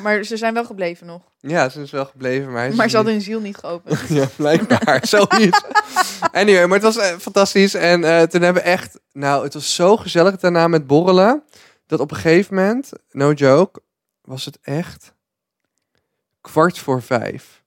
Maar 0.03 0.25
ze 0.25 0.37
zijn 0.37 0.55
wel 0.55 0.65
gebleven 0.65 1.07
nog. 1.07 1.23
Ja, 1.41 1.69
ze 1.69 1.81
is 1.83 1.91
wel 1.91 2.05
gebleven, 2.05 2.53
maar 2.53 2.63
Maar 2.69 2.75
ze 2.77 2.83
niet- 2.83 2.93
hadden 2.93 3.13
hun 3.13 3.23
ziel 3.23 3.41
niet 3.41 3.57
geopend. 3.57 3.99
Ja, 4.09 4.25
blijkbaar. 4.37 5.01
Zoiets. 5.07 5.63
anyway, 6.33 6.67
maar 6.67 6.81
het 6.81 6.95
was 6.95 6.97
eh, 6.97 7.17
fantastisch. 7.19 7.75
En 7.75 8.05
eh, 8.05 8.23
toen 8.23 8.43
hebben 8.43 8.63
we 8.63 8.69
echt... 8.69 9.01
Nou, 9.13 9.45
het 9.45 9.55
was 9.55 9.75
zo 9.75 9.97
gezellig 9.97 10.37
daarna 10.37 10.69
met 10.69 10.87
borrelen. 10.87 11.43
Dat 11.87 12.01
op 12.01 12.11
een 12.11 12.17
gegeven 12.17 12.55
moment, 12.55 12.91
no 13.11 13.33
joke, 13.33 13.81
was 14.29 14.45
het 14.45 14.59
echt 14.63 15.15
kwart 16.41 16.79
voor 16.79 17.03
vijf. 17.03 17.63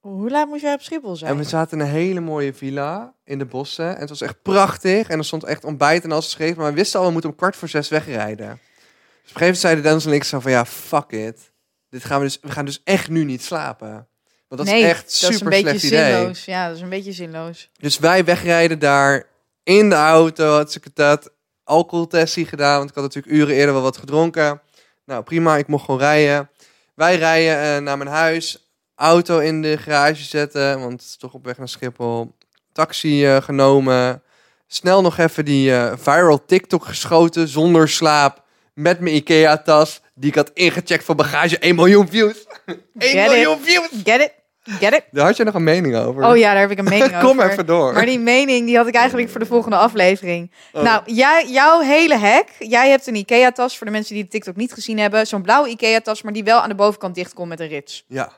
Hoe 0.00 0.30
laat 0.30 0.48
moest 0.48 0.62
jij 0.62 0.74
op 0.74 0.80
Schiphol 0.80 1.16
zijn? 1.16 1.30
En 1.30 1.36
we 1.36 1.44
zaten 1.44 1.78
in 1.78 1.84
een 1.84 1.90
hele 1.90 2.20
mooie 2.20 2.54
villa 2.54 3.14
in 3.24 3.38
de 3.38 3.44
bossen. 3.44 3.94
En 3.94 4.00
het 4.00 4.08
was 4.08 4.20
echt 4.20 4.42
prachtig. 4.42 5.08
En 5.08 5.18
er 5.18 5.24
stond 5.24 5.44
echt 5.44 5.64
ontbijt 5.64 6.04
en 6.04 6.12
alles 6.12 6.24
geschreven. 6.24 6.58
Maar 6.58 6.70
we 6.70 6.76
wisten 6.76 7.00
al, 7.00 7.06
we 7.06 7.12
moeten 7.12 7.30
om 7.30 7.36
kwart 7.36 7.56
voor 7.56 7.68
zes 7.68 7.88
wegrijden. 7.88 8.46
Dus 8.46 8.56
op 8.56 8.56
een 8.56 9.20
gegeven 9.22 9.40
moment 9.40 9.58
zeiden 9.58 9.84
Dennis 9.84 10.06
en 10.06 10.12
ik 10.12 10.24
zo 10.24 10.40
van... 10.40 10.50
Ja, 10.50 10.66
fuck 10.66 11.10
it. 11.10 11.52
Dit 11.88 12.04
gaan 12.04 12.18
we, 12.18 12.24
dus, 12.24 12.38
we 12.42 12.50
gaan 12.50 12.64
dus 12.64 12.80
echt 12.84 13.08
nu 13.08 13.24
niet 13.24 13.42
slapen. 13.42 14.08
Want 14.48 14.62
dat 14.62 14.64
nee, 14.64 14.82
is 14.82 14.88
echt 14.88 15.02
dat 15.02 15.12
super 15.12 15.34
is 15.34 15.40
een 15.40 15.48
beetje 15.48 15.78
slecht 15.78 15.84
idee. 15.84 16.14
zinloos. 16.14 16.44
Ja, 16.44 16.66
dat 16.66 16.76
is 16.76 16.82
een 16.82 16.88
beetje 16.88 17.12
zinloos. 17.12 17.70
Dus 17.78 17.98
wij 17.98 18.24
wegrijden 18.24 18.78
daar 18.78 19.26
in 19.62 19.88
de 19.88 19.94
auto. 19.94 20.56
Had 20.56 20.74
ik 20.74 20.94
dat 20.94 21.32
alcoholtestie 21.64 22.46
gedaan. 22.46 22.78
Want 22.78 22.88
ik 22.88 22.94
had 22.94 23.04
natuurlijk 23.04 23.34
uren 23.34 23.54
eerder 23.54 23.74
wel 23.74 23.82
wat 23.82 23.96
gedronken. 23.96 24.60
Nou, 25.10 25.22
prima. 25.22 25.56
Ik 25.56 25.66
mocht 25.66 25.84
gewoon 25.84 26.00
rijden. 26.00 26.50
Wij 26.94 27.16
rijden 27.16 27.76
eh, 27.76 27.82
naar 27.82 27.98
mijn 27.98 28.10
huis. 28.10 28.70
Auto 28.94 29.38
in 29.38 29.62
de 29.62 29.78
garage 29.78 30.22
zetten. 30.24 30.80
Want 30.80 30.92
het 30.92 31.00
is 31.00 31.16
toch 31.16 31.32
op 31.32 31.44
weg 31.44 31.58
naar 31.58 31.68
Schiphol. 31.68 32.36
Taxi 32.72 33.26
eh, 33.26 33.42
genomen. 33.42 34.22
Snel 34.66 35.02
nog 35.02 35.18
even 35.18 35.44
die 35.44 35.74
eh, 35.74 35.92
viral 35.96 36.44
TikTok 36.44 36.84
geschoten. 36.84 37.48
Zonder 37.48 37.88
slaap. 37.88 38.42
Met 38.74 39.00
mijn 39.00 39.14
Ikea-tas. 39.14 40.00
Die 40.14 40.30
ik 40.30 40.36
had 40.36 40.50
ingecheckt 40.54 41.04
voor 41.04 41.14
bagage. 41.14 41.58
1 41.58 41.74
miljoen 41.74 42.08
views. 42.08 42.46
1 42.66 42.80
Get 42.98 43.26
miljoen 43.26 43.60
views. 43.60 43.88
Get 44.04 44.20
it? 44.20 44.32
Get 44.78 44.92
it? 44.94 45.04
Daar 45.10 45.26
had 45.26 45.36
je 45.36 45.44
nog 45.44 45.54
een 45.54 45.64
mening 45.64 45.96
over. 45.96 46.24
Oh 46.24 46.36
ja, 46.36 46.52
daar 46.52 46.60
heb 46.60 46.70
ik 46.70 46.78
een 46.78 46.84
mening 46.84 47.14
over. 47.16 47.28
Kom 47.28 47.40
even 47.40 47.66
door. 47.66 47.92
Maar 47.92 48.06
die 48.06 48.18
mening 48.18 48.66
die 48.66 48.76
had 48.76 48.86
ik 48.86 48.94
eigenlijk 48.94 49.30
voor 49.30 49.40
de 49.40 49.46
volgende 49.46 49.76
aflevering. 49.76 50.52
Oh. 50.72 50.82
Nou, 50.82 51.02
jij, 51.06 51.46
jouw 51.48 51.80
hele 51.80 52.16
hack. 52.16 52.48
Jij 52.58 52.90
hebt 52.90 53.06
een 53.06 53.14
IKEA-tas 53.14 53.76
voor 53.76 53.86
de 53.86 53.92
mensen 53.92 54.14
die 54.14 54.22
de 54.24 54.30
TikTok 54.30 54.56
niet 54.56 54.72
gezien 54.72 54.98
hebben. 54.98 55.26
Zo'n 55.26 55.42
blauwe 55.42 55.68
IKEA-tas, 55.68 56.22
maar 56.22 56.32
die 56.32 56.44
wel 56.44 56.60
aan 56.60 56.68
de 56.68 56.74
bovenkant 56.74 57.14
dicht 57.14 57.32
komt 57.34 57.48
met 57.48 57.60
een 57.60 57.68
rits. 57.68 58.04
Ja. 58.08 58.32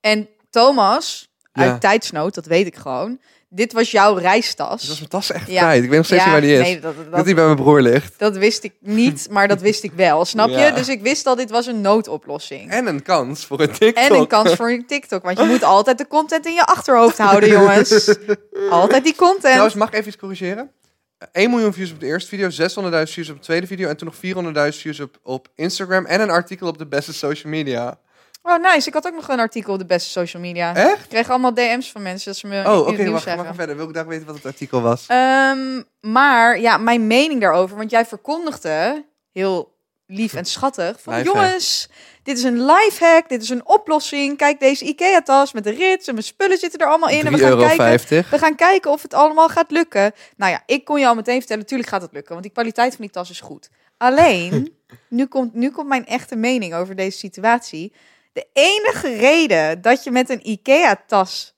En 0.00 0.28
Thomas, 0.50 1.28
Ja. 1.52 1.62
uit 1.62 1.80
tijdsnood, 1.80 2.34
dat 2.34 2.46
weet 2.46 2.66
ik 2.66 2.76
gewoon. 2.76 3.20
Dit 3.52 3.72
was 3.72 3.90
jouw 3.90 4.14
reistas. 4.14 4.80
Dus 4.80 4.88
was 4.88 4.98
mijn 4.98 5.10
tas 5.10 5.32
echt 5.32 5.50
Ja. 5.50 5.72
Ik 5.72 5.80
weet 5.80 5.90
nog 5.96 6.04
steeds 6.04 6.22
niet 6.22 6.32
waar 6.32 6.40
die 6.40 6.52
is. 6.52 6.60
Nee, 6.60 6.80
dat, 6.80 6.96
Dat 6.96 7.12
dat, 7.12 7.24
die 7.24 7.34
bij 7.34 7.44
mijn 7.44 7.56
broer 7.56 7.80
ligt. 7.80 8.14
dat 8.18 8.36
wist 8.36 8.64
ik 8.64 8.72
niet, 8.80 9.26
maar 9.30 9.48
dat 9.48 9.60
wist 9.60 9.84
ik 9.84 9.92
wel. 9.92 10.24
Snap 10.24 10.48
je? 10.48 10.72
Dus 10.74 10.88
ik 10.88 11.02
wist 11.02 11.26
al, 11.26 11.34
dit 11.34 11.50
was 11.50 11.66
een 11.66 11.80
noodoplossing. 11.80 12.70
En 12.70 12.86
een 12.86 13.02
kans 13.02 13.46
voor 13.46 13.60
een 13.60 13.70
TikTok. 13.72 14.04
En 14.04 14.14
een 14.14 14.26
kans 14.26 14.54
voor 14.54 14.70
een 14.70 14.86
TikTok. 14.86 15.22
Want 15.22 15.38
je 15.38 15.44
moet 15.44 15.62
altijd 15.64 15.98
de 15.98 16.06
content 16.06 16.46
in 16.46 16.54
je 16.54 16.64
achterhoofd 16.64 17.18
houden, 17.18 17.48
jongens. 17.48 18.16
Altijd 18.70 19.04
die 19.04 19.14
content. 19.14 19.40
Trouwens, 19.40 19.74
mag 19.74 19.88
ik 19.88 19.94
even 19.94 20.08
iets 20.08 20.16
corrigeren? 20.16 20.70
1 21.32 21.50
miljoen 21.50 21.72
views 21.72 21.92
op 21.92 22.00
de 22.00 22.06
eerste 22.06 22.28
video, 22.28 22.48
600.000 23.06 23.12
views 23.12 23.28
op 23.28 23.36
de 23.36 23.42
tweede 23.42 23.66
video 23.66 23.88
en 23.88 23.96
toen 23.96 24.12
nog 24.22 24.44
400.000 24.72 24.78
views 24.78 25.00
op, 25.00 25.18
op 25.22 25.48
Instagram 25.54 26.06
en 26.06 26.20
een 26.20 26.30
artikel 26.30 26.68
op 26.68 26.78
de 26.78 26.86
beste 26.86 27.12
social 27.12 27.52
media. 27.52 27.98
Oh, 28.42 28.62
nice. 28.72 28.88
Ik 28.88 28.94
had 28.94 29.06
ook 29.06 29.14
nog 29.14 29.28
een 29.28 29.38
artikel 29.40 29.72
op 29.72 29.78
de 29.78 29.86
beste 29.86 30.10
social 30.10 30.42
media. 30.42 30.74
Echt? 30.74 31.02
Ik 31.02 31.08
kreeg 31.08 31.30
allemaal 31.30 31.54
DM's 31.54 31.90
van 31.90 32.02
mensen 32.02 32.30
dat 32.30 32.40
ze 32.40 32.46
me 32.46 32.62
Oh, 32.66 32.78
oké, 32.78 33.02
nieuws 33.02 33.24
wacht, 33.24 33.54
verder. 33.54 33.76
Wil 33.76 33.88
ik 33.88 33.94
daar 33.94 34.06
weten 34.06 34.26
wat 34.26 34.34
het 34.34 34.46
artikel 34.46 34.80
was? 34.82 35.04
Ehm, 35.06 35.82
maar 36.00 36.60
ja, 36.60 36.76
mijn 36.76 37.06
mening 37.06 37.40
daarover, 37.40 37.76
want 37.76 37.90
jij 37.90 38.06
verkondigde 38.06 39.04
heel 39.32 39.78
lief 40.06 40.34
en 40.34 40.44
schattig 40.44 41.00
van 41.02 41.14
Lifehack. 41.14 41.36
jongens, 41.36 41.88
dit 42.22 42.38
is 42.38 42.44
een 42.44 42.64
lifehack, 42.64 43.28
dit 43.28 43.42
is 43.42 43.48
een 43.48 43.66
oplossing. 43.66 44.36
Kijk 44.36 44.60
deze 44.60 44.84
IKEA 44.84 45.22
tas 45.22 45.52
met 45.52 45.64
de 45.64 45.70
rits 45.70 46.06
en 46.06 46.14
mijn 46.14 46.26
spullen 46.26 46.58
zitten 46.58 46.80
er 46.80 46.86
allemaal 46.86 47.08
in 47.08 47.26
en 47.26 47.32
we 47.32 47.38
3,50 47.38 47.40
gaan 47.40 47.58
euro. 47.58 47.76
kijken. 47.76 48.24
We 48.30 48.38
gaan 48.38 48.54
kijken 48.54 48.90
of 48.90 49.02
het 49.02 49.14
allemaal 49.14 49.48
gaat 49.48 49.70
lukken. 49.70 50.12
Nou 50.36 50.52
ja, 50.52 50.62
ik 50.66 50.84
kon 50.84 51.00
je 51.00 51.06
al 51.06 51.14
meteen 51.14 51.38
vertellen, 51.38 51.62
natuurlijk 51.62 51.88
gaat 51.88 52.02
het 52.02 52.12
lukken, 52.12 52.30
want 52.30 52.42
die 52.42 52.52
kwaliteit 52.52 52.94
van 52.94 53.04
die 53.04 53.10
tas 53.14 53.30
is 53.30 53.40
goed. 53.40 53.70
Alleen, 53.96 54.74
nu 55.08 55.26
komt, 55.26 55.54
nu 55.54 55.70
komt 55.70 55.88
mijn 55.88 56.06
echte 56.06 56.36
mening 56.36 56.74
over 56.74 56.96
deze 56.96 57.18
situatie. 57.18 57.92
De 58.32 58.46
enige 58.52 59.16
reden 59.16 59.80
dat 59.80 60.04
je 60.04 60.10
met 60.10 60.30
een 60.30 60.48
IKEA-tas 60.48 61.54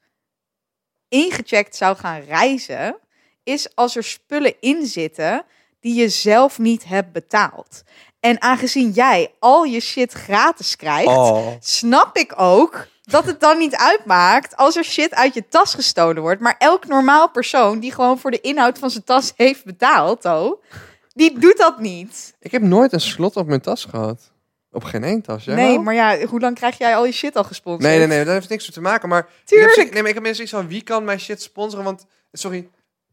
ingecheckt 1.09 1.77
zou 1.77 1.97
gaan 1.97 2.21
reizen, 2.21 2.97
is 3.45 3.75
als 3.75 3.97
er 3.97 4.05
spullen 4.05 4.55
in 4.61 4.87
zitten 4.87 5.45
die 5.81 5.95
je 5.95 6.09
zelf 6.09 6.59
niet 6.59 6.85
hebt 6.85 7.13
betaald. 7.13 7.83
En 8.21 8.43
aangezien 8.43 8.91
jij 8.91 9.35
al 9.39 9.65
je 9.65 9.81
shit 9.81 10.13
gratis 10.13 10.77
krijgt, 10.77 11.09
Oh. 11.09 11.47
snap 11.61 12.17
ik 12.17 12.33
ook 12.37 12.87
dat 13.03 13.25
het 13.25 13.41
dan 13.41 13.59
niet 13.59 13.77
uitmaakt 13.77 14.57
als 14.57 14.77
er 14.77 14.85
shit 14.85 15.15
uit 15.15 15.35
je 15.35 15.49
tas 15.49 15.75
gestolen 15.75 16.23
wordt. 16.23 16.41
Maar 16.41 16.55
elk 16.59 16.87
normaal 16.87 17.31
persoon 17.31 17.81
die 17.81 17.93
gewoon 17.93 18.19
voor 18.19 18.31
de 18.31 18.41
inhoud 18.41 18.79
van 18.79 18.91
zijn 18.91 19.05
tas 19.05 19.33
heeft 19.37 19.65
betaald, 19.65 20.25
oh, 20.25 20.63
die 21.15 21.39
doet 21.39 21.57
dat 21.57 21.79
niet. 21.79 22.35
Ik 22.41 22.51
heb 22.53 22.63
nooit 22.63 22.93
een 22.93 23.01
slot 23.01 23.37
op 23.37 23.47
mijn 23.47 23.61
tas 23.61 23.85
gehad. 23.85 24.32
Op 24.73 24.85
geen 24.85 25.05
één 25.05 25.23
tas, 25.23 25.45
jij 25.45 25.55
nee, 25.55 25.73
wel? 25.75 25.83
maar 25.83 25.95
ja, 25.95 26.27
hoe 26.27 26.41
lang 26.41 26.55
krijg 26.55 26.79
jij 26.79 26.97
al 26.97 27.07
je 27.07 27.13
shit 27.13 27.37
al 27.37 27.45
gesponsord? 27.45 27.85
Nee, 27.85 27.99
nee, 27.99 28.07
nee, 28.07 28.25
daar 28.25 28.35
heeft 28.35 28.49
niks 28.49 28.63
mee 28.63 28.73
te 28.73 28.81
maken. 28.81 29.09
Maar 29.09 29.27
Tuurlijk. 29.45 29.71
Ik 29.77 29.83
heb, 29.83 29.93
nee, 29.93 30.01
maar 30.01 30.09
ik 30.09 30.15
heb 30.15 30.25
mensen 30.25 30.43
iets 30.43 30.53
van, 30.53 30.69
wie 30.69 30.83
kan 30.83 31.05
mijn 31.05 31.21
shit 31.21 31.43
sponsoren? 31.43 31.85
Want, 31.85 32.07
sorry, 32.33 32.69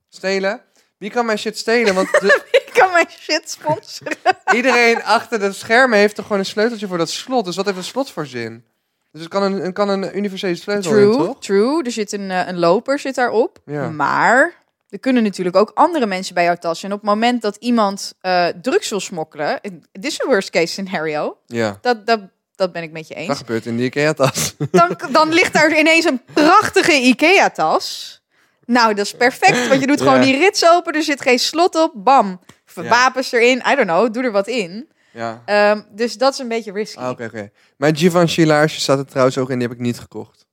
stelen. 0.09 0.61
Wie 0.97 1.09
kan 1.09 1.25
mijn 1.25 1.37
shit 1.37 1.57
stelen? 1.57 1.93
Want 1.95 2.11
de- 2.11 2.43
Ik 2.65 2.69
kan 2.73 2.91
mijn 2.91 3.07
shit 3.09 3.49
sponsoren. 3.49 4.17
iedereen 4.55 5.03
achter 5.03 5.39
de 5.39 5.51
schermen 5.51 5.97
heeft 5.97 6.15
toch 6.15 6.25
gewoon 6.25 6.39
een 6.39 6.45
sleuteltje 6.45 6.87
voor 6.87 6.97
dat 6.97 7.09
slot. 7.09 7.45
Dus 7.45 7.55
wat 7.55 7.65
heeft 7.65 7.77
een 7.77 7.83
slot 7.83 8.11
voor 8.11 8.25
zin? 8.25 8.65
Dus 9.11 9.21
het 9.21 9.29
kan 9.29 9.43
een, 9.43 9.53
het 9.53 9.73
kan 9.73 9.89
een 9.89 10.17
universele 10.17 10.55
sleutel 10.55 10.91
in, 10.97 11.11
True, 11.11 11.17
toch? 11.25 11.39
true. 11.41 11.83
Er 11.83 11.91
zit 11.91 12.11
een, 12.11 12.31
eh, 12.31 12.47
een 12.47 12.59
loper 12.59 12.99
zit 12.99 13.15
daarop. 13.15 13.59
Ja. 13.65 13.89
Maar 13.89 14.53
er 14.89 14.99
kunnen 14.99 15.23
natuurlijk 15.23 15.55
ook 15.55 15.71
andere 15.73 16.05
mensen 16.05 16.33
bij 16.33 16.43
jouw 16.43 16.55
tas. 16.55 16.83
En 16.83 16.91
op 16.93 16.99
het 17.01 17.09
moment 17.09 17.41
dat 17.41 17.55
iemand 17.55 18.13
eh, 18.21 18.47
drugs 18.61 18.89
wil 18.89 18.99
smokkelen... 18.99 19.59
Dit 19.91 20.05
is 20.05 20.19
een 20.19 20.27
worst 20.29 20.49
case 20.49 20.67
scenario. 20.67 21.37
Ja, 21.45 21.77
Dat, 21.81 22.05
dat, 22.05 22.19
dat 22.55 22.71
ben 22.71 22.83
ik 22.83 22.91
met 22.91 23.07
je 23.07 23.13
dat 23.15 23.23
eens. 23.23 23.37
gebeurt 23.37 23.65
in 23.65 23.77
die 23.77 23.85
IKEA-tas. 23.85 24.55
Dan, 24.71 24.97
dan 25.11 25.33
ligt 25.33 25.53
daar 25.53 25.77
ineens 25.79 26.05
een 26.05 26.21
prachtige 26.33 26.93
IKEA-tas. 26.93 28.17
Nou, 28.65 28.93
dat 28.93 29.05
is 29.05 29.13
perfect. 29.15 29.67
Want 29.67 29.81
je 29.81 29.87
doet 29.87 30.01
gewoon 30.01 30.15
Ja. 30.19 30.21
die 30.21 30.37
rits 30.37 30.69
open. 30.69 30.93
Er 30.93 31.03
zit 31.03 31.21
geen 31.21 31.39
slot 31.39 31.75
op. 31.75 31.91
Bam. 31.95 32.39
Wapens 32.73 33.31
erin. 33.31 33.57
I 33.57 33.75
don't 33.75 33.87
know. 33.87 34.13
Doe 34.13 34.23
er 34.23 34.31
wat 34.31 34.47
in. 34.47 34.89
ja. 35.13 35.41
Ehm, 35.45 35.81
dus 35.91 36.13
dat 36.17 36.33
is 36.33 36.39
een 36.39 36.47
beetje 36.47 36.71
risky. 36.71 36.99
Ah, 36.99 37.09
Oké, 37.09 37.23
oké. 37.25 37.49
Mijn 37.77 37.95
Givenchy 37.97 38.43
laarsje 38.43 38.79
staat 38.79 38.97
er 38.99 39.05
trouwens 39.05 39.37
ook 39.37 39.49
in. 39.49 39.59
Die 39.59 39.67
heb 39.67 39.77
ik 39.77 39.83
niet 39.83 39.99
gekocht. 39.99 40.45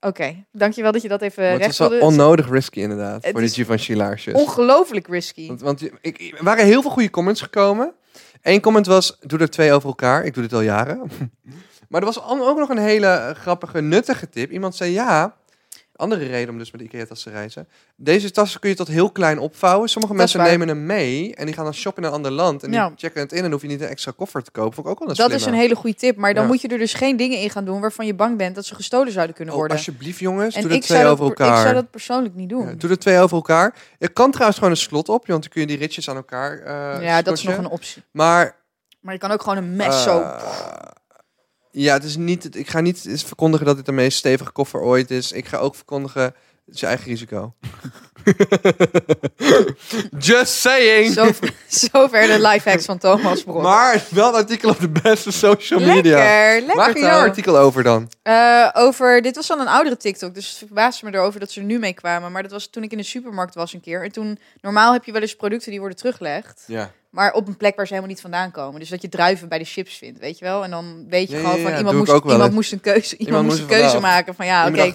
Oké, 0.00 0.44
dankjewel 0.52 0.92
dat 0.92 1.02
je 1.02 1.08
dat 1.08 1.22
even 1.22 1.42
Want 1.42 1.52
het 1.54 1.62
recht 1.66 1.78
was 1.78 1.88
wel 1.88 1.98
wilde. 1.98 2.14
onnodig 2.14 2.48
risky 2.50 2.80
inderdaad. 2.80 3.22
Het 3.22 3.30
Voor 3.30 3.40
die 3.40 3.48
is 3.48 3.54
Givenchy 3.54 3.92
laarsjes. 3.94 4.34
Ongelooflijk 4.34 5.06
risky. 5.08 5.46
Want, 5.46 5.60
want 5.60 5.80
je- 5.80 5.92
ik, 6.00 6.34
er 6.38 6.44
waren 6.44 6.64
heel 6.64 6.82
veel 6.82 6.90
goede 6.90 7.10
comments 7.10 7.40
gekomen. 7.42 7.92
Eén 8.42 8.60
comment 8.60 8.86
was, 8.86 9.16
doe 9.20 9.38
er 9.38 9.50
twee 9.50 9.72
over 9.72 9.88
elkaar. 9.88 10.24
Ik 10.24 10.34
doe 10.34 10.42
dit 10.42 10.52
al 10.52 10.60
jaren. 10.60 11.00
maar 11.88 12.00
er 12.00 12.06
was 12.06 12.24
ook 12.24 12.58
nog 12.58 12.68
een 12.68 12.78
hele 12.78 13.34
grappige, 13.38 13.80
nuttige 13.80 14.28
tip. 14.28 14.50
Iemand 14.50 14.76
zei, 14.76 14.92
ja, 14.92 15.36
andere 16.00 16.26
reden 16.26 16.48
om 16.50 16.58
dus 16.58 16.70
met 16.70 16.80
IKEA-tas 16.80 17.22
te 17.22 17.30
reizen. 17.30 17.68
Deze 17.96 18.30
tassen 18.30 18.60
kun 18.60 18.70
je 18.70 18.76
tot 18.76 18.88
heel 18.88 19.10
klein 19.10 19.38
opvouwen. 19.38 19.88
Sommige 19.88 20.12
Dat 20.14 20.22
mensen 20.22 20.42
nemen 20.50 20.68
hem 20.68 20.86
mee 20.86 21.34
en 21.34 21.46
die 21.46 21.54
gaan 21.54 21.64
dan 21.64 21.74
shoppen 21.74 22.02
in 22.02 22.08
een 22.08 22.14
ander 22.14 22.30
land. 22.32 22.62
En 22.62 22.72
Ja. 22.72 22.88
die 22.88 22.96
checken 22.98 23.20
het 23.20 23.32
in 23.32 23.44
en 23.44 23.50
hoef 23.52 23.62
je 23.62 23.68
niet 23.68 23.80
een 23.80 23.88
extra 23.88 24.12
koffer 24.16 24.42
te 24.42 24.50
kopen. 24.50 24.74
Vond 24.74 24.86
ik 24.86 24.92
ook 24.92 24.98
wel 24.98 25.08
een 25.08 25.14
Dat 25.14 25.30
is 25.32 25.44
een 25.46 25.54
hele 25.54 25.74
goede 25.74 25.96
tip. 25.96 26.16
Maar 26.16 26.34
dan 26.34 26.42
Ja. 26.42 26.48
moet 26.48 26.60
je 26.60 26.68
er 26.68 26.78
dus 26.78 26.94
geen 26.94 27.16
dingen 27.16 27.38
in 27.38 27.50
gaan 27.50 27.64
doen 27.64 27.80
waarvan 27.80 28.06
je 28.06 28.14
bang 28.14 28.36
bent 28.38 28.54
dat 28.54 28.64
ze 28.66 28.74
gestolen 28.74 29.12
zouden 29.12 29.34
kunnen 29.34 29.54
Oh, 29.54 29.60
worden. 29.60 29.76
alsjeblieft 29.76 30.18
jongens, 30.18 30.54
en 30.54 30.62
doe 30.62 30.70
er 30.72 30.80
twee 30.80 31.06
over 31.06 31.24
elkaar. 31.24 31.56
ik 31.56 31.62
zou 31.62 31.74
dat 31.74 31.90
persoonlijk 31.90 32.34
niet 32.34 32.48
doen. 32.48 32.66
Ja, 32.66 32.72
doe 32.74 32.90
er 32.90 32.98
twee 32.98 33.18
over 33.18 33.36
elkaar. 33.36 33.74
Je 33.98 34.08
kan 34.08 34.30
trouwens 34.30 34.58
gewoon 34.58 34.72
een 34.72 34.80
slot 34.80 35.08
op, 35.08 35.26
want 35.26 35.42
dan 35.42 35.52
kun 35.52 35.60
je 35.60 35.66
die 35.66 35.76
ritjes 35.78 36.08
aan 36.10 36.16
elkaar 36.16 36.58
eh 36.58 37.02
ja, 37.04 37.22
dat 37.22 37.34
is 37.36 37.42
nog 37.42 37.56
een 37.56 37.68
optie. 37.68 38.02
Maar 38.10 38.56
Maar 39.00 39.12
je 39.14 39.20
kan 39.20 39.30
ook 39.30 39.42
gewoon 39.42 39.56
een 39.58 39.76
mes 39.76 40.02
zo... 40.02 40.20
Eh, 40.20 40.42
Ja, 41.70 41.92
het 41.92 42.04
is 42.04 42.16
niet. 42.16 42.56
Ik 42.56 42.68
ga 42.68 42.80
niet 42.80 43.06
eens 43.06 43.24
verkondigen 43.24 43.66
dat 43.66 43.76
dit 43.76 43.86
de 43.86 43.92
meest 43.92 44.18
stevige 44.18 44.52
koffer 44.52 44.80
ooit 44.80 45.10
is. 45.10 45.32
Ik 45.32 45.46
ga 45.46 45.56
ook 45.56 45.74
verkondigen. 45.74 46.22
Het 46.70 46.74
is 46.74 46.80
je 46.80 46.86
eigen 46.86 47.06
risico. 47.06 47.54
Just 50.18 50.52
saying. 50.52 51.12
Zo, 51.12 51.30
zover 51.68 52.26
de 52.26 52.40
lifehacks 52.40 52.84
van 52.84 52.98
Thomas 52.98 53.42
Brok. 53.42 53.62
Maar 53.62 54.04
wel 54.10 54.28
een 54.28 54.34
artikel 54.34 54.70
op 54.70 54.80
de 54.80 54.88
beste 54.88 55.30
social 55.30 55.80
media. 55.80 56.16
Lekker, 56.16 56.60
lekker 56.60 56.76
Waar 56.76 56.90
ging 56.90 57.04
jouw 57.04 57.20
artikel 57.20 57.58
over 57.58 57.82
dan? 57.82 58.10
Eh, 58.22 58.68
over, 58.72 59.22
dit 59.22 59.36
was 59.36 59.46
dan 59.46 59.60
een 59.60 59.68
oudere 59.68 59.96
TikTok, 59.96 60.34
dus 60.34 60.48
het 60.48 60.58
verbaasde 60.58 61.06
me 61.06 61.14
erover 61.14 61.40
dat 61.40 61.50
ze 61.50 61.60
er 61.60 61.66
nu 61.66 61.78
mee 61.78 61.94
kwamen. 61.94 62.32
Maar 62.32 62.42
dat 62.42 62.50
was 62.52 62.66
toen 62.66 62.82
ik 62.82 62.92
in 62.92 62.98
de 62.98 63.04
supermarkt 63.04 63.54
was 63.54 63.72
een 63.72 63.80
keer. 63.80 64.04
En 64.04 64.12
toen, 64.12 64.38
normaal 64.60 64.92
heb 64.92 65.04
je 65.04 65.12
wel 65.12 65.20
eens 65.20 65.36
producten 65.36 65.70
die 65.70 65.80
worden 65.80 65.98
teruggelegd. 65.98 66.64
Ja. 66.66 66.92
Maar 67.10 67.32
op 67.32 67.48
een 67.48 67.56
plek 67.56 67.76
waar 67.76 67.86
ze 67.86 67.92
helemaal 67.92 68.12
niet 68.14 68.22
vandaan 68.22 68.50
komen. 68.50 68.80
Dus 68.80 68.88
dat 68.88 69.02
je 69.02 69.08
druiven 69.08 69.48
bij 69.48 69.58
de 69.58 69.64
chips 69.64 69.96
vindt, 69.96 70.18
weet 70.18 70.38
je 70.38 70.44
wel. 70.44 70.64
En 70.64 70.70
dan 70.70 71.06
weet 71.08 71.28
je 71.30 71.36
Ja, 71.36 71.40
gewoon 71.42 71.58
van 71.60 71.70
ja, 71.70 71.78
iemand, 71.78 71.96
moest, 71.96 72.24
iemand 72.24 72.52
moest 72.52 72.72
een 72.72 72.80
keuze, 72.80 73.16
iemand 73.16 73.44
moest 73.46 73.58
een 73.58 73.66
keuze 73.66 74.00
maken 74.00 74.34
van 74.34 74.46
ja, 74.46 74.66
oké, 74.68 74.76
nah, 74.76 74.86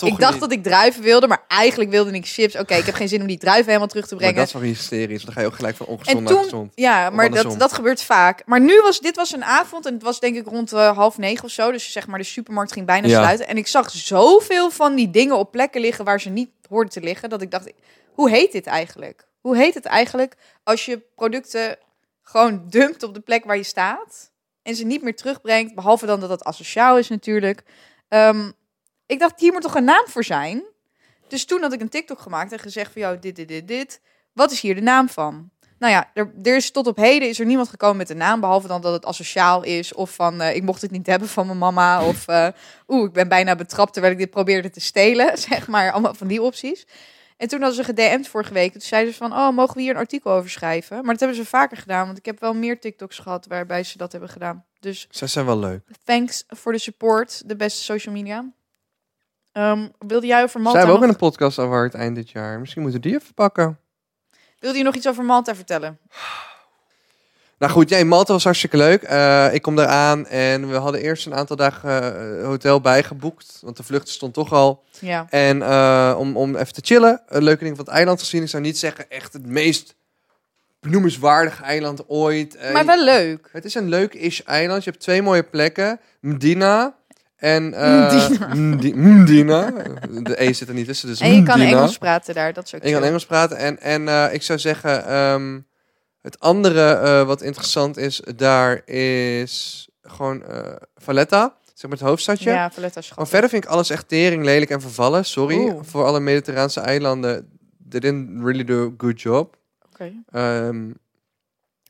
ik 0.00 0.18
dacht 0.18 0.30
niet. 0.32 0.40
dat 0.40 0.52
ik 0.52 0.62
druiven 0.62 1.02
wilde, 1.02 1.26
maar 1.26 1.42
eigenlijk 1.48 1.90
wilde 1.90 2.10
ik 2.12 2.26
chips. 2.26 2.56
Oké, 2.56 2.74
ik 2.74 2.84
heb 2.86 2.94
geen 2.94 3.08
zin 3.08 3.20
om 3.20 3.26
die 3.26 3.38
druiven 3.38 3.66
helemaal 3.66 3.86
terug 3.88 4.04
te 4.06 4.14
Maar 4.14 4.18
brengen. 4.22 4.38
dat 4.38 4.46
is 4.46 4.52
wel 4.52 4.62
hysterisch. 4.62 5.24
Dan 5.24 5.34
ga 5.34 5.40
je 5.40 5.46
ook 5.46 5.54
gelijk 5.54 5.76
van 5.76 5.86
ongezond 5.86 6.16
En 6.18 6.22
naar 6.24 6.32
toen, 6.32 6.42
gezond. 6.42 6.72
ja, 6.74 7.10
maar 7.10 7.30
dat, 7.30 7.54
dat 7.58 7.72
gebeurt 7.72 8.02
vaak. 8.02 8.42
Maar 8.46 8.60
nu 8.60 8.80
was 8.80 9.00
dit 9.00 9.16
was 9.16 9.32
een 9.32 9.44
avond 9.44 9.86
en 9.86 9.94
het 9.94 10.02
was 10.02 10.20
denk 10.20 10.36
ik 10.36 10.46
rond 10.46 10.72
eh, 10.72 10.96
half 10.96 11.18
negen 11.18 11.44
of 11.44 11.50
zo. 11.50 11.70
Dus 11.72 11.92
zeg 11.92 12.06
maar 12.06 12.18
de 12.18 12.24
supermarkt 12.24 12.72
ging 12.72 12.86
bijna 12.86 13.08
Ja. 13.08 13.18
sluiten. 13.18 13.48
En 13.48 13.56
ik 13.56 13.66
zag 13.66 13.90
zoveel 13.90 14.70
van 14.70 14.94
die 14.94 15.10
dingen 15.10 15.38
op 15.38 15.50
plekken 15.50 15.80
liggen 15.80 16.04
waar 16.04 16.20
ze 16.20 16.28
niet 16.28 16.48
hoorden 16.68 16.92
te 16.92 17.00
liggen. 17.00 17.28
Dat 17.30 17.42
ik 17.42 17.50
dacht, 17.50 17.72
hoe 18.14 18.30
heet 18.30 18.52
dit 18.52 18.66
eigenlijk? 18.66 19.26
Hoe 19.42 19.56
heet 19.56 19.74
het 19.74 19.84
eigenlijk 19.84 20.36
als 20.62 20.84
je 20.84 20.98
producten 21.14 21.78
gewoon 22.22 22.64
dumpt 22.68 23.02
op 23.02 23.14
de 23.14 23.20
plek 23.20 23.44
waar 23.44 23.56
je 23.56 23.62
staat 23.62 24.30
en 24.62 24.74
ze 24.74 24.84
niet 24.84 25.02
meer 25.02 25.16
terugbrengt, 25.16 25.74
behalve 25.74 26.06
dan 26.06 26.20
dat 26.20 26.30
het 26.30 26.44
asociaal 26.44 26.98
is 26.98 27.08
natuurlijk. 27.08 27.62
Ehm, 28.08 28.50
ik 29.06 29.18
dacht, 29.18 29.40
hier 29.40 29.52
moet 29.52 29.62
toch 29.62 29.74
een 29.74 29.84
naam 29.84 30.06
voor 30.06 30.24
zijn? 30.24 30.62
Dus 31.28 31.44
toen 31.44 31.62
had 31.62 31.72
ik 31.72 31.80
een 31.80 31.88
TikTok 31.88 32.20
gemaakt 32.20 32.52
en 32.52 32.58
gezegd 32.58 32.92
van, 32.92 33.02
jou 33.02 33.18
dit, 33.18 33.36
dit, 33.36 33.48
dit, 33.48 33.68
dit. 33.68 34.00
Wat 34.32 34.50
is 34.50 34.60
hier 34.60 34.74
de 34.74 34.80
naam 34.80 35.08
van? 35.08 35.50
Nou 35.78 35.92
ja, 35.94 36.10
er, 36.14 36.32
er 36.42 36.56
is 36.56 36.70
tot 36.70 36.86
op 36.86 36.96
heden 36.96 37.28
is 37.28 37.40
er 37.40 37.46
niemand 37.46 37.68
gekomen 37.68 37.96
met 37.96 38.10
een 38.10 38.16
naam, 38.16 38.40
behalve 38.40 38.68
dan 38.68 38.80
dat 38.80 38.92
het 38.92 39.04
asociaal 39.04 39.62
is 39.62 39.94
of 39.94 40.14
van 40.14 40.40
eh, 40.40 40.54
ik 40.54 40.62
mocht 40.62 40.82
het 40.82 40.90
niet 40.90 41.06
hebben 41.06 41.28
van 41.28 41.46
mijn 41.46 41.58
mama 41.58 42.06
of 42.06 42.28
eh, 42.28 42.48
oeh, 42.88 43.04
ik 43.04 43.12
ben 43.12 43.28
bijna 43.28 43.54
betrapt 43.54 43.92
terwijl 43.92 44.12
ik 44.12 44.18
dit 44.18 44.30
probeerde 44.30 44.70
te 44.70 44.80
stelen, 44.80 45.38
zeg 45.48 45.68
maar, 45.68 45.92
allemaal 45.92 46.14
van 46.14 46.26
die 46.26 46.42
opties. 46.42 46.86
En 47.42 47.48
toen 47.48 47.62
hadden 47.62 47.84
ze 47.84 47.92
gedM'd 47.92 48.28
vorige 48.28 48.52
week. 48.52 48.72
Toen 48.72 48.80
zeiden 48.80 49.12
ze 49.12 49.18
van, 49.18 49.32
oh, 49.32 49.50
mogen 49.50 49.74
we 49.74 49.80
hier 49.80 49.90
een 49.90 49.96
artikel 49.96 50.30
over 50.30 50.50
schrijven? 50.50 50.96
Maar 50.96 51.10
dat 51.10 51.20
hebben 51.20 51.36
ze 51.36 51.44
vaker 51.44 51.76
gedaan, 51.76 52.06
want 52.06 52.18
ik 52.18 52.24
heb 52.24 52.40
wel 52.40 52.54
meer 52.54 52.80
TikToks 52.80 53.18
gehad 53.18 53.46
waarbij 53.46 53.82
ze 53.82 53.98
dat 53.98 54.12
hebben 54.12 54.30
gedaan. 54.30 54.64
Dus 54.80 55.06
Zij 55.10 55.28
zijn 55.28 55.46
wel 55.46 55.58
leuk. 55.58 55.82
thanks 56.04 56.44
voor 56.48 56.72
de 56.72 56.78
support, 56.78 57.48
de 57.48 57.56
beste 57.56 57.82
social 57.82 58.14
media. 58.14 58.52
Ehm, 59.52 59.88
wilde 59.98 60.26
jij 60.26 60.42
over 60.42 60.60
Malta 60.60 60.70
Zij 60.70 60.80
hebben 60.80 60.96
ook 60.96 61.12
nog, 61.12 61.20
een 61.20 61.28
podcast 61.28 61.58
award 61.58 61.94
eind 61.94 62.14
dit 62.16 62.30
jaar. 62.30 62.60
Misschien 62.60 62.82
moeten 62.82 63.00
we 63.00 63.08
die 63.08 63.16
even 63.18 63.34
pakken. 63.34 63.78
wilde 64.58 64.78
je 64.78 64.84
nog 64.84 64.94
iets 64.94 65.08
over 65.08 65.24
Malta 65.24 65.54
vertellen? 65.54 65.98
Nou 67.62 67.74
goed, 67.74 67.88
ja, 67.88 68.04
Malta 68.04 68.32
was 68.32 68.44
hartstikke 68.44 68.76
leuk. 68.76 69.02
Eh, 69.02 69.54
ik 69.54 69.62
kom 69.62 69.76
daar 69.76 69.86
aan 69.86 70.26
en 70.26 70.68
we 70.70 70.76
hadden 70.76 71.00
eerst 71.00 71.26
een 71.26 71.34
aantal 71.34 71.56
dagen 71.56 71.90
eh, 72.40 72.44
hotel 72.44 72.80
bijgeboekt. 72.80 73.58
Want 73.60 73.76
de 73.76 73.82
vlucht 73.82 74.08
stond 74.08 74.34
toch 74.34 74.52
al. 74.52 74.82
Ja. 74.98 75.26
En 75.30 75.62
eh, 75.62 76.14
om, 76.18 76.36
om 76.36 76.56
even 76.56 76.72
te 76.72 76.80
chillen, 76.84 77.22
een 77.28 77.42
leuke 77.42 77.64
ding 77.64 77.76
van 77.76 77.84
het 77.84 77.94
eiland 77.94 78.20
gezien. 78.20 78.42
Ik 78.42 78.48
zou 78.48 78.62
niet 78.62 78.78
zeggen 78.78 79.10
echt 79.10 79.32
het 79.32 79.46
meest 79.46 79.94
benoemenswaardige 80.80 81.62
eiland 81.62 82.08
ooit. 82.08 82.58
Maar 82.72 82.86
wel 82.86 83.04
leuk. 83.04 83.48
Het 83.52 83.64
is 83.64 83.74
een 83.74 83.88
leuk-ish 83.88 84.40
eiland. 84.40 84.84
Je 84.84 84.90
hebt 84.90 85.02
twee 85.02 85.22
mooie 85.22 85.42
plekken. 85.42 86.00
Medina 86.20 86.94
en... 87.36 87.68
Mdina. 87.68 88.54
Mdi- 88.54 88.94
Mdina. 88.94 89.72
De 90.22 90.42
E 90.42 90.52
zit 90.52 90.68
er 90.68 90.74
niet 90.74 90.86
tussen, 90.86 91.08
dus 91.08 91.20
En 91.20 91.34
je 91.34 91.42
kan. 91.42 91.60
Engels 91.60 91.98
praten 91.98 92.34
daar, 92.34 92.52
dat 92.52 92.64
is 92.64 92.74
ook 92.74 92.80
Ik 92.82 92.90
kan 92.90 93.00
chill. 93.00 93.08
Engels 93.08 93.26
praten. 93.26 93.56
En, 93.56 93.80
en 93.80 94.32
ik 94.32 94.42
zou 94.42 94.58
zeggen, 94.58 95.06
ehm, 95.06 95.58
het 96.22 96.40
andere 96.40 96.92
eh, 96.92 97.26
wat 97.26 97.42
interessant 97.42 97.96
is, 97.96 98.22
daar 98.36 98.88
is 98.88 99.88
gewoon 100.02 100.44
eh, 100.44 100.76
Valletta. 100.96 101.56
Zeg 101.74 101.90
maar 101.90 101.98
het 101.98 102.08
hoofdstadje. 102.08 102.50
Ja, 102.50 102.70
Valletta 102.70 103.00
is 103.00 103.14
Maar 103.14 103.28
verder 103.28 103.50
vind 103.50 103.64
ik 103.64 103.70
alles 103.70 103.90
echt 103.90 104.08
tering, 104.08 104.44
lelijk 104.44 104.70
en 104.70 104.80
vervallen. 104.80 105.24
Sorry 105.24 105.58
Oeh. 105.58 105.82
voor 105.82 106.04
alle 106.04 106.20
Mediterraanse 106.20 106.80
eilanden. 106.80 107.58
They 107.88 108.00
didn't 108.00 108.42
really 108.42 108.64
do 108.64 108.86
a 108.86 108.94
good 108.96 109.20
job. 109.20 109.56
Oké. 109.92 110.12
Ehm, 110.30 110.90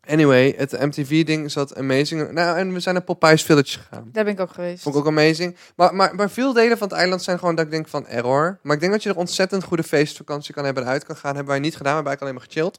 anyway, 0.01 0.55
het 0.57 0.73
MTV-ding 0.81 1.51
zat 1.51 1.77
amazing. 1.77 2.31
Nou, 2.31 2.59
en 2.59 2.73
we 2.73 2.81
zijn 2.81 2.95
naar 2.95 3.05
Popeye's 3.05 3.43
Village 3.43 3.79
gegaan. 3.79 4.09
Daar 4.13 4.25
ben 4.25 4.33
ik 4.33 4.41
ook 4.41 4.53
geweest. 4.53 4.83
Vond 4.83 4.95
ik 4.95 5.01
ook 5.01 5.07
amazing. 5.07 5.57
Maar, 5.77 5.95
maar, 5.95 6.15
maar 6.15 6.31
veel 6.31 6.53
delen 6.53 6.79
van 6.79 6.89
het 6.89 6.97
eiland 6.97 7.23
zijn 7.23 7.39
gewoon 7.39 7.55
dat 7.55 7.65
ik 7.65 7.71
denk 7.71 7.89
van 7.89 8.07
error. 8.07 8.59
Maar 8.63 8.75
ik 8.75 8.81
denk 8.81 8.93
dat 8.93 9.03
je 9.03 9.09
er 9.09 9.17
ontzettend 9.17 9.65
goede 9.65 9.83
feestvakantie 9.83 10.55
kan 10.55 10.65
hebben 10.65 10.83
en 10.83 10.89
uit 10.89 11.05
kan 11.05 11.17
gaan. 11.17 11.35
Hebben 11.35 11.53
wij 11.53 11.63
niet 11.63 11.77
gedaan. 11.77 12.03
We 12.03 12.09
hebben 12.09 12.29
eigenlijk 12.29 12.55
alleen 12.55 12.69
maar 12.69 12.79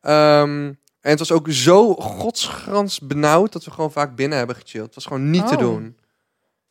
Ehm, 0.00 0.72
en 1.04 1.10
het 1.10 1.18
was 1.18 1.32
ook 1.32 1.46
zo 1.50 1.94
godsgrans 1.94 3.00
benauwd 3.00 3.52
dat 3.52 3.64
we 3.64 3.70
gewoon 3.70 3.92
vaak 3.92 4.14
binnen 4.16 4.38
hebben 4.38 4.56
gechilled. 4.56 4.86
Het 4.86 4.94
was 4.94 5.06
gewoon 5.06 5.30
niet 5.30 5.46
te 5.48 5.54
Oh. 5.54 5.60
doen. 5.60 5.96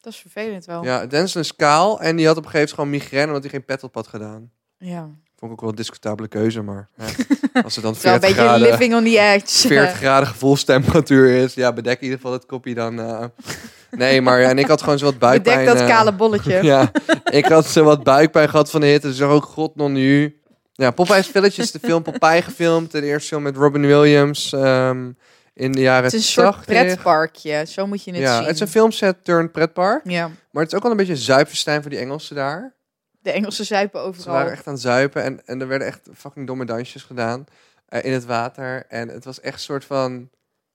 Dat 0.02 0.14
is 0.14 0.20
vervelend 0.20 0.66
wel. 0.66 0.84
Ja, 0.84 1.06
Denzel 1.06 1.42
is 1.42 1.56
kaal 1.56 2.02
en 2.02 2.16
die 2.16 2.28
had 2.28 2.38
op 2.38 2.44
een 2.46 2.50
gegeven 2.50 2.76
moment 2.76 2.76
gewoon 2.76 2.90
migraine 2.90 3.28
omdat 3.28 3.42
hij 3.44 3.52
geen 3.52 3.66
pet 3.66 3.84
op 3.84 3.96
had 3.96 4.08
gedaan. 4.08 4.52
Ja. 4.78 5.00
Vond 5.36 5.52
ik 5.52 5.52
ook 5.52 5.62
wel 5.62 5.70
een 5.70 5.76
discutabele 5.76 6.28
keuze, 6.28 6.62
maar 6.62 6.90
als 7.64 7.76
het 7.76 7.84
dan 7.84 7.96
Wel 8.02 8.14
een 8.14 8.20
40 8.20 8.20
beetje 8.20 8.34
graden, 8.36 8.70
living 8.70 8.96
on 8.96 9.04
the 9.04 9.20
edge. 9.20 9.68
40 9.68 9.96
graden 9.98 10.28
gevoelstemperatuur 10.28 11.30
is, 11.30 11.54
ja, 11.54 11.74
bedek 11.74 11.98
in 11.98 12.04
ieder 12.04 12.18
geval 12.18 12.34
het 12.34 12.46
kopje 12.46 12.74
dan. 12.74 13.00
eh. 13.00 13.24
Nee, 13.98 14.22
maar 14.22 14.42
ja, 14.42 14.50
en 14.50 14.58
ik 14.60 14.68
had 14.68 14.82
gewoon 14.82 14.98
zo 14.98 15.06
wat 15.06 15.20
buikpijn. 15.20 15.58
Bedek 15.66 15.74
dat 15.74 15.90
eh, 15.90 15.96
kale 15.96 16.14
bolletje. 16.14 16.64
Ja, 16.74 16.92
ik 17.24 17.46
had 17.46 17.66
zo 17.66 17.84
wat 17.84 18.04
buikpijn 18.04 18.50
gehad 18.50 18.70
van 18.70 18.82
de 18.82 18.88
hitte. 18.88 19.08
Dus 19.08 19.16
ik 19.16 19.22
zag 19.22 19.32
ook 19.32 19.44
god 19.46 19.76
non 19.76 19.92
nu. 19.92 20.42
Ja, 20.74 20.92
Popeye's 20.92 21.28
Village 21.28 21.62
is 21.62 21.72
de 21.72 21.80
film 21.80 22.04
Popeye 22.04 22.42
gefilmd. 22.42 22.92
De 22.92 23.02
eerste 23.06 23.28
film 23.28 23.44
met 23.44 23.56
Robin 23.56 23.82
Williams 23.86 24.54
ehm, 24.54 25.12
in 25.54 25.72
de 25.72 25.82
jaren 25.82 26.04
Het 26.04 26.14
is 26.14 26.20
een 26.20 26.26
soort 26.44 26.46
80. 26.56 26.66
pretparkje. 26.66 27.66
Zo 27.68 27.88
moet 27.88 28.04
je 28.04 28.12
het 28.12 28.20
Ja, 28.20 28.36
zien. 28.38 28.46
het 28.46 28.54
is 28.56 28.60
een 28.60 28.68
filmset 28.68 29.24
turned 29.24 29.52
pretpark. 29.52 30.02
Ja. 30.10 30.28
Maar 30.52 30.64
het 30.64 30.72
is 30.72 30.78
ook 30.78 30.84
wel 30.84 30.92
een 30.92 30.98
beetje 30.98 31.16
zuipfestijn 31.16 31.82
voor 31.82 31.90
die 31.90 32.00
Engelsen 32.00 32.36
daar. 32.36 32.74
De 33.22 33.32
Engelse 33.32 33.64
zuipen 33.64 34.00
Ze 34.02 34.06
overal. 34.08 34.34
waren 34.34 34.52
echt 34.52 34.68
aan 34.68 34.74
het 34.74 34.82
zuipen 34.82 35.24
en, 35.24 35.42
en 35.46 35.62
er 35.62 35.68
werden 35.68 35.88
echt 35.88 36.00
fucking 36.16 36.48
domme 36.48 36.66
dansjes 36.66 37.04
gedaan 37.04 37.46
eh, 37.88 38.04
in 38.04 38.12
het 38.14 38.26
water. 38.26 38.86
En 38.88 39.08
het 39.10 39.26
was 39.26 39.40
echt 39.40 39.54
een 39.54 39.60
soort 39.60 39.86
van 39.86 40.30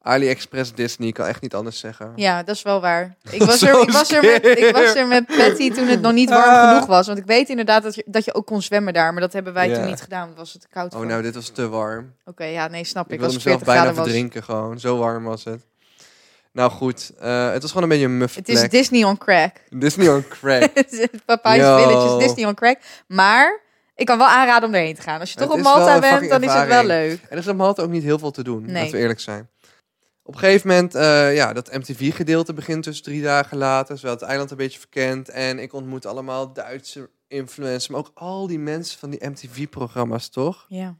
AliExpress 0.08 0.74
Disney. 0.74 1.08
Ik 1.08 1.14
kan 1.14 1.26
echt 1.26 1.40
niet 1.42 1.54
anders 1.54 1.78
zeggen. 1.78 2.12
Ja, 2.16 2.42
dat 2.42 2.54
is 2.54 2.62
wel 2.62 2.80
waar. 2.80 3.16
Ik 3.30 3.42
was, 3.42 3.62
er, 3.62 3.80
ik, 3.82 3.90
was 3.90 4.12
er 4.12 4.22
met, 4.24 4.46
ik 4.58 4.70
was 4.76 4.94
er 4.94 5.06
met 5.06 5.26
Patty 5.26 5.70
toen 5.72 5.86
het 5.86 6.00
nog 6.00 6.12
niet 6.12 6.28
warm 6.28 6.42
Ah. 6.50 6.68
genoeg 6.68 6.86
was. 6.86 7.06
Want 7.06 7.18
ik 7.18 7.24
weet 7.26 7.48
inderdaad 7.48 7.82
dat 7.82 7.94
je, 7.94 8.02
dat 8.06 8.24
je 8.24 8.34
ook 8.34 8.46
kon 8.46 8.62
zwemmen 8.62 8.92
daar. 8.92 9.12
Maar 9.12 9.20
dat 9.20 9.32
hebben 9.32 9.52
wij 9.52 9.74
toen 9.74 9.84
niet 9.84 10.00
gedaan. 10.00 10.24
want 10.26 10.36
was 10.38 10.52
het 10.52 10.62
te 10.62 10.68
koud 10.70 10.92
Oh, 10.92 10.98
voor. 10.98 11.06
nou, 11.08 11.22
dit 11.22 11.34
was 11.34 11.48
te 11.48 11.68
warm. 11.68 12.12
Oké, 12.24 12.44
ja, 12.44 12.68
nee, 12.68 12.84
snap 12.84 13.06
ik. 13.06 13.12
Ik 13.12 13.18
wilde 13.20 13.34
het 13.34 13.44
mezelf 13.44 13.62
40 13.64 13.82
bijna 13.82 13.94
was. 13.96 14.04
verdrinken 14.04 14.42
gewoon. 14.42 14.80
Zo 14.80 14.96
warm 14.98 15.24
was 15.24 15.44
het. 15.44 15.66
Nou 16.52 16.70
goed, 16.70 17.12
eh, 17.20 17.50
het 17.50 17.62
was 17.62 17.70
gewoon 17.70 17.82
een 17.82 17.88
beetje 17.88 18.04
een 18.04 18.18
muffe 18.18 18.38
Het 18.38 18.48
is. 18.48 18.68
Disney 18.68 19.04
on 19.04 19.18
crack. 19.18 19.52
Disney 19.70 20.08
on 20.08 20.24
crack. 20.28 20.70
Papa's 21.26 21.56
Yo. 21.56 21.76
Village 21.82 22.16
is 22.18 22.26
Disney 22.26 22.46
on 22.46 22.54
crack. 22.54 22.78
Maar 23.06 23.60
ik 23.94 24.06
kan 24.06 24.18
wel 24.18 24.26
aanraden 24.26 24.68
om 24.68 24.74
erheen 24.74 24.94
te 24.94 25.02
gaan. 25.02 25.20
Als 25.20 25.32
je 25.32 25.38
Het 25.38 25.48
toch 25.48 25.56
op 25.58 25.62
Malta 25.64 25.98
bent, 25.98 26.28
dan 26.30 26.42
is 26.42 26.52
het 26.52 26.66
wel 26.68 26.84
leuk. 26.84 27.20
Er 27.30 27.38
is 27.38 27.48
op 27.48 27.56
Malta 27.56 27.82
ook 27.82 27.90
niet 27.90 28.02
heel 28.02 28.18
veel 28.18 28.30
te 28.30 28.42
doen, 28.42 28.62
Nee. 28.64 28.74
laten 28.74 28.90
we 28.92 28.98
eerlijk 28.98 29.20
zijn. 29.20 29.48
Op 30.28 30.34
een 30.34 30.40
gegeven 30.40 30.68
moment, 30.68 30.94
eh, 30.94 31.34
ja, 31.34 31.52
dat 31.52 31.72
MTV-gedeelte 31.72 32.52
begint 32.52 32.84
dus 32.84 33.02
drie 33.02 33.22
dagen 33.22 33.56
later. 33.58 33.94
Hadden 33.94 34.10
het 34.10 34.22
eiland 34.22 34.50
een 34.50 34.56
beetje 34.56 34.78
verkend. 34.78 35.28
En 35.28 35.58
ik 35.58 35.72
ontmoet 35.72 36.06
allemaal 36.06 36.52
Duitse 36.52 37.10
influencers. 37.28 37.88
Maar 37.88 38.00
ook 38.00 38.10
al 38.14 38.46
die 38.46 38.58
mensen 38.58 38.98
van 38.98 39.10
die 39.10 39.28
MTV-programma's, 39.28 40.28
toch? 40.28 40.64
Ja. 40.68 40.96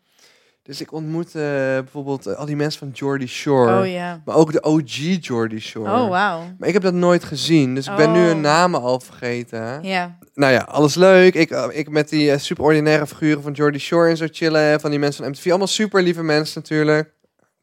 Dus 0.62 0.80
ik 0.80 0.92
ontmoet 0.92 1.26
eh, 1.26 1.42
bijvoorbeeld 1.42 2.26
eh, 2.26 2.34
al 2.34 2.46
die 2.46 2.56
mensen 2.56 2.78
van 2.78 2.90
Geordie 2.94 3.28
Shore. 3.28 3.80
Oh 3.80 3.86
ja. 3.86 4.22
Maar 4.24 4.36
ook 4.36 4.52
de 4.52 4.62
OG 4.62 5.16
Geordie 5.20 5.60
Shore. 5.60 5.90
Oh 5.90 6.08
wauw. 6.08 6.42
Maar 6.58 6.68
ik 6.68 6.74
heb 6.74 6.82
dat 6.82 6.94
nooit 6.94 7.24
gezien. 7.24 7.74
Dus 7.74 7.86
ik 7.86 7.96
ben 7.96 8.12
nu 8.12 8.20
Oh. 8.20 8.26
hun 8.26 8.40
namen 8.40 8.80
al 8.80 9.00
vergeten. 9.00 9.82
Ja. 9.82 10.18
Nou 10.34 10.52
ja, 10.52 10.60
alles 10.60 10.94
leuk. 10.94 11.34
Ik, 11.34 11.50
ik 11.50 11.90
met 11.90 12.08
die 12.08 12.30
eh, 12.30 12.38
super 12.38 12.64
ordinaire 12.64 13.06
figuren 13.06 13.42
van 13.42 13.54
Geordie 13.56 13.80
Shore 13.80 14.08
en 14.10 14.16
zo 14.16 14.26
chillen. 14.30 14.80
Van 14.80 14.90
die 14.90 14.98
mensen 14.98 15.22
van 15.24 15.32
MTV. 15.32 15.46
Allemaal 15.48 15.66
super 15.66 16.02
lieve 16.02 16.22
mensen 16.22 16.60
natuurlijk. 16.60 17.16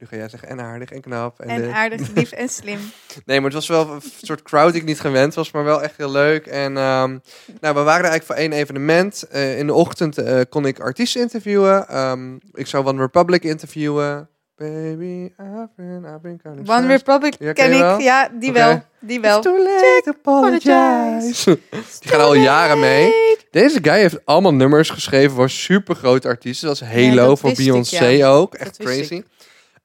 Nu 0.05 0.11
ga 0.11 0.17
jij 0.17 0.29
zeggen 0.29 0.49
en 0.49 0.61
aardig 0.61 0.91
en 0.91 1.01
knap. 1.01 1.39
En, 1.39 1.49
En 1.49 1.61
dit. 1.61 1.71
aardig, 1.71 2.07
lief 2.15 2.31
en 2.31 2.49
slim. 2.49 2.79
Nee, 3.25 3.37
maar 3.41 3.45
het 3.51 3.53
was 3.53 3.67
wel 3.67 3.91
een 3.91 4.01
soort 4.21 4.41
crowd 4.41 4.71
die 4.71 4.81
ik 4.81 4.87
niet 4.87 4.99
gewend 4.99 5.33
was, 5.33 5.51
maar 5.51 5.63
wel 5.63 5.81
echt 5.81 5.97
heel 5.97 6.11
leuk. 6.11 6.45
En 6.45 6.77
ehm, 6.77 7.17
nou, 7.59 7.75
we 7.75 7.81
waren 7.81 8.09
eigenlijk 8.09 8.23
voor 8.23 8.35
één 8.35 8.51
evenement. 8.51 9.23
Eh, 9.23 9.59
in 9.59 9.67
de 9.67 9.73
ochtend 9.73 10.17
eh, 10.17 10.41
kon 10.49 10.65
ik 10.65 10.79
artiesten 10.79 11.21
interviewen. 11.21 11.87
Ehm, 11.87 12.35
ik 12.53 12.67
zou 12.67 12.85
One 12.85 13.01
Republic 13.01 13.43
interviewen. 13.43 14.29
Baby, 14.57 15.31
I've 15.37 15.69
been, 15.75 16.05
I've 16.05 16.19
been 16.21 16.39
kind 16.43 16.59
of 16.59 16.75
One. 16.77 16.87
Republic 16.87 17.35
Ja, 17.39 17.53
ken 17.53 17.71
ik. 17.71 18.01
Ja, 18.01 18.29
die 18.39 18.51
wel. 18.51 18.83
Die 18.99 19.19
wel. 19.19 19.37
It's 19.37 19.45
too 19.45 19.63
late 19.63 20.01
to 20.03 20.11
apologize. 20.11 21.59
Die 21.99 22.11
gaan 22.11 22.19
al 22.19 22.35
jaren 22.35 22.79
mee. 22.79 23.13
Deze 23.51 23.79
guy 23.81 23.99
heeft 23.99 24.25
allemaal 24.25 24.53
nummers 24.53 24.89
geschreven 24.89 25.35
voor 25.35 25.49
super 25.49 25.95
grote 25.95 26.27
artiesten. 26.27 26.67
Dat 26.67 26.81
is 26.81 26.87
Halo 26.87 27.27
dat 27.27 27.39
voor 27.39 27.49
ik, 27.49 27.55
Beyoncé 27.55 28.05
ja. 28.05 28.27
ook. 28.27 28.53
Echt 28.53 28.77
crazy. 28.77 29.23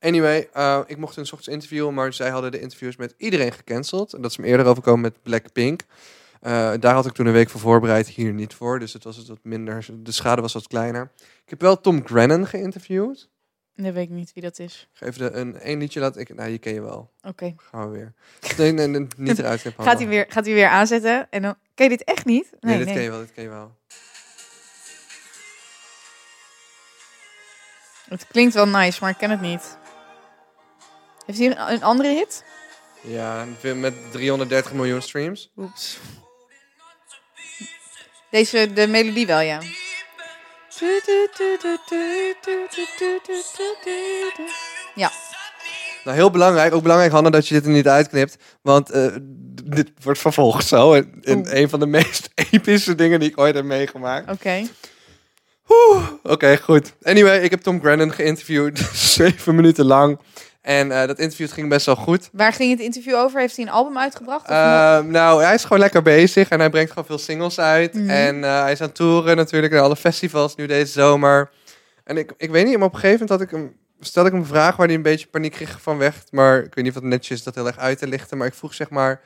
Anyway, 0.01 0.49
eh, 0.53 0.81
ik 0.87 0.97
mocht 0.97 1.15
's 1.15 1.19
ochtends 1.19 1.49
interviewen, 1.49 1.95
maar 1.95 2.13
zij 2.13 2.31
hadden 2.31 2.51
de 2.51 2.61
interviews 2.61 2.97
met 2.97 3.15
iedereen 3.17 3.53
gecanceld. 3.53 4.13
En 4.13 4.23
dat 4.23 4.31
is 4.31 4.37
me 4.37 4.47
eerder 4.47 4.67
overkomen 4.67 5.01
met 5.01 5.23
Blackpink. 5.23 5.83
Eh 6.41 6.73
daar 6.81 6.95
had 6.95 7.07
ik 7.07 7.13
toen 7.13 7.27
een 7.27 7.33
week 7.33 7.51
voor 7.51 7.61
voorbereid, 7.61 8.09
hier 8.09 8.33
niet 8.33 8.55
voor. 8.55 8.79
Dus 8.79 8.93
het 8.93 9.05
was 9.05 9.17
het 9.17 9.29
wat 9.29 9.39
minder, 9.43 9.87
de 9.93 10.13
schade 10.13 10.41
was 10.43 10.53
wat 10.53 10.67
kleiner. 10.67 11.11
Ik 11.17 11.51
heb 11.51 11.61
wel 11.61 11.81
Tom 11.81 12.07
Grennan 12.07 12.47
geïnterviewd. 12.47 13.29
Nee, 13.75 13.93
weet 13.93 14.05
ik 14.05 14.11
niet 14.11 14.33
wie 14.33 14.43
dat 14.43 14.59
is. 14.59 14.89
Even 15.01 15.19
de, 15.19 15.39
een 15.39 15.59
één 15.59 15.79
liedje 15.79 16.01
laten. 16.01 16.21
Ik, 16.21 16.35
nou, 16.35 16.51
je 16.51 16.59
ken 16.59 16.73
je 16.73 16.81
wel. 16.81 17.11
Oké. 17.23 17.55
Gaan 17.57 17.91
we 17.91 17.97
weer. 17.97 18.15
Nee, 18.57 18.73
nee, 18.73 18.87
nee, 18.87 19.07
niet 19.17 19.39
eruit. 19.39 19.65
Gaat 19.79 19.99
hij 19.99 20.09
weer, 20.09 20.27
gaat 20.29 20.45
hij 20.45 20.55
weer 20.55 20.69
aanzetten? 20.69 21.31
En 21.31 21.43
dan... 21.43 21.55
Ken 21.75 21.91
je 21.91 21.97
dit 21.97 22.07
echt 22.07 22.25
niet? 22.25 22.53
Nee, 22.61 22.79
dit 22.79 22.93
ken 22.93 23.03
je 23.03 23.11
wel, 23.11 23.19
dit 23.19 23.33
ken 23.33 23.43
je 23.43 23.49
wel. 23.49 23.79
Het 28.09 28.27
klinkt 28.27 28.55
wel 28.55 28.69
nice, 28.69 28.99
maar 29.01 29.11
ik 29.11 29.17
ken 29.17 29.31
het 29.31 29.41
niet. 29.41 29.79
Heeft 31.27 31.39
hij 31.39 31.47
een, 31.47 31.73
een 31.73 31.83
andere 31.83 32.09
hit? 32.09 32.45
Ja, 33.01 33.43
een 33.43 33.57
film 33.59 33.81
met 33.81 33.95
330 34.11 34.73
miljoen 34.73 35.03
streams. 35.03 35.51
Oeps. 35.57 35.99
Deze, 38.31 38.73
de 38.73 38.87
melodie 38.87 39.27
wel, 39.27 39.41
ja. 39.41 39.61
Ja, 44.95 45.11
Nou, 46.05 46.17
heel 46.17 46.31
belangrijk. 46.31 46.75
Ook 46.75 46.83
belangrijk, 46.83 47.13
Hanna, 47.13 47.31
dat 47.31 47.49
je 47.49 47.55
dit 47.55 47.65
er 47.65 47.71
niet 47.71 47.89
uitknipt. 47.89 48.37
Want 48.63 48.91
eh, 48.91 49.07
dit 49.65 49.91
wordt 50.03 50.19
vervolgd 50.19 50.67
zo. 50.67 50.93
In, 50.93 51.23
Oeh. 51.29 51.53
een 51.53 51.69
van 51.69 51.81
de 51.81 51.87
meest 51.97 52.31
epische 52.51 52.95
dingen 52.95 53.21
die 53.21 53.31
ik 53.31 53.39
ooit 53.39 53.55
heb 53.55 53.65
meegemaakt. 53.65 54.31
oké. 54.31 54.67
Oké, 56.23 56.57
goed. 56.57 56.93
Anyway, 57.03 57.39
ik 57.41 57.51
heb 57.51 57.61
Tom 57.61 57.81
Grennan 57.81 58.13
geïnterviewd. 58.13 58.79
Zeven 59.19 59.55
minuten 59.55 59.85
lang. 59.85 60.19
En 60.61 60.93
eh, 60.93 61.07
dat 61.07 61.19
interview 61.19 61.49
ging 61.51 61.69
best 61.69 61.87
wel 61.87 61.97
goed. 61.97 62.29
Waar 62.33 62.53
ging 62.53 62.71
het 62.71 62.81
interview 62.81 63.15
over? 63.15 63.41
Heeft 63.41 63.57
hij 63.57 63.65
een 63.65 63.71
album 63.71 63.99
uitgebracht? 63.99 64.43
Of 64.43 64.49
nog? 64.49 64.59
Eh, 64.59 65.01
nou, 65.01 65.43
hij 65.43 65.55
is 65.55 65.63
gewoon 65.63 65.79
lekker 65.79 66.03
bezig. 66.03 66.49
En 66.49 66.59
hij 66.59 66.71
brengt 66.71 66.91
gewoon 66.91 67.05
veel 67.05 67.19
singles 67.19 67.59
uit. 67.59 67.95
Mhm. 67.95 68.11
En 68.11 68.45
eh, 68.45 68.61
hij 68.61 68.73
is 68.73 68.81
aan 68.81 68.93
toeren 68.93 69.37
natuurlijk. 69.37 69.73
naar 69.73 69.83
alle 69.83 69.97
festivals 69.97 70.55
nu 70.55 70.67
deze 70.67 70.93
zomer. 70.93 71.51
En 72.05 72.17
ik, 72.17 72.33
ik 72.37 72.51
weet 72.51 72.67
niet, 72.67 72.77
maar 72.77 72.87
op 72.87 72.95
een 72.95 73.01
gegeven 73.01 73.27
moment 73.27 73.39
had 73.39 73.49
ik 73.49 73.51
hem... 73.51 73.79
Stelde 74.03 74.29
ik 74.29 74.35
hem 74.35 74.45
een 74.45 74.49
vraag 74.51 74.77
waar 74.77 74.87
hij 74.87 74.97
een 74.97 75.03
beetje 75.03 75.27
paniek 75.27 75.53
kreeg 75.53 75.81
van 75.81 75.99
weg. 75.99 76.25
Maar 76.31 76.59
ik 76.59 76.75
weet 76.75 76.85
niet 76.85 76.97
of 76.97 77.01
het 77.03 77.11
netjes 77.11 77.39
is 77.39 77.45
dat 77.45 77.55
heel 77.55 77.67
erg 77.67 77.79
uit 77.79 77.99
te 77.99 78.07
lichten. 78.07 78.39
Maar 78.39 78.47
ik 78.47 78.55
vroeg 78.55 78.75
zeg 78.75 78.91
maar 78.91 79.21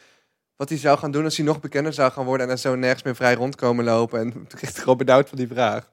wat 0.57 0.69
hij 0.69 0.79
zou 0.79 0.99
gaan 0.99 1.11
doen 1.11 1.25
als 1.25 1.37
hij 1.37 1.47
nog 1.47 1.61
bekender 1.61 1.93
zou 1.93 2.13
gaan 2.13 2.25
worden. 2.25 2.43
En 2.43 2.53
hij 2.53 2.61
zo 2.61 2.75
nergens 2.75 3.03
meer 3.03 3.17
vrij 3.17 3.35
rondkomen 3.35 3.85
lopen. 3.85 4.21
En 4.21 4.33
toen 4.33 4.47
kreeg 4.47 4.71
ik 4.71 4.77
gewoon 4.77 4.97
benauwd 4.97 5.29
van 5.29 5.39
die 5.39 5.49
vraag. 5.49 5.91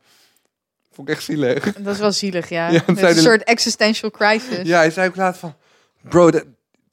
Vond 0.94 1.10
ik 1.10 1.14
echt 1.16 1.24
zielig. 1.24 1.74
Dat 1.84 1.94
is 1.94 2.00
wel 2.00 2.12
zielig, 2.12 2.50
ja. 2.50 2.72
Met 2.72 2.88
een 2.88 2.96
de- 2.96 3.14
soort 3.16 3.44
existential 3.44 4.12
crisis. 4.12 4.68
Ja, 4.68 4.78
hij 4.78 4.92
zei 4.92 5.08
ook 5.10 5.16
laat 5.16 5.38
van... 5.38 5.56
Bro, 6.10 6.32
dat, 6.32 6.46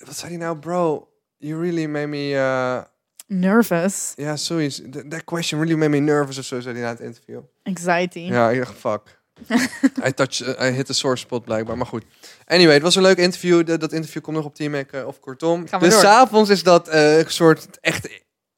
wat 0.05 0.16
zei 0.16 0.30
hij 0.30 0.40
nou? 0.40 0.59
Bro, 0.59 1.09
you 1.38 1.61
really 1.62 1.86
made 1.86 2.07
me... 2.07 2.28
uh, 2.30 2.80
Nervous. 3.26 4.12
Ja, 4.16 4.36
zoiets. 4.36 4.82
That, 4.90 5.11
that 5.11 5.24
question 5.24 5.61
really 5.61 5.76
made 5.78 5.90
me 5.90 5.99
nervous 5.99 6.38
of 6.38 6.44
zo, 6.44 6.61
zei 6.61 6.74
hij 6.74 6.82
na 6.84 6.88
het 6.90 7.01
interview. 7.01 7.40
Anxiety. 7.62 8.18
Ja, 8.18 8.51
ik 8.51 8.59
dacht, 8.59 8.74
fuck. 8.78 9.16
Hij 10.01 10.12
touch, 10.12 10.57
hij 10.57 10.72
hit 10.72 10.86
de 10.86 10.92
sore 10.92 11.16
spot 11.16 11.44
blijkbaar, 11.44 11.76
maar 11.76 11.86
goed. 11.86 12.05
Anyway, 12.46 12.74
het 12.74 12.82
was 12.82 12.94
een 12.94 13.03
leuk 13.03 13.16
interview. 13.16 13.66
De- 13.66 13.76
dat 13.78 13.92
interview 13.92 14.22
komt 14.22 14.36
nog 14.36 14.44
op 14.44 14.55
Team 14.55 14.70
Mac, 14.72 14.90
eh, 14.90 15.07
of 15.07 15.20
kortom. 15.20 15.68
Gaan 15.68 15.80
we 15.80 15.86
dus 15.88 16.01
s'avonds 16.01 16.51
is 16.51 16.62
dat 16.62 16.88
eh, 16.88 17.18
een 17.18 17.30
soort 17.30 17.78
echt 17.80 18.09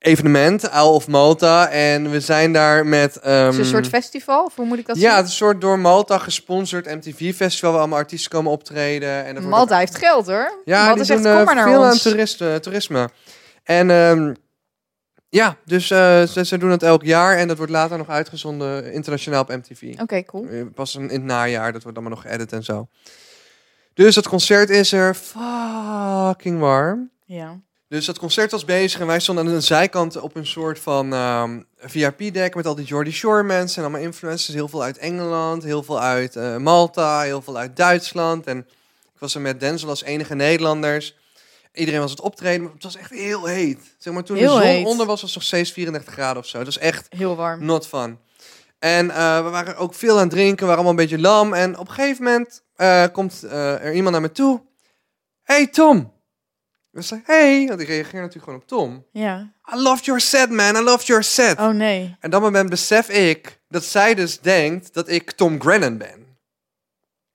evenement, 0.01 0.63
Isle 0.65 0.83
of 0.85 1.09
Malta. 1.09 1.69
En 1.69 2.11
we 2.11 2.21
zijn 2.21 2.53
daar 2.53 2.87
met... 2.87 3.17
ehm, 3.17 3.49
Is 3.49 3.57
een 3.57 3.65
soort 3.65 3.89
festival? 3.89 4.45
Of 4.45 4.57
hoe 4.57 4.67
moet 4.67 4.79
ik 4.79 4.87
dat 4.87 4.97
ja, 5.01 5.17
het 5.17 5.25
is 5.25 5.31
een 5.31 5.37
soort 5.37 5.61
door 5.61 5.79
Malta 5.79 6.19
gesponsord 6.19 6.87
MTV-festival... 6.87 7.71
waar 7.71 7.81
allemaal 7.81 7.99
artiesten 7.99 8.31
komen 8.31 8.53
optreden. 8.53 9.25
En 9.25 9.49
Malta 9.49 9.79
heeft 9.79 9.97
geld, 9.97 10.27
hoor. 10.27 10.61
ja, 10.65 10.79
Malta 10.81 10.95
die 10.95 11.05
zegt, 11.05 11.23
doen 11.23 11.31
kom 11.33 11.41
eh, 11.41 11.47
maar 11.47 11.55
naar 11.55 11.69
veel 11.69 11.85
aan 11.85 11.97
toeristen, 11.99 12.63
toerisme. 12.63 13.09
En 13.65 13.91
ehm, 13.91 14.35
ja, 15.29 15.57
dus 15.65 15.91
eh, 15.91 16.23
ze, 16.23 16.45
ze 16.45 16.59
doen 16.59 16.71
het 16.71 16.83
elk 16.83 17.03
jaar 17.03 17.37
en 17.37 17.49
dat 17.49 17.57
wordt 17.57 17.73
later 17.73 17.99
nog 17.99 18.09
uitgezonden 18.09 18.93
internationaal 18.93 19.43
op 19.43 19.49
MTV. 19.49 19.95
Oké, 20.01 20.25
cool. 20.25 20.47
Eh, 20.47 20.63
Pas 20.75 20.95
in, 20.95 21.03
in 21.03 21.09
het 21.09 21.23
najaar, 21.25 21.73
dat 21.73 21.83
wordt 21.83 21.99
allemaal 21.99 22.17
nog 22.19 22.27
geëdit 22.27 22.53
en 22.53 22.63
zo. 22.65 22.89
Dus 23.95 24.15
dat 24.15 24.29
concert 24.29 24.71
is 24.71 24.93
er 24.93 25.15
fucking 25.15 26.59
warm. 26.61 27.11
Ja. 27.25 27.61
Dus 27.91 28.05
dat 28.05 28.19
concert 28.19 28.51
was 28.51 28.65
bezig 28.65 29.01
en 29.01 29.07
wij 29.07 29.21
stonden 29.21 29.47
aan 29.47 29.53
de 29.53 29.61
zijkant 29.61 30.21
op 30.21 30.37
een 30.37 30.47
soort 30.47 30.79
van 30.79 31.13
ehm, 31.13 31.61
VIP-deck 31.79 32.55
met 32.55 32.67
al 32.67 32.75
die 32.75 32.85
Jordy 32.85 33.11
Shore 33.11 33.43
mensen 33.43 33.77
en 33.77 33.83
allemaal 33.83 34.07
influencers. 34.07 34.55
Heel 34.55 34.69
veel 34.69 34.83
uit 34.83 34.99
Engeland, 34.99 35.63
heel 35.63 35.83
veel 35.83 36.01
uit 36.01 36.37
eh, 36.37 36.57
Malta, 36.57 37.21
heel 37.21 37.43
veel 37.43 37.57
uit 37.57 37.77
Duitsland. 37.77 38.47
En 38.47 38.59
ik 39.15 39.19
was 39.19 39.35
er 39.35 39.41
met 39.41 39.61
Denzel 39.61 39.89
als 39.89 40.03
enige 40.03 40.35
Nederlanders. 40.35 41.17
Iedereen 41.73 42.01
was 42.01 42.11
het 42.11 42.21
optreden, 42.21 42.63
maar 42.63 42.73
het 42.73 42.83
was 42.83 42.97
echt 42.97 43.11
heel 43.11 43.45
heet. 43.45 43.95
Zeg 43.99 44.13
maar, 44.13 44.25
toen 44.25 44.37
Heel 44.37 44.55
de 44.55 44.61
zon 44.61 44.71
heet. 44.71 44.87
onder 44.87 45.07
was, 45.07 45.21
was 45.21 45.31
het 45.31 45.35
nog 45.35 45.49
steeds 45.49 45.73
34 45.73 46.13
graden 46.13 46.43
of 46.43 46.49
zo. 46.49 46.57
Het 46.57 46.67
was 46.67 46.79
echt 46.79 47.07
Heel 47.09 47.37
warm. 47.37 47.65
not 47.65 47.87
fun. 47.87 48.19
En 48.79 49.11
eh, 49.11 49.45
we 49.45 49.51
waren 49.51 49.77
ook 49.77 49.95
veel 49.95 50.15
aan 50.15 50.21
het 50.21 50.31
drinken, 50.31 50.59
we 50.59 50.67
waren 50.67 50.85
allemaal 50.85 51.03
een 51.03 51.09
beetje 51.09 51.21
lam. 51.23 51.55
En 51.55 51.79
op 51.79 51.89
een 51.89 51.95
gegeven 51.95 52.25
moment 52.25 52.63
eh, 52.77 53.05
komt 53.13 53.43
er 53.43 53.93
iemand 53.93 54.13
naar 54.13 54.23
me 54.23 54.33
toe. 54.33 54.63
Hey 55.43 55.67
Tom. 55.67 56.19
We 56.91 57.03
zei, 57.03 57.21
hey, 57.25 57.67
want 57.67 57.81
ik 57.81 57.87
reageer 57.89 58.21
natuurlijk 58.21 58.45
gewoon 58.45 58.59
op 58.61 58.67
Tom. 58.67 59.07
Ja. 59.13 59.53
I 59.75 59.77
loved 59.77 60.05
your 60.05 60.21
set, 60.21 60.51
man. 60.51 60.77
I 60.77 60.81
loved 60.81 61.07
your 61.07 61.23
set. 61.25 61.59
Oh 61.59 61.69
nee. 61.69 62.17
En 62.21 62.31
dat 62.31 62.41
moment 62.41 62.71
besef 62.71 63.09
ik 63.09 63.61
dat 63.69 63.85
zij 63.85 64.15
dus 64.15 64.41
denkt 64.41 64.95
dat 64.95 65.09
ik 65.09 65.31
Tom 65.33 65.61
Grennan 65.61 65.99
ben. 65.99 66.27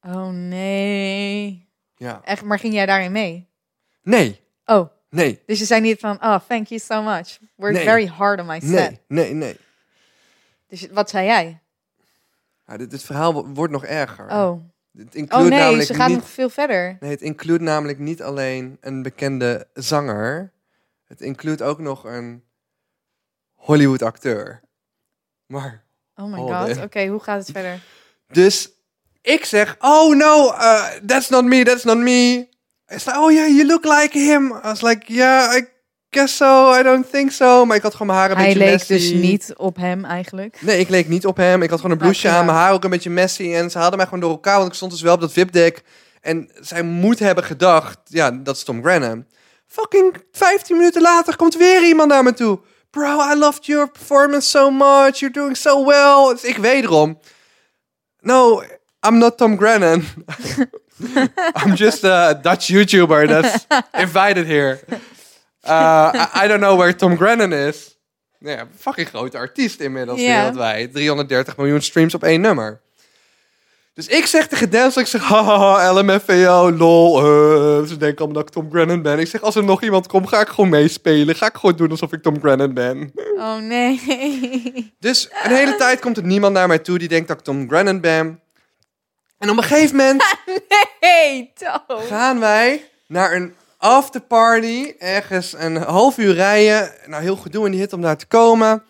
Oh 0.01 0.27
nee. 0.29 1.69
Ja. 1.95 2.21
Echt, 2.23 2.43
maar 2.43 2.59
ging 2.59 2.73
jij 2.73 2.85
daarin 2.85 3.11
mee? 3.11 3.49
Nee, 4.03 4.43
Oh, 4.65 4.89
nee, 5.09 5.41
dus 5.45 5.59
je 5.59 5.65
zei 5.65 5.81
niet 5.81 5.99
van, 5.99 6.15
oh, 6.23 6.39
thank 6.47 6.67
you 6.67 6.79
so 6.81 7.01
much. 7.01 7.39
Worked 7.55 7.77
Nee. 7.77 7.85
very 7.85 8.05
hard 8.07 8.39
on 8.39 8.45
my 8.45 8.59
set. 8.59 8.69
nee, 8.71 8.99
nee, 9.07 9.33
nee. 9.33 9.57
Dus 10.67 10.87
wat 10.91 11.09
zei 11.09 11.25
jij? 11.25 11.59
Ja, 12.65 12.77
dit, 12.77 12.91
dit 12.91 13.03
verhaal 13.03 13.33
wo- 13.33 13.47
wordt 13.47 13.73
nog 13.73 13.85
erger. 13.85 14.29
Oh, 14.29 14.63
Het 14.97 15.31
oh 15.31 15.39
nee, 15.39 15.49
namelijk 15.49 15.87
ze 15.87 15.93
gaan 15.93 16.09
niet... 16.09 16.17
nog 16.17 16.29
veel 16.29 16.49
verder. 16.49 16.97
Nee, 16.99 17.11
het 17.11 17.21
include 17.21 17.63
namelijk 17.63 17.99
niet 17.99 18.21
alleen 18.21 18.77
een 18.81 19.01
bekende 19.01 19.67
zanger. 19.73 20.51
Het 21.05 21.21
include 21.21 21.63
ook 21.63 21.79
nog 21.79 22.03
een 22.03 22.43
Hollywood 23.53 24.01
acteur. 24.01 24.61
Maar, 25.45 25.85
Oh 26.15 26.31
my 26.31 26.37
god. 26.37 26.83
Oké, 26.83 27.05
hoe 27.07 27.19
gaat 27.19 27.39
het 27.39 27.51
verder? 27.51 27.83
dus 28.27 28.69
ik 29.21 29.45
zeg, 29.45 29.75
oh 29.79 30.15
no, 30.15 30.51
uh, 30.51 30.87
that's 31.05 31.29
not 31.29 31.43
me, 31.43 31.63
that's 31.63 31.83
not 31.83 31.97
me. 31.97 32.47
Hij 32.85 32.99
zei, 32.99 33.17
oh 33.17 33.31
yeah, 33.31 33.47
you 33.47 33.65
look 33.65 33.83
like 33.83 34.17
him. 34.17 34.51
I 34.51 34.61
was 34.61 34.81
like, 34.81 35.13
yeah, 35.13 35.57
I 35.57 35.67
guess 36.15 36.35
so, 36.35 36.73
I 36.79 36.83
don't 36.83 37.09
think 37.11 37.31
so. 37.31 37.65
Maar 37.65 37.75
ik 37.75 37.81
had 37.81 37.91
gewoon 37.91 38.07
mijn 38.07 38.19
haar 38.19 38.31
een 38.31 38.37
Hij 38.37 38.45
beetje 38.45 38.59
leek 38.59 38.71
messy. 38.71 38.93
dus 38.93 39.11
niet 39.11 39.53
op 39.57 39.75
hem 39.75 40.05
eigenlijk. 40.05 40.57
Nee, 40.61 40.79
ik 40.79 40.89
leek 40.89 41.07
niet 41.07 41.25
op 41.25 41.37
hem. 41.37 41.61
Ik 41.61 41.69
had 41.69 41.79
gewoon 41.79 41.91
een 41.95 42.01
blouseje 42.01 42.33
aan, 42.33 42.45
mijn 42.45 42.57
haar 42.57 42.71
ook 42.71 42.83
een 42.83 42.89
beetje 42.89 43.09
messy. 43.09 43.53
En 43.53 43.69
ze 43.71 43.77
hadden 43.77 43.97
mij 43.97 44.05
gewoon 44.05 44.19
door 44.19 44.31
elkaar, 44.31 44.55
want 44.57 44.67
ik 44.67 44.73
stond 44.73 44.91
dus 44.91 45.01
wel 45.01 45.13
op 45.13 45.21
dat 45.21 45.31
VIP-deck. 45.31 45.83
En 46.21 46.49
zij 46.59 46.81
moet 46.83 47.19
hebben 47.19 47.43
gedacht, 47.43 47.97
ja, 48.03 48.31
dat 48.31 48.55
is 48.55 48.63
Tom 48.63 48.81
Grennan. 48.83 49.25
Fucking 49.67 50.15
15 50.31 50.77
minuten 50.77 51.01
later 51.01 51.35
komt 51.35 51.55
weer 51.57 51.83
iemand 51.83 52.09
naar 52.09 52.23
me 52.23 52.33
toe. 52.33 52.59
Bro, 52.89 53.31
I 53.31 53.35
loved 53.37 53.65
your 53.65 53.91
performance 53.91 54.49
so 54.49 54.69
much. 54.69 55.17
You're 55.19 55.33
doing 55.33 55.57
so 55.57 55.85
well. 55.85 56.33
Dus 56.33 56.43
ik 56.43 56.57
wederom. 56.57 57.19
No, 58.19 58.63
I'm 59.07 59.17
not 59.17 59.37
Tom 59.37 59.57
Grennan. 59.57 60.03
I'm 61.65 61.73
just 61.73 62.03
a 62.03 62.33
Dutch 62.33 62.67
YouTuber 62.67 63.27
that's 63.27 63.65
invited 64.05 64.47
here. 64.47 64.79
Uh, 65.67 66.13
I, 66.13 66.43
I 66.45 66.47
don't 66.47 66.59
know 66.61 66.77
where 66.77 66.95
Tom 66.95 67.17
Grennan 67.17 67.53
is. 67.53 67.97
Nou 68.39 68.57
Ja, 68.57 68.67
fucking 68.79 69.07
grote 69.07 69.37
artiest 69.37 69.79
inmiddels 69.79 70.19
Ja. 70.21 70.35
wereldwijd. 70.37 70.93
330 70.93 71.57
miljoen 71.57 71.81
streams 71.81 72.13
op 72.13 72.23
één 72.23 72.41
nummer. 72.41 72.81
Dus 73.93 74.07
ik 74.07 74.25
zeg 74.25 74.47
tegen 74.47 74.69
Denzel, 74.69 75.01
ik 75.01 75.07
zeg, 75.07 75.21
haha, 75.21 75.93
LMFAO, 75.99 76.71
lol. 76.71 77.17
eh. 77.17 77.87
ze 77.87 77.97
denken 77.97 78.17
allemaal 78.17 78.33
dat 78.43 78.47
ik 78.47 78.53
Tom 78.53 78.69
Grennan 78.71 79.01
ben. 79.01 79.19
Ik 79.19 79.27
zeg, 79.27 79.41
als 79.41 79.55
er 79.55 79.63
nog 79.63 79.81
iemand 79.83 80.07
komt, 80.07 80.29
ga 80.29 80.39
ik 80.41 80.47
gewoon 80.47 80.69
meespelen. 80.69 81.35
Ga 81.35 81.45
ik 81.47 81.55
gewoon 81.55 81.75
doen 81.75 81.89
alsof 81.89 82.11
ik 82.13 82.21
Tom 82.21 82.39
Grennan 82.39 82.73
ben. 82.73 83.11
Oh 83.37 83.57
nee. 83.57 84.93
Dus 84.99 85.29
een 85.43 85.55
hele 85.55 85.75
tijd 85.75 85.99
komt 85.99 86.17
er 86.17 86.23
niemand 86.23 86.53
naar 86.53 86.67
mij 86.67 86.79
toe 86.79 86.97
die 86.97 87.07
denkt 87.07 87.27
dat 87.27 87.37
ik 87.37 87.43
Tom 87.43 87.67
Grennan 87.69 87.99
ben. 88.01 88.39
En 89.37 89.49
op 89.49 89.57
een 89.57 89.63
gegeven 89.63 89.95
moment 89.95 90.23
nee, 91.01 91.53
Toon. 91.53 92.01
gaan 92.01 92.39
wij 92.39 92.89
naar 93.07 93.33
een 93.33 93.53
afterparty. 93.85 94.93
Ergens 94.99 95.53
een 95.57 95.75
half 95.75 96.17
uur 96.17 96.33
rijden. 96.33 96.91
Nou, 97.05 97.23
heel 97.23 97.35
gedoe 97.35 97.65
in 97.65 97.71
die 97.71 97.79
hit 97.79 97.93
om 97.93 98.01
daar 98.01 98.17
te 98.17 98.25
komen. 98.25 98.83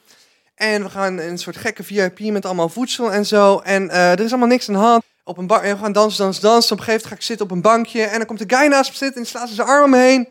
En 0.55 0.83
we 0.83 0.89
gaan 0.89 1.17
een 1.17 1.37
soort 1.37 1.57
gekke 1.57 1.83
VIP 1.83 2.19
met 2.19 2.45
allemaal 2.45 2.69
voedsel 2.69 3.13
en 3.13 3.25
zo. 3.25 3.59
En 3.59 3.89
eh, 3.89 4.11
er 4.11 4.19
is 4.19 4.29
allemaal 4.29 4.47
niks 4.47 4.67
aan 4.67 4.73
de 4.73 4.79
hand. 4.79 5.03
Op 5.23 5.37
een 5.37 5.47
bar, 5.47 5.61
en 5.61 5.75
we 5.75 5.81
gaan 5.81 5.91
dansen, 5.91 6.23
dansen, 6.23 6.41
dansen. 6.43 6.71
Op 6.71 6.77
een 6.77 6.83
gegeven 6.83 7.01
moment 7.01 7.07
ga 7.07 7.15
ik 7.15 7.21
zitten 7.21 7.45
op 7.45 7.51
een 7.51 7.61
bankje. 7.61 8.03
En 8.03 8.17
dan 8.17 8.25
komt 8.25 8.39
de 8.49 8.55
guy 8.55 8.67
naast 8.67 8.89
me 8.89 8.97
zitten 8.97 9.21
en 9.21 9.27
slaat 9.27 9.49
zijn 9.49 9.67
arm 9.67 9.83
om 9.83 9.89
me 9.89 9.97
heen. 9.97 10.27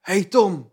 Hey 0.00 0.24
Tom. 0.24 0.70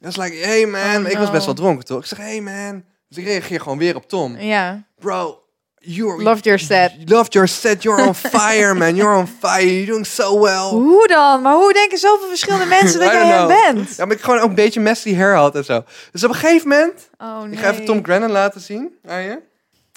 Dat 0.00 0.10
is 0.10 0.16
like, 0.16 0.36
hey 0.36 0.66
man. 0.66 1.04
Oh, 1.04 1.10
Ik 1.10 1.18
was 1.18 1.30
best 1.30 1.44
wel 1.44 1.54
dronken 1.54 1.84
toch? 1.84 2.00
Ik 2.00 2.06
zeg, 2.06 2.18
hey 2.18 2.40
man. 2.40 2.84
Dus 3.08 3.18
ik 3.18 3.24
reageer 3.24 3.60
gewoon 3.60 3.78
weer 3.78 3.96
op 3.96 4.08
Tom. 4.08 4.38
Ja, 4.38 4.86
Bro, 4.98 5.43
you're... 5.84 6.22
loved 6.22 6.44
your 6.44 6.58
set. 6.58 6.92
Loved 7.10 7.32
your 7.32 7.48
set. 7.48 7.82
You're 7.82 8.06
on 8.06 8.14
fire, 8.34 8.74
man. 8.74 8.96
You're 8.96 9.16
on 9.16 9.26
fire. 9.26 9.66
You're 9.66 9.86
doing 9.86 10.06
so 10.06 10.40
well. 10.40 10.70
Hoe 10.70 11.08
dan? 11.08 11.42
Maar 11.42 11.54
hoe 11.54 11.72
denken 11.72 11.98
zoveel 11.98 12.28
verschillende 12.28 12.66
mensen 12.80 13.00
dat 13.00 13.12
jij 13.12 13.26
hem 13.26 13.46
bent? 13.46 13.96
Ja, 13.96 14.04
maar 14.04 14.16
ik 14.16 14.22
gewoon 14.22 14.40
ook 14.40 14.48
een 14.48 14.54
beetje 14.54 14.80
messy 14.80 15.14
hair 15.14 15.34
had 15.34 15.54
en 15.54 15.64
zo. 15.64 15.84
Dus 16.12 16.24
op 16.24 16.30
een 16.30 16.36
gegeven 16.36 16.68
moment... 16.68 17.08
Oh 17.18 17.42
nee. 17.42 17.52
Ik 17.52 17.58
ga 17.58 17.70
even 17.70 17.84
Tom 17.84 18.04
Grennan 18.04 18.30
laten 18.30 18.60
zien 18.60 18.98
aan 19.06 19.22
je. 19.22 19.38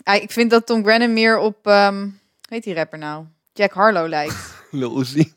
Ja, 0.03 0.13
ik 0.13 0.31
vind 0.31 0.49
dat 0.49 0.65
Tom 0.65 0.83
Grennan 0.83 1.13
meer 1.13 1.37
op, 1.37 1.67
ehm 1.67 2.07
weet 2.49 2.63
die 2.63 2.73
rapper 2.75 2.97
nou? 2.97 3.23
Jack 3.53 3.71
Harlow 3.71 4.07
lijkt. 4.07 4.55
Lil 4.71 4.99
Uzi. 4.99 5.33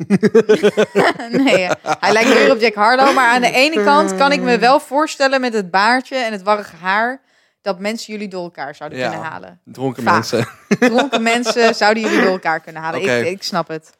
nee, 1.30 1.68
hij 1.82 2.12
lijkt 2.12 2.34
meer 2.34 2.50
op 2.50 2.60
Jack 2.60 2.74
Harlow. 2.74 3.14
Maar 3.14 3.28
aan 3.28 3.40
de 3.40 3.52
ene 3.52 3.84
kant 3.84 4.16
kan 4.16 4.32
ik 4.32 4.40
me 4.40 4.58
wel 4.58 4.80
voorstellen 4.80 5.40
met 5.40 5.52
het 5.52 5.70
baardje 5.70 6.16
en 6.16 6.32
het 6.32 6.42
warrige 6.42 6.76
haar... 6.76 7.20
dat 7.62 7.78
mensen 7.78 8.12
jullie 8.12 8.28
door 8.28 8.42
elkaar 8.42 8.74
zouden 8.74 8.98
Ja. 8.98 9.08
kunnen 9.10 9.28
halen. 9.28 9.60
Dronken 9.64 10.02
Vaag. 10.02 10.12
mensen. 10.14 10.48
Dronken 10.90 11.22
mensen 11.22 11.74
zouden 11.74 12.02
jullie 12.02 12.20
door 12.20 12.30
elkaar 12.32 12.60
kunnen 12.60 12.82
halen. 12.82 13.02
Ik, 13.02 13.26
ik 13.26 13.42
snap 13.42 13.68
het. 13.68 13.90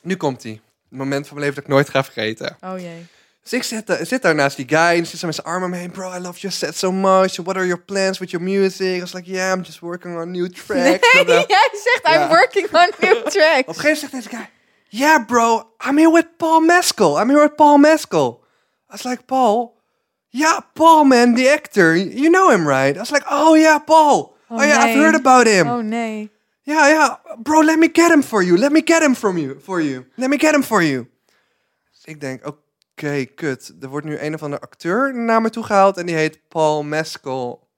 Nu 0.00 0.16
komt 0.16 0.42
hij. 0.42 0.52
Het 0.52 0.98
moment 0.98 1.26
van 1.26 1.36
mijn 1.36 1.46
leven 1.48 1.54
dat 1.54 1.64
ik 1.64 1.70
nooit 1.76 1.88
ga 1.90 2.04
vergeten. 2.04 2.56
Oh 2.60 2.78
jee. 2.78 3.06
Dus 3.42 3.52
ik 3.52 3.62
zit, 3.62 3.86
daar- 3.86 4.06
zit 4.06 4.22
daar 4.22 4.34
naast 4.34 4.56
die 4.56 4.68
guy 4.68 4.78
en 4.98 5.06
zit 5.06 5.18
zo 5.20 5.26
met 5.26 5.34
zijn 5.34 5.46
armen 5.46 5.64
om 5.64 5.70
me 5.70 5.76
heen. 5.76 5.90
Bro, 5.90 6.12
I 6.14 6.18
love 6.18 6.38
your 6.40 6.56
set 6.56 6.76
so 6.76 6.92
much. 6.92 7.36
What 7.36 7.56
are 7.56 7.66
your 7.66 7.80
plans 7.82 8.18
with 8.18 8.30
your 8.30 8.46
music? 8.46 8.96
I 8.96 9.00
was 9.00 9.12
like, 9.12 9.30
yeah, 9.30 9.52
I'm 9.56 9.62
just 9.64 9.80
working 9.80 10.18
on 10.18 10.30
new 10.30 10.48
tracks. 10.48 11.10
Blah, 11.12 11.24
blah. 11.24 11.44
Jij 11.56 11.68
zegt, 11.72 12.00
Ja. 12.02 12.22
I'm 12.22 12.28
working 12.28 12.68
on 12.72 12.90
new 13.00 13.16
Op 13.18 13.24
een 13.24 13.30
tracks. 13.30 13.56
gegeven 13.66 13.82
moment 13.82 13.98
zegt 13.98 14.12
deze 14.12 14.28
guy, 14.28 14.48
yeah 14.88 15.26
bro, 15.26 15.70
I'm 15.88 15.96
here 15.98 16.12
with 16.12 16.36
Paul 16.36 16.60
Mescal. 16.60 17.20
I'm 17.20 17.28
here 17.28 17.40
with 17.42 17.54
Paul 17.54 17.76
Mescal. 17.78 18.40
I 18.42 18.92
was 18.92 19.02
like, 19.02 19.22
Paul? 19.24 19.75
Yeah, 20.36 20.60
Paul 20.74 21.04
man, 21.04 21.34
the 21.34 21.48
actor. 21.48 21.96
You 21.96 22.28
know 22.28 22.50
him, 22.50 22.68
right? 22.68 22.94
I 22.96 23.00
was 23.00 23.10
like, 23.10 23.24
oh 23.30 23.54
yeah, 23.54 23.78
Paul. 23.78 24.36
Oh, 24.50 24.62
yeah, 24.62 24.78
I've 24.78 24.96
nee. 24.96 25.02
heard 25.02 25.14
about 25.14 25.46
him. 25.46 25.66
Oh 25.66 25.80
nee. 25.80 26.28
Yeah, 26.62 26.88
yeah, 26.88 27.16
bro, 27.38 27.60
let 27.60 27.78
me 27.78 27.88
get 27.88 28.10
him 28.10 28.22
for 28.22 28.42
you. 28.42 28.56
Let 28.56 28.72
me 28.72 28.82
get 28.82 29.02
him 29.02 29.14
from 29.14 29.38
you, 29.38 29.58
for 29.60 29.80
you. 29.80 30.04
Let 30.16 30.28
me 30.30 30.36
get 30.36 30.54
him 30.54 30.62
for 30.62 30.82
you. 30.82 31.06
Dus 31.92 32.04
ik 32.04 32.20
denk, 32.20 32.46
oké, 32.46 33.24
kut. 33.24 33.72
Er 33.80 33.88
wordt 33.88 34.06
nu 34.06 34.18
een 34.18 34.34
of 34.34 34.42
andere 34.42 34.62
acteur 34.62 35.14
naar 35.14 35.40
me 35.40 35.50
toe 35.50 35.64
gehaald 35.64 35.96
en 35.96 36.06
die 36.06 36.14
heet 36.14 36.38
Paul 36.48 36.82
Mescal. 36.82 37.68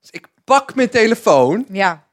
Dus 0.00 0.10
ik 0.10 0.26
pak 0.44 0.74
mijn 0.74 0.88
telefoon, 0.88 1.66
Ja. 1.70 2.04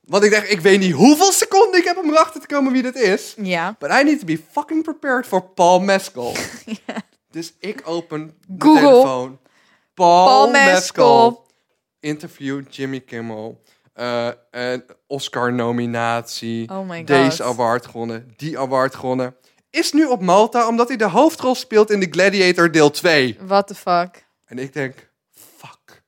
want 0.00 0.24
ik 0.24 0.30
denk, 0.30 0.44
ik 0.44 0.60
weet 0.60 0.80
niet 0.80 0.92
hoeveel 0.92 1.32
seconden 1.32 1.80
ik 1.80 1.84
heb 1.86 1.96
om 1.96 2.10
erachter 2.10 2.40
te 2.40 2.46
komen 2.46 2.72
wie 2.72 2.82
dit 2.82 2.96
is. 2.96 3.34
Ja. 3.36 3.76
But 3.78 3.90
I 3.90 4.02
need 4.02 4.18
to 4.18 4.26
be 4.26 4.40
fucking 4.50 4.82
prepared 4.82 5.26
for 5.26 5.42
Paul 5.42 5.80
Mescal. 5.80 6.34
Dus 7.30 7.54
ik 7.58 7.80
open 7.84 8.34
de 8.46 8.64
Google. 8.64 8.80
telefoon. 8.80 9.38
Paul, 9.94 10.26
Paul 10.26 10.50
Mescal. 10.50 11.46
Interview 12.00 12.62
Jimmy 12.70 13.00
Kimmel. 13.00 13.62
Eh, 13.92 14.28
een 14.50 14.84
Oscar-nominatie. 15.06 16.70
Oh 16.70 16.88
my 16.88 16.98
god. 16.98 17.06
Deze 17.06 17.44
award 17.44 17.86
gewonnen. 17.86 18.32
Die 18.36 18.58
award 18.58 18.94
gewonnen. 18.94 19.36
Is 19.70 19.92
nu 19.92 20.04
op 20.04 20.20
Malta 20.22 20.68
omdat 20.68 20.88
hij 20.88 20.96
de 20.96 21.08
hoofdrol 21.08 21.54
speelt 21.54 21.90
in 21.90 22.00
The 22.00 22.08
Gladiator 22.10 22.70
deel 22.70 22.90
2. 22.90 23.36
What 23.40 23.66
the 23.66 23.74
fuck? 23.74 24.26
En 24.46 24.58
ik 24.58 24.72
denk, 24.72 25.10
fuck 25.32 26.02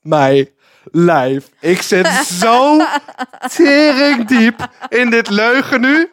my 0.00 0.52
life. 0.84 1.48
Ik 1.60 1.82
zit 1.82 2.06
zo 2.42 2.80
tering 3.54 4.26
diep 4.28 4.68
in 4.88 5.10
dit 5.10 5.30
leugen 5.30 5.80
nu. 5.80 6.10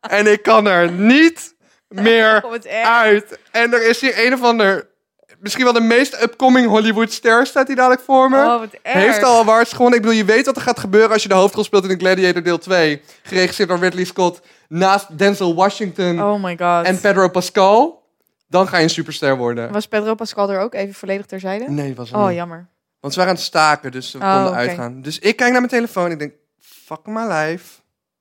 En 0.00 0.26
ik 0.32 0.42
kan 0.42 0.66
er 0.66 0.92
niet 0.92 1.53
meer 2.02 2.44
Oh, 2.44 2.54
uit. 2.84 3.38
En 3.50 3.72
er 3.72 3.88
is 3.88 4.00
hier 4.00 4.26
een 4.26 4.32
of 4.32 4.42
ander... 4.42 4.92
Misschien 5.38 5.64
wel 5.64 5.72
de 5.72 5.80
meest 5.80 6.22
upcoming 6.22 6.66
Hollywood 6.66 7.12
ster 7.12 7.46
staat 7.46 7.66
hij 7.66 7.76
dadelijk 7.76 8.00
voor 8.02 8.30
me. 8.30 8.36
Oh, 8.44 8.58
wat 8.58 8.68
erg. 8.82 8.94
Heeft 8.94 9.22
al 9.22 9.40
awards 9.40 9.72
gewonnen. 9.72 9.98
Ik 9.98 10.04
bedoel, 10.04 10.18
je 10.18 10.24
weet 10.24 10.46
wat 10.46 10.56
er 10.56 10.62
gaat 10.62 10.78
gebeuren 10.78 11.10
als 11.10 11.22
je 11.22 11.28
de 11.28 11.34
hoofdrol 11.34 11.64
speelt 11.64 11.82
in 11.84 11.98
The 11.98 12.04
Gladiator 12.04 12.42
deel 12.42 12.58
2. 12.58 13.02
Geregisseerd 13.22 13.68
door 13.68 13.78
Ridley 13.78 14.04
Scott. 14.04 14.40
Naast 14.68 15.18
Denzel 15.18 15.54
Washington 15.54 16.22
Oh 16.22 16.42
my 16.42 16.56
god. 16.58 16.86
en 16.86 17.00
Pedro 17.00 17.28
Pascal. 17.28 18.02
Dan 18.48 18.68
ga 18.68 18.76
je 18.76 18.82
een 18.82 18.90
superster 18.90 19.36
worden. 19.36 19.72
Was 19.72 19.86
Pedro 19.88 20.14
Pascal 20.14 20.50
er 20.50 20.60
ook 20.60 20.74
even 20.74 20.94
volledig 20.94 21.26
terzijde? 21.26 21.70
Nee, 21.70 21.94
was 21.94 22.10
er 22.12 22.16
Oh, 22.16 22.26
niet. 22.26 22.36
jammer. 22.36 22.68
Want 23.00 23.12
ze 23.12 23.18
waren 23.18 23.34
aan 23.34 23.40
het 23.40 23.48
staken, 23.48 23.90
dus 23.92 24.12
we 24.12 24.18
Oh, 24.18 24.34
konden 24.34 24.54
uitgaan. 24.54 25.02
Dus 25.02 25.18
ik 25.18 25.36
kijk 25.36 25.50
naar 25.50 25.60
mijn 25.60 25.72
telefoon 25.72 26.04
en 26.04 26.10
ik 26.10 26.18
denk, 26.18 26.32
fuck 26.60 27.00
my 27.06 27.22
life. 27.32 27.64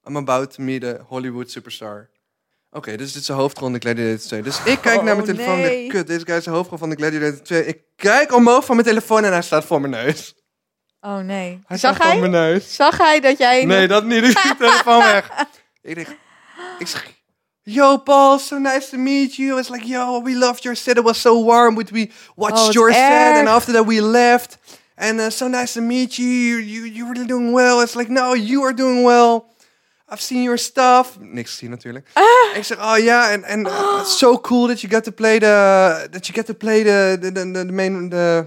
I'm 0.07 0.17
about 0.17 0.53
to 0.53 0.63
meet 0.63 0.83
a 0.83 0.97
Hollywood 1.07 1.51
superstar. 1.51 2.09
Oké, 2.73 2.95
dus 2.97 3.11
dit 3.11 3.21
is 3.21 3.27
de 3.27 3.33
hoofdrol 3.33 3.69
van 3.69 3.79
de 3.79 3.79
Gladiator 3.79 4.27
2. 4.27 4.41
Dus 4.41 4.57
ik 4.65 4.79
kijk 4.81 4.95
naar 4.95 5.03
mijn 5.03 5.17
Oh, 5.19 5.23
telefoon 5.35 5.53
en 5.55 5.59
nee. 5.61 5.77
denk, 5.77 5.89
kut, 5.89 6.07
deze 6.07 6.25
guy 6.25 6.35
is 6.35 6.43
de 6.43 6.49
hoofdrol 6.49 6.77
van 6.77 6.89
de 6.89 6.95
Gladiator 6.95 7.41
2. 7.43 7.65
Ik 7.65 7.81
kijk 7.95 8.33
omhoog 8.35 8.65
van 8.65 8.75
mijn 8.75 8.87
telefoon 8.87 9.23
en 9.23 9.31
hij 9.31 9.41
staat 9.41 9.65
voor 9.65 9.81
mijn 9.81 10.05
neus. 10.05 10.33
Oh 11.01 11.17
nee. 11.17 11.59
Hij 11.67 11.77
Zag 11.77 11.95
staat 11.95 12.11
voor 12.11 12.19
mijn 12.19 12.33
hij? 12.33 12.51
neus. 12.51 12.75
Zag 12.75 12.97
hij 12.97 13.19
dat 13.19 13.37
jij... 13.37 13.65
Nee, 13.65 13.87
dat 13.87 14.03
niet. 14.05 14.23
Ik 14.23 14.37
schiet 14.37 14.51
de 14.57 14.65
telefoon 14.65 14.97
weg. 15.03 15.29
Ik 15.81 15.95
denk, 15.95 16.07
ik 16.79 16.87
zeg, 16.87 17.11
yo 17.63 17.97
Paul, 17.97 18.39
so 18.39 18.57
nice 18.57 18.89
to 18.89 18.97
meet 18.97 19.35
you. 19.35 19.59
It's 19.59 19.69
like, 19.69 19.87
yo, 19.87 20.21
we 20.23 20.35
loved 20.37 20.63
your 20.63 20.77
set. 20.77 20.97
It 20.97 21.03
was 21.03 21.21
so 21.21 21.43
warm. 21.43 21.75
We- 21.75 21.85
We 21.91 22.09
watched 22.35 22.67
Oh, 22.67 22.71
your 22.71 22.93
set 22.93 23.35
and 23.37 23.47
after 23.47 23.73
that 23.73 23.85
we 23.85 24.01
left. 24.01 24.57
And 24.95 25.19
uh, 25.19 25.29
so 25.29 25.47
nice 25.47 25.73
to 25.73 25.81
meet 25.81 26.15
you. 26.17 26.25
You, 26.27 26.59
you. 26.61 26.85
You're 26.85 27.11
really 27.11 27.27
doing 27.27 27.51
well. 27.53 27.81
It's 27.81 27.95
like, 27.95 28.11
no, 28.11 28.33
you 28.35 28.63
are 28.63 28.73
doing 28.75 29.03
well. 29.03 29.45
I've 30.13 30.21
seen 30.21 30.43
your 30.43 30.57
stuff. 30.57 31.17
Niks 31.19 31.51
gezien 31.51 31.69
natuurlijk. 31.69 32.07
Ik 32.55 32.63
zeg, 32.63 32.77
oh 32.77 32.97
ja, 32.97 33.29
en 33.31 33.43
en 33.43 33.59
it's 33.99 34.17
so 34.17 34.39
cool 34.39 34.67
that 34.67 34.81
you 34.81 34.93
get 34.93 35.03
to 35.03 35.11
play 35.11 35.39
the 35.39 36.07
that 36.11 36.27
you 36.27 36.33
get 36.37 36.45
to 36.45 36.53
play 36.53 36.83
the 36.83 37.17
the 37.21 37.31
the, 37.31 37.51
the 37.51 37.71
main 37.71 38.09
the 38.09 38.45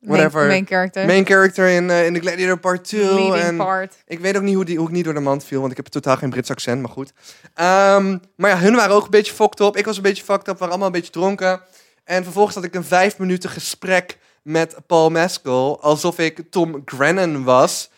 whatever 0.00 0.40
Main, 0.40 0.48
main 0.48 0.66
character. 0.66 1.06
main 1.06 1.24
character 1.26 1.68
in 1.68 1.88
uh, 1.88 2.06
in 2.06 2.14
the 2.14 2.20
Gladiator 2.20 2.58
Part 2.58 2.84
2 2.84 3.14
Leading 3.14 3.34
en 3.34 3.56
part. 3.56 3.94
ik 4.06 4.20
weet 4.20 4.36
ook 4.36 4.42
niet 4.42 4.54
hoe, 4.54 4.64
die, 4.64 4.76
hoe 4.78 4.86
ik 4.86 4.92
niet 4.92 5.04
door 5.04 5.14
de 5.14 5.20
mand 5.20 5.44
viel, 5.44 5.60
want 5.60 5.70
ik 5.70 5.76
heb 5.76 5.86
totaal 5.86 6.16
geen 6.16 6.30
Brits 6.30 6.50
accent, 6.50 6.80
maar 6.80 6.90
goed. 6.90 7.12
Ehm, 7.54 8.18
maar 8.36 8.50
ja, 8.50 8.58
hun 8.58 8.74
waren 8.74 8.94
ook 8.94 9.04
een 9.04 9.10
beetje 9.10 9.32
fucked 9.32 9.60
up. 9.60 9.76
Ik 9.76 9.84
was 9.84 9.96
een 9.96 10.02
beetje 10.02 10.24
fucked 10.24 10.48
up, 10.48 10.52
we 10.52 10.58
waren 10.58 10.68
allemaal 10.68 10.86
een 10.86 10.92
beetje 10.92 11.12
dronken. 11.12 11.60
En 12.04 12.22
vervolgens 12.24 12.54
had 12.54 12.64
ik 12.64 12.74
een 12.74 12.84
vijf 12.84 13.18
minuten 13.18 13.50
gesprek 13.50 14.18
met 14.42 14.76
Paul 14.86 15.10
Mescal, 15.10 15.82
alsof 15.82 16.18
ik 16.18 16.42
Tom 16.50 16.82
Grennan 16.84 17.44
was. 17.44 17.90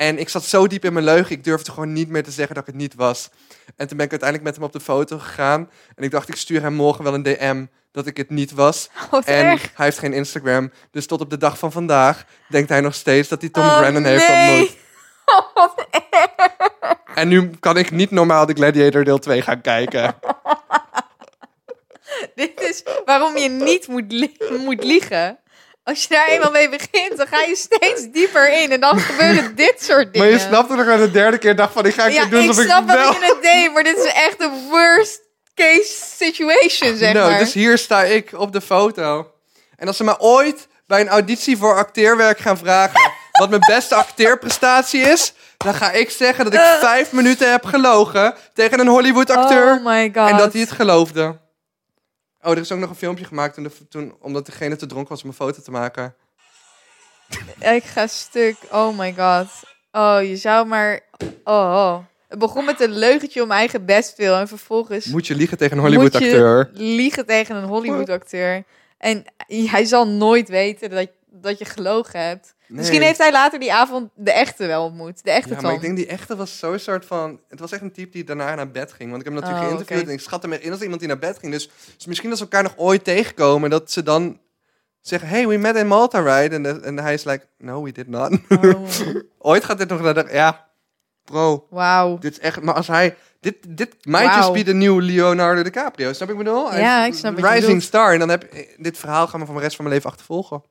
En 0.00 0.18
ik 0.18 0.28
zat 0.28 0.44
zo 0.44 0.66
diep 0.66 0.84
in 0.84 0.92
mijn 0.92 1.04
leugen, 1.04 1.36
ik 1.36 1.44
durfde 1.44 1.70
gewoon 1.72 1.92
niet 1.92 2.08
meer 2.08 2.22
te 2.22 2.30
zeggen 2.30 2.54
dat 2.54 2.66
ik 2.66 2.72
het 2.72 2.82
niet 2.82 2.94
was. 2.94 3.30
En 3.76 3.86
toen 3.88 3.96
ben 3.96 4.06
ik 4.06 4.10
uiteindelijk 4.10 4.42
met 4.42 4.54
hem 4.54 4.64
op 4.64 4.72
de 4.72 4.80
foto 4.80 5.18
gegaan. 5.18 5.70
En 5.96 6.04
ik 6.04 6.10
dacht, 6.10 6.28
ik 6.28 6.36
stuur 6.36 6.62
hem 6.62 6.74
morgen 6.74 7.04
wel 7.04 7.14
een 7.14 7.22
DM 7.22 7.64
dat 7.92 8.06
ik 8.06 8.16
het 8.16 8.30
niet 8.30 8.52
was. 8.52 8.88
En 9.24 9.44
erg. 9.44 9.70
hij 9.74 9.84
heeft 9.84 9.98
geen 9.98 10.12
Instagram. 10.12 10.72
Dus 10.90 11.06
tot 11.06 11.20
op 11.20 11.30
de 11.30 11.36
dag 11.36 11.58
van 11.58 11.72
vandaag 11.72 12.24
denkt 12.48 12.68
hij 12.68 12.80
nog 12.80 12.94
steeds 12.94 13.28
dat 13.28 13.40
hij 13.40 13.50
Tom 13.50 13.64
Oh, 13.64 13.80
heeft 13.80 14.28
ontmoet. 14.28 14.76
En 17.14 17.28
nu 17.28 17.50
kan 17.60 17.76
ik 17.76 17.90
niet 17.90 18.10
normaal 18.10 18.46
de 18.46 18.54
Gladiator 18.54 19.04
deel 19.04 19.18
2 19.18 19.42
gaan 19.42 19.60
kijken. 19.60 20.14
Dit 22.34 22.60
is 22.60 22.82
waarom 23.04 23.36
je 23.36 23.48
niet 23.48 23.88
moet, 23.88 24.12
li- 24.12 24.36
moet 24.66 24.84
liegen. 24.84 25.38
Als 25.84 26.02
je 26.02 26.08
daar 26.08 26.28
eenmaal 26.28 26.50
mee 26.50 26.68
begint, 26.68 27.16
dan 27.16 27.26
ga 27.26 27.40
je 27.40 27.56
steeds 27.56 28.10
dieper 28.12 28.62
in. 28.62 28.70
En 28.70 28.80
dan 28.80 28.98
gebeuren 29.00 29.54
dit 29.54 29.74
soort 29.78 30.12
dingen. 30.12 30.28
Maar 30.28 30.38
je 30.38 30.46
snapt 30.46 30.68
toch 30.68 30.84
dat 30.84 30.94
ik 30.94 31.00
de 31.00 31.10
derde 31.10 31.38
keer 31.38 31.56
dacht 31.56 31.72
van 31.72 31.86
ik 31.86 31.94
ga 31.94 32.06
Ja, 32.06 32.20
het 32.20 32.30
doen 32.30 32.44
ik 32.44 32.52
snap 32.52 32.82
ik 32.82 32.86
wat 32.86 32.96
wel... 32.96 33.12
je 33.12 33.18
het 33.20 33.42
deed, 33.42 33.72
maar 33.72 33.82
dit 33.82 33.96
is 33.96 34.12
echt 34.12 34.38
de 34.38 34.66
worst 34.70 35.20
case 35.54 36.04
situation, 36.16 36.96
zeg 36.96 37.14
maar. 37.14 37.38
dus 37.38 37.52
hier 37.52 37.78
sta 37.78 38.02
ik 38.02 38.30
op 38.32 38.52
de 38.52 38.60
foto. 38.60 39.32
En 39.76 39.86
als 39.86 39.96
ze 39.96 40.04
me 40.04 40.18
ooit 40.18 40.68
bij 40.86 41.00
een 41.00 41.08
auditie 41.08 41.56
voor 41.56 41.76
acteerwerk 41.76 42.38
gaan 42.38 42.58
vragen 42.58 43.00
wat 43.32 43.50
mijn 43.50 43.62
beste 43.66 43.94
acteerprestatie 43.94 45.00
is, 45.00 45.32
dan 45.56 45.74
ga 45.74 45.90
ik 45.90 46.10
zeggen 46.10 46.44
dat 46.44 46.54
ik 46.54 46.60
vijf 46.80 47.12
minuten 47.12 47.50
heb 47.50 47.64
gelogen 47.64 48.34
tegen 48.54 48.80
een 48.80 48.86
Hollywood 48.86 49.30
acteur. 49.30 49.74
Oh 49.74 49.84
my 49.84 50.10
god. 50.14 50.30
En 50.30 50.36
dat 50.36 50.52
hij 50.52 50.60
het 50.60 50.70
geloofde. 50.70 51.39
Oh, 52.42 52.50
er 52.50 52.58
is 52.58 52.72
ook 52.72 52.78
nog 52.78 52.90
een 52.90 52.96
filmpje 52.96 53.24
gemaakt 53.24 53.54
toen, 53.54 53.62
de, 53.62 53.88
toen 53.88 54.14
omdat 54.20 54.46
degene 54.46 54.76
te 54.76 54.86
dronken 54.86 55.10
was 55.12 55.22
om 55.22 55.28
een 55.28 55.34
foto 55.34 55.62
te 55.62 55.70
maken. 55.70 56.14
Ik 57.60 57.84
ga 57.84 58.06
stuk. 58.06 58.56
Oh 58.70 58.98
my 58.98 59.14
god. 59.14 59.48
Oh, 59.92 60.18
je 60.22 60.36
zou 60.36 60.66
maar... 60.66 61.00
Oh, 61.44 61.54
oh. 61.54 61.98
Het 62.28 62.38
begon 62.38 62.64
met 62.64 62.80
een 62.80 62.90
leugentje 62.98 63.42
om 63.42 63.50
eigen 63.50 63.84
bestwil. 63.84 64.36
En 64.36 64.48
vervolgens 64.48 65.06
Moet 65.06 65.26
je 65.26 65.34
liegen 65.34 65.58
tegen 65.58 65.76
een 65.76 65.82
Hollywood 65.82 66.12
moet 66.12 66.22
je 66.22 66.28
acteur? 66.28 66.70
liegen 66.72 67.26
tegen 67.26 67.56
een 67.56 67.64
Hollywood 67.68 68.08
acteur. 68.08 68.64
En 68.98 69.24
hij 69.46 69.84
zal 69.84 70.08
nooit 70.08 70.48
weten 70.48 70.90
dat, 70.90 71.08
dat 71.30 71.58
je 71.58 71.64
gelogen 71.64 72.20
hebt. 72.26 72.54
Nee. 72.70 72.78
Misschien 72.78 73.02
heeft 73.02 73.18
hij 73.18 73.32
later 73.32 73.58
die 73.58 73.72
avond 73.72 74.10
de 74.14 74.32
echte 74.32 74.66
wel 74.66 74.84
ontmoet. 74.84 75.24
De 75.24 75.30
echte 75.30 75.54
Ja, 75.54 75.60
maar 75.60 75.74
ik 75.74 75.80
denk 75.80 75.96
die 75.96 76.06
echte 76.06 76.36
was 76.36 76.58
zo'n 76.58 76.78
soort 76.78 77.04
van... 77.04 77.40
Het 77.48 77.60
was 77.60 77.72
echt 77.72 77.82
een 77.82 77.92
type 77.92 78.10
die 78.10 78.24
daarna 78.24 78.54
naar 78.54 78.70
bed 78.70 78.92
ging. 78.92 79.10
Want 79.10 79.22
ik 79.22 79.28
heb 79.28 79.34
hem 79.34 79.42
natuurlijk 79.42 79.62
Oh, 79.62 79.76
geïnterviewd 79.76 80.08
en 80.08 80.14
ik 80.14 80.20
schat 80.20 80.42
hem 80.42 80.52
in 80.52 80.70
als 80.70 80.80
iemand 80.80 81.00
die 81.00 81.08
naar 81.08 81.18
bed 81.18 81.38
ging. 81.38 81.52
Dus, 81.52 81.70
dus 81.96 82.06
misschien 82.06 82.28
dat 82.28 82.38
ze 82.38 82.44
elkaar 82.44 82.62
nog 82.62 82.76
ooit 82.76 83.04
tegenkomen. 83.04 83.70
Dat 83.70 83.90
ze 83.90 84.02
dan 84.02 84.40
zeggen, 85.00 85.28
hey, 85.28 85.46
we 85.48 85.56
met 85.56 85.76
in 85.76 85.86
Malta, 85.86 86.20
right? 86.20 86.52
En, 86.52 86.84
en 86.84 86.98
hij 86.98 87.14
is 87.14 87.24
like, 87.24 87.46
no, 87.58 87.82
we 87.82 87.92
did 87.92 88.08
not. 88.08 88.38
Oh, 88.48 88.88
ooit 89.38 89.64
gaat 89.64 89.78
dit 89.78 89.88
nog 89.88 90.00
naar 90.00 90.14
de... 90.14 90.28
Ja, 90.32 90.68
bro, 91.24 91.66
Wauw. 91.70 92.18
dit 92.18 92.32
is 92.32 92.38
echt... 92.38 92.62
Maar 92.62 92.74
als 92.74 92.86
hij... 92.86 93.16
Dit, 93.40 93.56
dit 93.68 93.96
might 94.06 94.34
just 94.34 94.52
be 94.52 94.62
de 94.62 94.74
nieuwe 94.74 95.02
Leonardo 95.02 95.62
DiCaprio. 95.62 96.12
Snap 96.12 96.30
ik 96.30 96.36
bedoel? 96.36 96.76
Ja, 96.76 97.04
ik 97.04 97.14
snap 97.14 97.38
Rising 97.38 97.82
star. 97.82 98.12
En 98.12 98.18
dan 98.18 98.28
heb 98.28 98.54
dit 98.76 98.98
verhaal 98.98 99.26
gaan 99.26 99.40
we 99.40 99.46
van 99.46 99.54
de 99.54 99.60
rest 99.60 99.76
van 99.76 99.84
mijn 99.84 99.96
leven 99.96 100.10
achtervolgen. 100.10 100.62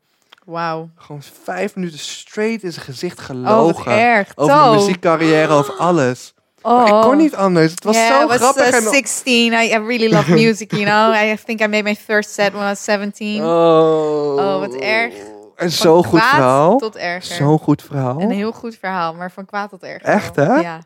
Wauw. 0.46 0.90
Gewoon 0.96 1.22
vijf 1.44 1.76
minuten 1.76 2.00
straight 2.00 2.64
in 2.64 2.72
zijn 2.72 2.86
gezicht 2.86 3.20
Oh, 3.20 3.26
gelogen. 3.26 3.86
wat 3.86 3.94
erg. 3.94 4.32
over 4.36 4.56
mijn 4.56 4.72
muziekcarrière, 4.76 5.54
over 5.54 5.74
alles. 5.74 6.34
Oh. 6.62 6.78
Maar 6.78 6.88
ik 6.88 7.02
kon 7.02 7.18
niet 7.18 7.36
anders. 7.36 7.72
Het 7.72 7.84
was 7.84 7.96
yeah, 7.96 8.20
zo 8.20 8.24
I 8.24 8.28
was 8.28 8.38
grappig. 8.38 8.70
uh, 8.70 8.76
en... 8.76 8.82
16. 8.82 9.54
I, 9.54 9.56
I 9.56 9.78
really 9.78 10.10
love 10.14 10.32
music, 10.44 10.72
you 10.72 10.84
know. 10.84 11.14
I 11.32 11.38
think 11.46 11.62
I 11.62 11.68
made 11.68 11.84
my 11.84 11.96
first 11.96 12.30
set 12.34 12.52
when 12.52 12.64
I 12.64 12.68
was 12.70 12.84
17. 12.84 13.44
Oh. 13.44 14.36
Oh, 14.38 14.60
wat 14.60 14.74
erg. 14.76 15.14
En 15.56 15.72
zo'n 15.72 16.04
goed 16.04 16.20
kwaad 16.20 16.30
verhaal. 16.36 16.78
Tot 16.78 16.96
erger. 16.96 17.36
Zo'n 17.36 17.60
goed 17.60 17.82
verhaal. 17.82 18.22
Een 18.22 18.32
heel 18.32 18.52
goed 18.52 18.78
verhaal, 18.80 19.14
maar 19.14 19.32
van 19.32 19.46
kwaad 19.46 19.70
tot 19.70 19.84
erger. 19.84 20.02
Echt, 20.10 20.36
hè? 20.36 20.56
Ja. 20.56 20.80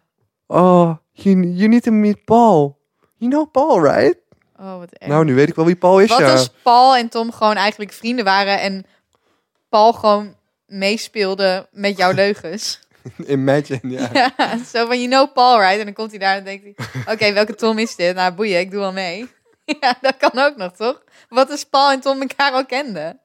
Oh, 0.47 0.91
you, 1.11 1.35
you 1.53 1.67
need 1.67 1.83
to 1.83 1.91
meet 1.91 2.25
Paul. 2.25 2.77
You 3.17 3.31
know 3.31 3.51
Paul, 3.51 3.81
right? 3.81 4.15
Oh, 4.59 4.77
wat 4.77 4.91
erg. 4.91 5.09
Nou, 5.11 5.25
nu 5.25 5.35
weet 5.35 5.49
ik 5.49 5.55
wel 5.55 5.65
wie 5.65 5.75
Paul 5.75 5.99
is, 5.99 6.09
Wat 6.09 6.19
ja. 6.19 6.31
als 6.31 6.49
Paul 6.63 6.95
en 6.95 7.09
Tom 7.09 7.31
gewoon 7.31 7.55
eigenlijk 7.55 7.91
vrienden 7.93 8.25
waren 8.25 8.59
en 8.61 8.85
Paul 9.73 9.93
gewoon 9.93 10.35
meespeelde 10.65 11.67
met 11.71 11.97
jouw 11.97 12.11
leugens? 12.11 12.79
Imagine, 13.27 13.79
ja. 13.83 14.09
Ja, 14.13 14.57
zo 14.57 14.85
van, 14.85 14.97
you 15.01 15.07
know 15.07 15.33
Paul, 15.33 15.59
right? 15.59 15.79
En 15.79 15.85
dan 15.85 15.93
komt 15.93 16.09
hij 16.09 16.19
daar 16.19 16.37
en 16.37 16.43
denkt 16.43 16.63
hij, 16.63 16.75
oké, 17.13 17.33
welke 17.33 17.55
Tom 17.55 17.79
is 17.79 17.95
dit? 17.95 18.15
Nou, 18.15 18.33
boeien, 18.33 18.59
ik 18.59 18.71
doe 18.71 18.79
wel 18.79 18.91
mee. 18.91 19.29
ja, 19.79 19.97
dat 20.01 20.17
kan 20.17 20.39
ook 20.39 20.55
nog, 20.55 20.71
toch? 20.75 21.03
Wat 21.29 21.51
als 21.51 21.63
Paul 21.63 21.91
en 21.91 21.99
Tom 21.99 22.21
elkaar 22.21 22.51
al 22.51 22.65
kenden? 22.65 23.19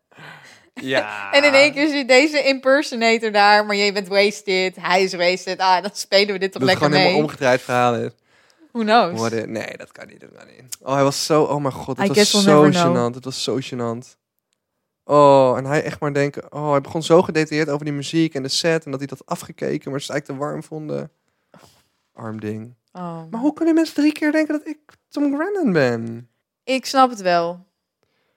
Ja. 0.75 1.33
En 1.33 1.45
in 1.45 1.55
één 1.55 1.73
keer 1.73 1.89
zit 1.89 2.09
deze 2.09 2.43
impersonator 2.43 3.33
daar, 3.33 3.67
maar 3.67 3.77
jij 3.77 3.93
bent 3.93 4.09
wasted, 4.09 4.77
hij 4.81 5.03
is 5.03 5.15
wasted. 5.15 5.59
Ah, 5.59 5.83
dan 5.83 5.91
spelen 5.93 6.33
we 6.33 6.39
dit 6.39 6.53
toch 6.53 6.61
Dat 6.63 6.71
het 6.71 6.81
lekker 6.81 6.85
gewoon 6.85 6.91
mee. 6.91 7.01
helemaal 7.03 7.23
omgedraaid 7.23 7.61
verhaal 7.61 7.95
is. 7.95 8.13
Who 8.73 8.83
knows? 8.83 9.31
Nee, 9.31 9.77
dat 9.77 9.93
kan 9.93 10.07
niet. 10.07 10.21
Dat 10.21 10.31
kan 10.37 10.47
niet. 10.47 10.77
Oh, 10.83 10.95
hij 10.95 11.03
was 11.03 11.27
zo... 11.27 11.43
Oh 11.43 11.61
mijn 11.61 11.75
god, 11.75 11.99
I 11.99 12.03
het 12.03 12.17
was 12.17 12.43
zo 12.43 12.71
gênant. 12.71 13.15
Het 13.15 13.25
was 13.25 13.43
zo 13.43 13.59
gênant. 13.61 14.17
Oh, 15.11 15.55
en 15.57 15.65
hij 15.65 15.83
echt 15.83 16.01
maar 16.01 16.13
denken... 16.15 16.53
Oh, 16.53 16.71
hij 16.71 16.81
begon 16.81 17.03
zo 17.03 17.23
gedetailleerd 17.23 17.69
over 17.71 17.85
die 17.85 17.95
muziek 17.95 18.35
en 18.35 18.43
de 18.43 18.49
set... 18.49 18.85
en 18.85 18.91
dat 18.91 19.01
hij 19.01 19.09
dat 19.09 19.27
afgekeken, 19.27 19.91
maar 19.91 20.01
ze 20.01 20.13
eigenlijk 20.13 20.41
te 20.41 20.47
warm 20.47 20.63
vonden. 20.63 21.11
Arm 22.15 22.41
ding. 22.41 22.75
Oh. 22.93 23.21
Maar 23.31 23.41
hoe 23.41 23.53
kunnen 23.53 23.75
mensen 23.75 23.95
drie 23.95 24.13
keer 24.13 24.33
denken 24.33 24.59
dat 24.59 24.67
ik 24.67 24.79
Tom 25.09 25.35
Grennan 25.35 25.73
ben? 25.73 26.29
Ik 26.65 26.87
snap 26.87 27.11
het 27.11 27.21
wel. 27.21 27.67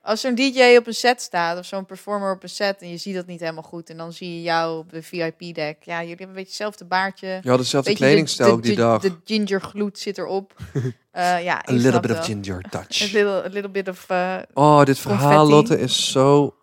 Als 0.02 0.20
zo'n 0.20 0.34
DJ 0.34 0.76
op 0.78 0.86
een 0.86 0.94
set 0.94 1.20
staat 1.22 1.58
of 1.58 1.64
zo'n 1.64 1.86
performer 1.86 2.32
op 2.34 2.42
een 2.42 2.48
set 2.48 2.80
en 2.82 2.88
je 2.90 2.96
ziet 2.96 3.14
dat 3.14 3.26
niet 3.26 3.40
helemaal 3.40 3.62
goed 3.62 3.90
en 3.90 3.96
dan 3.96 4.12
zie 4.12 4.34
je 4.34 4.42
jou 4.42 4.78
op 4.78 4.90
de 4.90 5.02
VIP-deck. 5.02 5.76
Ja, 5.82 5.94
jullie 6.00 6.08
hebben 6.08 6.26
een 6.28 6.32
beetje 6.32 6.48
hetzelfde 6.48 6.84
baardje. 6.84 7.38
Je 7.42 7.48
had 7.48 7.58
dezelfde 7.58 7.90
de- 7.90 7.96
kledingstijl 7.96 8.56
de, 8.56 8.62
die 8.62 8.70
de- 8.74 8.80
dag. 8.80 9.00
De 9.02 9.16
ginger 9.24 9.60
gloed 9.60 9.98
zit 9.98 10.18
erop. 10.18 10.54
Eh 11.12 11.42
ja, 11.44 11.64
A 11.68 11.72
little 11.72 12.00
bit 12.00 12.10
of 12.10 12.24
ginger 12.24 12.64
A 12.66 12.68
touch. 12.68 13.00
little, 13.12 13.44
a 13.44 13.48
little 13.48 13.70
bit 13.70 13.88
of... 13.88 14.08
eh, 14.08 14.36
Oh, 14.54 14.82
dit 14.84 14.98
verhaal, 14.98 15.46
Confetti. 15.46 15.50
Lotte, 15.74 15.78
is 15.84 16.10
zo... 16.10 16.54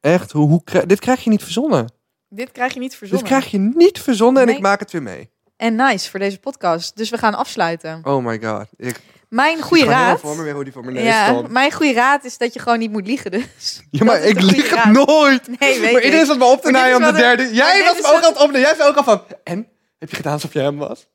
Echt, 0.00 0.32
hoe, 0.32 0.48
hoe 0.48 0.62
dit 0.86 1.00
krijg 1.00 1.24
je 1.24 1.30
niet 1.30 1.42
verzonnen. 1.42 1.92
dit 2.28 2.52
krijg 2.52 2.74
je 2.74 2.80
niet 2.80 2.96
verzonnen. 2.96 3.28
Dit 3.28 3.36
krijg 3.38 3.50
je 3.52 3.58
niet 3.58 4.00
verzonnen 4.00 4.40
en 4.42 4.48
Nee. 4.48 4.56
ik 4.56 4.62
maak 4.62 4.80
het 4.80 4.90
weer 4.92 5.02
mee. 5.02 5.30
En 5.56 5.74
nice 5.74 6.10
voor 6.10 6.20
deze 6.20 6.38
podcast. 6.38 6.96
Dus 6.96 7.10
we 7.10 7.18
gaan 7.18 7.34
afsluiten. 7.34 8.00
Oh 8.04 8.24
my 8.24 8.40
god. 8.42 8.66
Ik, 8.76 9.00
Mijn 9.28 9.62
goede 9.62 9.84
raad... 9.84 10.20
voor 10.20 10.36
me 10.36 10.42
weer 10.42 10.54
hoe 10.54 10.64
die 10.64 10.72
voor 10.72 10.82
mijn 10.84 10.94
neus 10.94 11.04
Ja, 11.04 11.42
mijn 11.48 11.72
goede 11.72 11.92
raad 11.92 12.24
is 12.24 12.38
dat 12.38 12.54
je 12.54 12.60
gewoon 12.60 12.78
niet 12.78 12.90
moet 12.90 13.06
liegen 13.06 13.30
dus. 13.30 13.44
Ja, 13.90 14.04
maar 14.04 14.20
ik 14.22 14.40
lieg 14.40 14.70
het 14.82 14.92
nooit. 14.92 15.58
Nee, 15.58 15.80
weet 15.80 15.92
maar 15.92 16.02
iedereen 16.02 16.26
zat 16.26 16.38
me 16.38 16.44
op 16.44 16.62
te 16.62 16.70
naaien 16.70 16.96
om 16.96 17.02
de 17.02 17.08
een- 17.08 17.14
derde. 17.14 17.54
Jij 17.54 17.84
was 17.84 18.00
me 18.00 18.08
ook 18.16 18.22
aan 18.22 18.32
het 18.32 18.40
opnemen. 18.42 18.60
Jij 18.60 18.74
zei 18.76 18.88
ook 18.88 18.96
al 18.96 19.04
van... 19.04 19.22
En? 19.44 19.68
Heb 19.98 20.10
je 20.10 20.16
gedaan 20.16 20.32
alsof 20.32 20.52
jij 20.52 20.62
hem 20.64 20.76
was? 20.78 21.06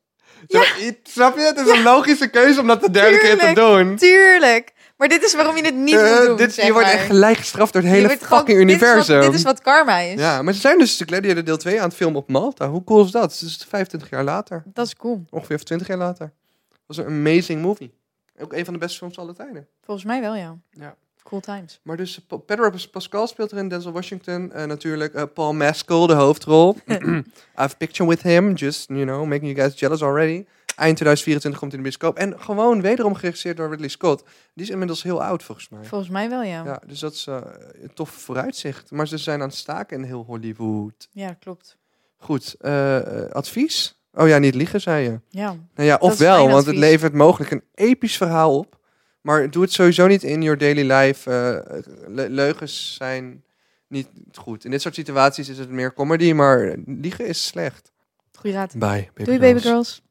Zo, 0.47 0.61
i- 0.81 0.99
Snap 1.03 1.35
je? 1.37 1.41
Het 1.41 1.57
is 1.59 1.67
een 1.77 1.83
logische 1.83 2.27
keuze 2.29 2.59
om 2.59 2.67
dat 2.67 2.81
de 2.81 2.91
derde 2.91 3.17
keer 3.17 3.37
te 3.39 3.53
doen. 3.53 3.95
Tuurlijk. 3.95 4.71
Maar 5.03 5.11
dit 5.11 5.23
is 5.23 5.33
waarom 5.35 5.55
je 5.55 5.63
het 5.65 5.75
niet 5.75 5.95
Eh, 5.95 6.17
moet 6.17 6.25
doen, 6.27 6.37
dit, 6.37 6.53
zeg 6.53 6.65
je 6.65 6.71
wordt 6.71 6.87
maar. 6.87 6.95
echt 6.95 7.05
gelijk 7.05 7.37
gestraft 7.37 7.73
door 7.73 7.81
het 7.81 7.91
hele 7.91 8.07
wordt 8.07 8.23
gewoon- 8.23 8.39
fucking 8.39 8.57
dit 8.67 8.75
is 8.75 8.79
wat- 8.81 8.89
universum. 8.89 9.21
Dit 9.21 9.33
is, 9.33 9.43
wat, 9.43 9.61
karma 9.61 9.97
is. 9.99 10.19
Ja, 10.19 10.41
maar 10.41 10.53
ze 10.53 10.59
zijn 10.59 10.77
dus 10.77 10.97
de 10.97 11.05
Gladiator 11.05 11.43
deel 11.43 11.57
2 11.57 11.81
aan 11.81 11.87
het 11.87 11.95
filmen 11.97 12.19
op 12.19 12.29
Malta. 12.29 12.67
Hoe 12.69 12.83
cool 12.83 13.03
is 13.05 13.11
dat? 13.11 13.31
Het 13.31 13.41
is 13.41 13.65
25 13.69 14.09
jaar 14.09 14.23
later. 14.23 14.63
Dat 14.73 14.85
is 14.85 14.95
cool. 14.95 15.25
Ongeveer 15.29 15.63
20 15.63 15.87
jaar 15.87 15.97
later. 15.97 16.31
Dat 16.69 16.79
was 16.85 16.97
een 16.97 17.05
amazing 17.05 17.61
movie. 17.61 17.93
Ook 18.39 18.53
een 18.53 18.65
van 18.65 18.73
de 18.73 18.79
beste 18.79 18.97
films 18.97 19.17
aller 19.17 19.35
tijden. 19.35 19.67
Volgens 19.85 20.05
mij 20.05 20.21
wel, 20.21 20.35
ja. 20.35 20.57
Ja. 20.71 20.95
Cool 21.23 21.41
times. 21.41 21.79
Maar 21.83 21.97
dus 21.97 22.17
eh, 22.17 22.23
Pa- 22.27 22.37
Pedro 22.37 22.71
Pascal 22.91 23.27
speelt 23.27 23.51
erin, 23.51 23.67
Denzel 23.67 23.91
Washington. 23.91 24.51
eh, 24.51 24.65
natuurlijk 24.65 25.13
eh, 25.13 25.23
Paul 25.33 25.53
Mescal, 25.53 26.07
de 26.07 26.13
hoofdrol. 26.13 26.77
I 26.87 27.23
have 27.53 27.73
a 27.73 27.77
picture 27.77 28.09
with 28.09 28.21
him, 28.21 28.53
just, 28.53 28.87
you 28.89 29.03
know, 29.05 29.25
making 29.25 29.55
you 29.55 29.67
guys 29.67 29.79
jealous 29.79 30.01
already. 30.01 30.45
Eind 30.75 30.95
2024 30.97 31.59
komt 31.59 31.71
in 31.71 31.77
de 31.77 31.83
bioscoop. 31.83 32.17
En 32.17 32.39
gewoon 32.39 32.81
wederom 32.81 33.13
geregisseerd 33.15 33.57
door 33.57 33.69
Ridley 33.69 33.87
Scott. 33.89 34.23
Die 34.53 34.63
is 34.65 34.69
inmiddels 34.69 35.03
heel 35.03 35.23
oud, 35.23 35.43
volgens 35.43 35.69
mij. 35.69 35.83
Volgens 35.83 36.09
mij 36.09 36.29
wel, 36.29 36.41
ja. 36.41 36.49
Ja, 36.57 36.63
Ja, 36.65 36.81
dus 36.87 36.99
dat 36.99 37.13
is 37.13 37.27
eh, 37.27 37.41
een 37.81 37.93
tof 37.93 38.09
vooruitzicht. 38.09 38.91
Maar 38.91 39.07
ze 39.07 39.17
zijn 39.17 39.41
aan 39.41 39.47
het 39.47 39.57
staken 39.57 39.97
in 39.97 40.03
heel 40.03 40.23
Hollywood. 40.27 41.09
klopt. 41.39 41.77
Goed, 42.17 42.55
eh, 42.59 42.99
advies? 43.31 44.01
Oh 44.13 44.27
ja, 44.27 44.37
niet 44.37 44.55
liegen, 44.55 44.81
zei 44.81 45.03
je. 45.03 45.19
Ja. 45.29 45.45
Nou 45.75 45.87
ja, 45.87 45.97
ofwel, 45.99 46.49
want 46.49 46.65
het 46.65 46.75
levert 46.75 47.13
mogelijk 47.13 47.51
een 47.51 47.63
episch 47.75 48.17
verhaal 48.17 48.57
op. 48.57 48.79
Maar 49.21 49.49
doe 49.49 49.61
het 49.61 49.71
sowieso 49.71 50.07
niet 50.07 50.23
in 50.23 50.41
your 50.41 50.57
daily 50.57 50.91
life. 50.91 51.31
eh, 51.31 51.77
le- 52.07 52.27
leugens 52.29 52.95
zijn 52.95 53.43
niet 53.87 54.07
goed. 54.31 54.65
In 54.65 54.71
dit 54.71 54.81
soort 54.81 54.95
situaties 54.95 55.49
is 55.49 55.57
het 55.57 55.69
meer 55.69 55.93
comedy, 55.93 56.31
maar 56.33 56.75
liegen 56.85 57.27
is 57.27 57.45
slecht. 57.45 57.91
Goeie 58.39 58.55
raad. 58.55 58.71
Bye, 58.77 59.09
baby 59.13 59.23
Doei, 59.23 59.39
baby 59.39 59.59
girls. 59.59 60.01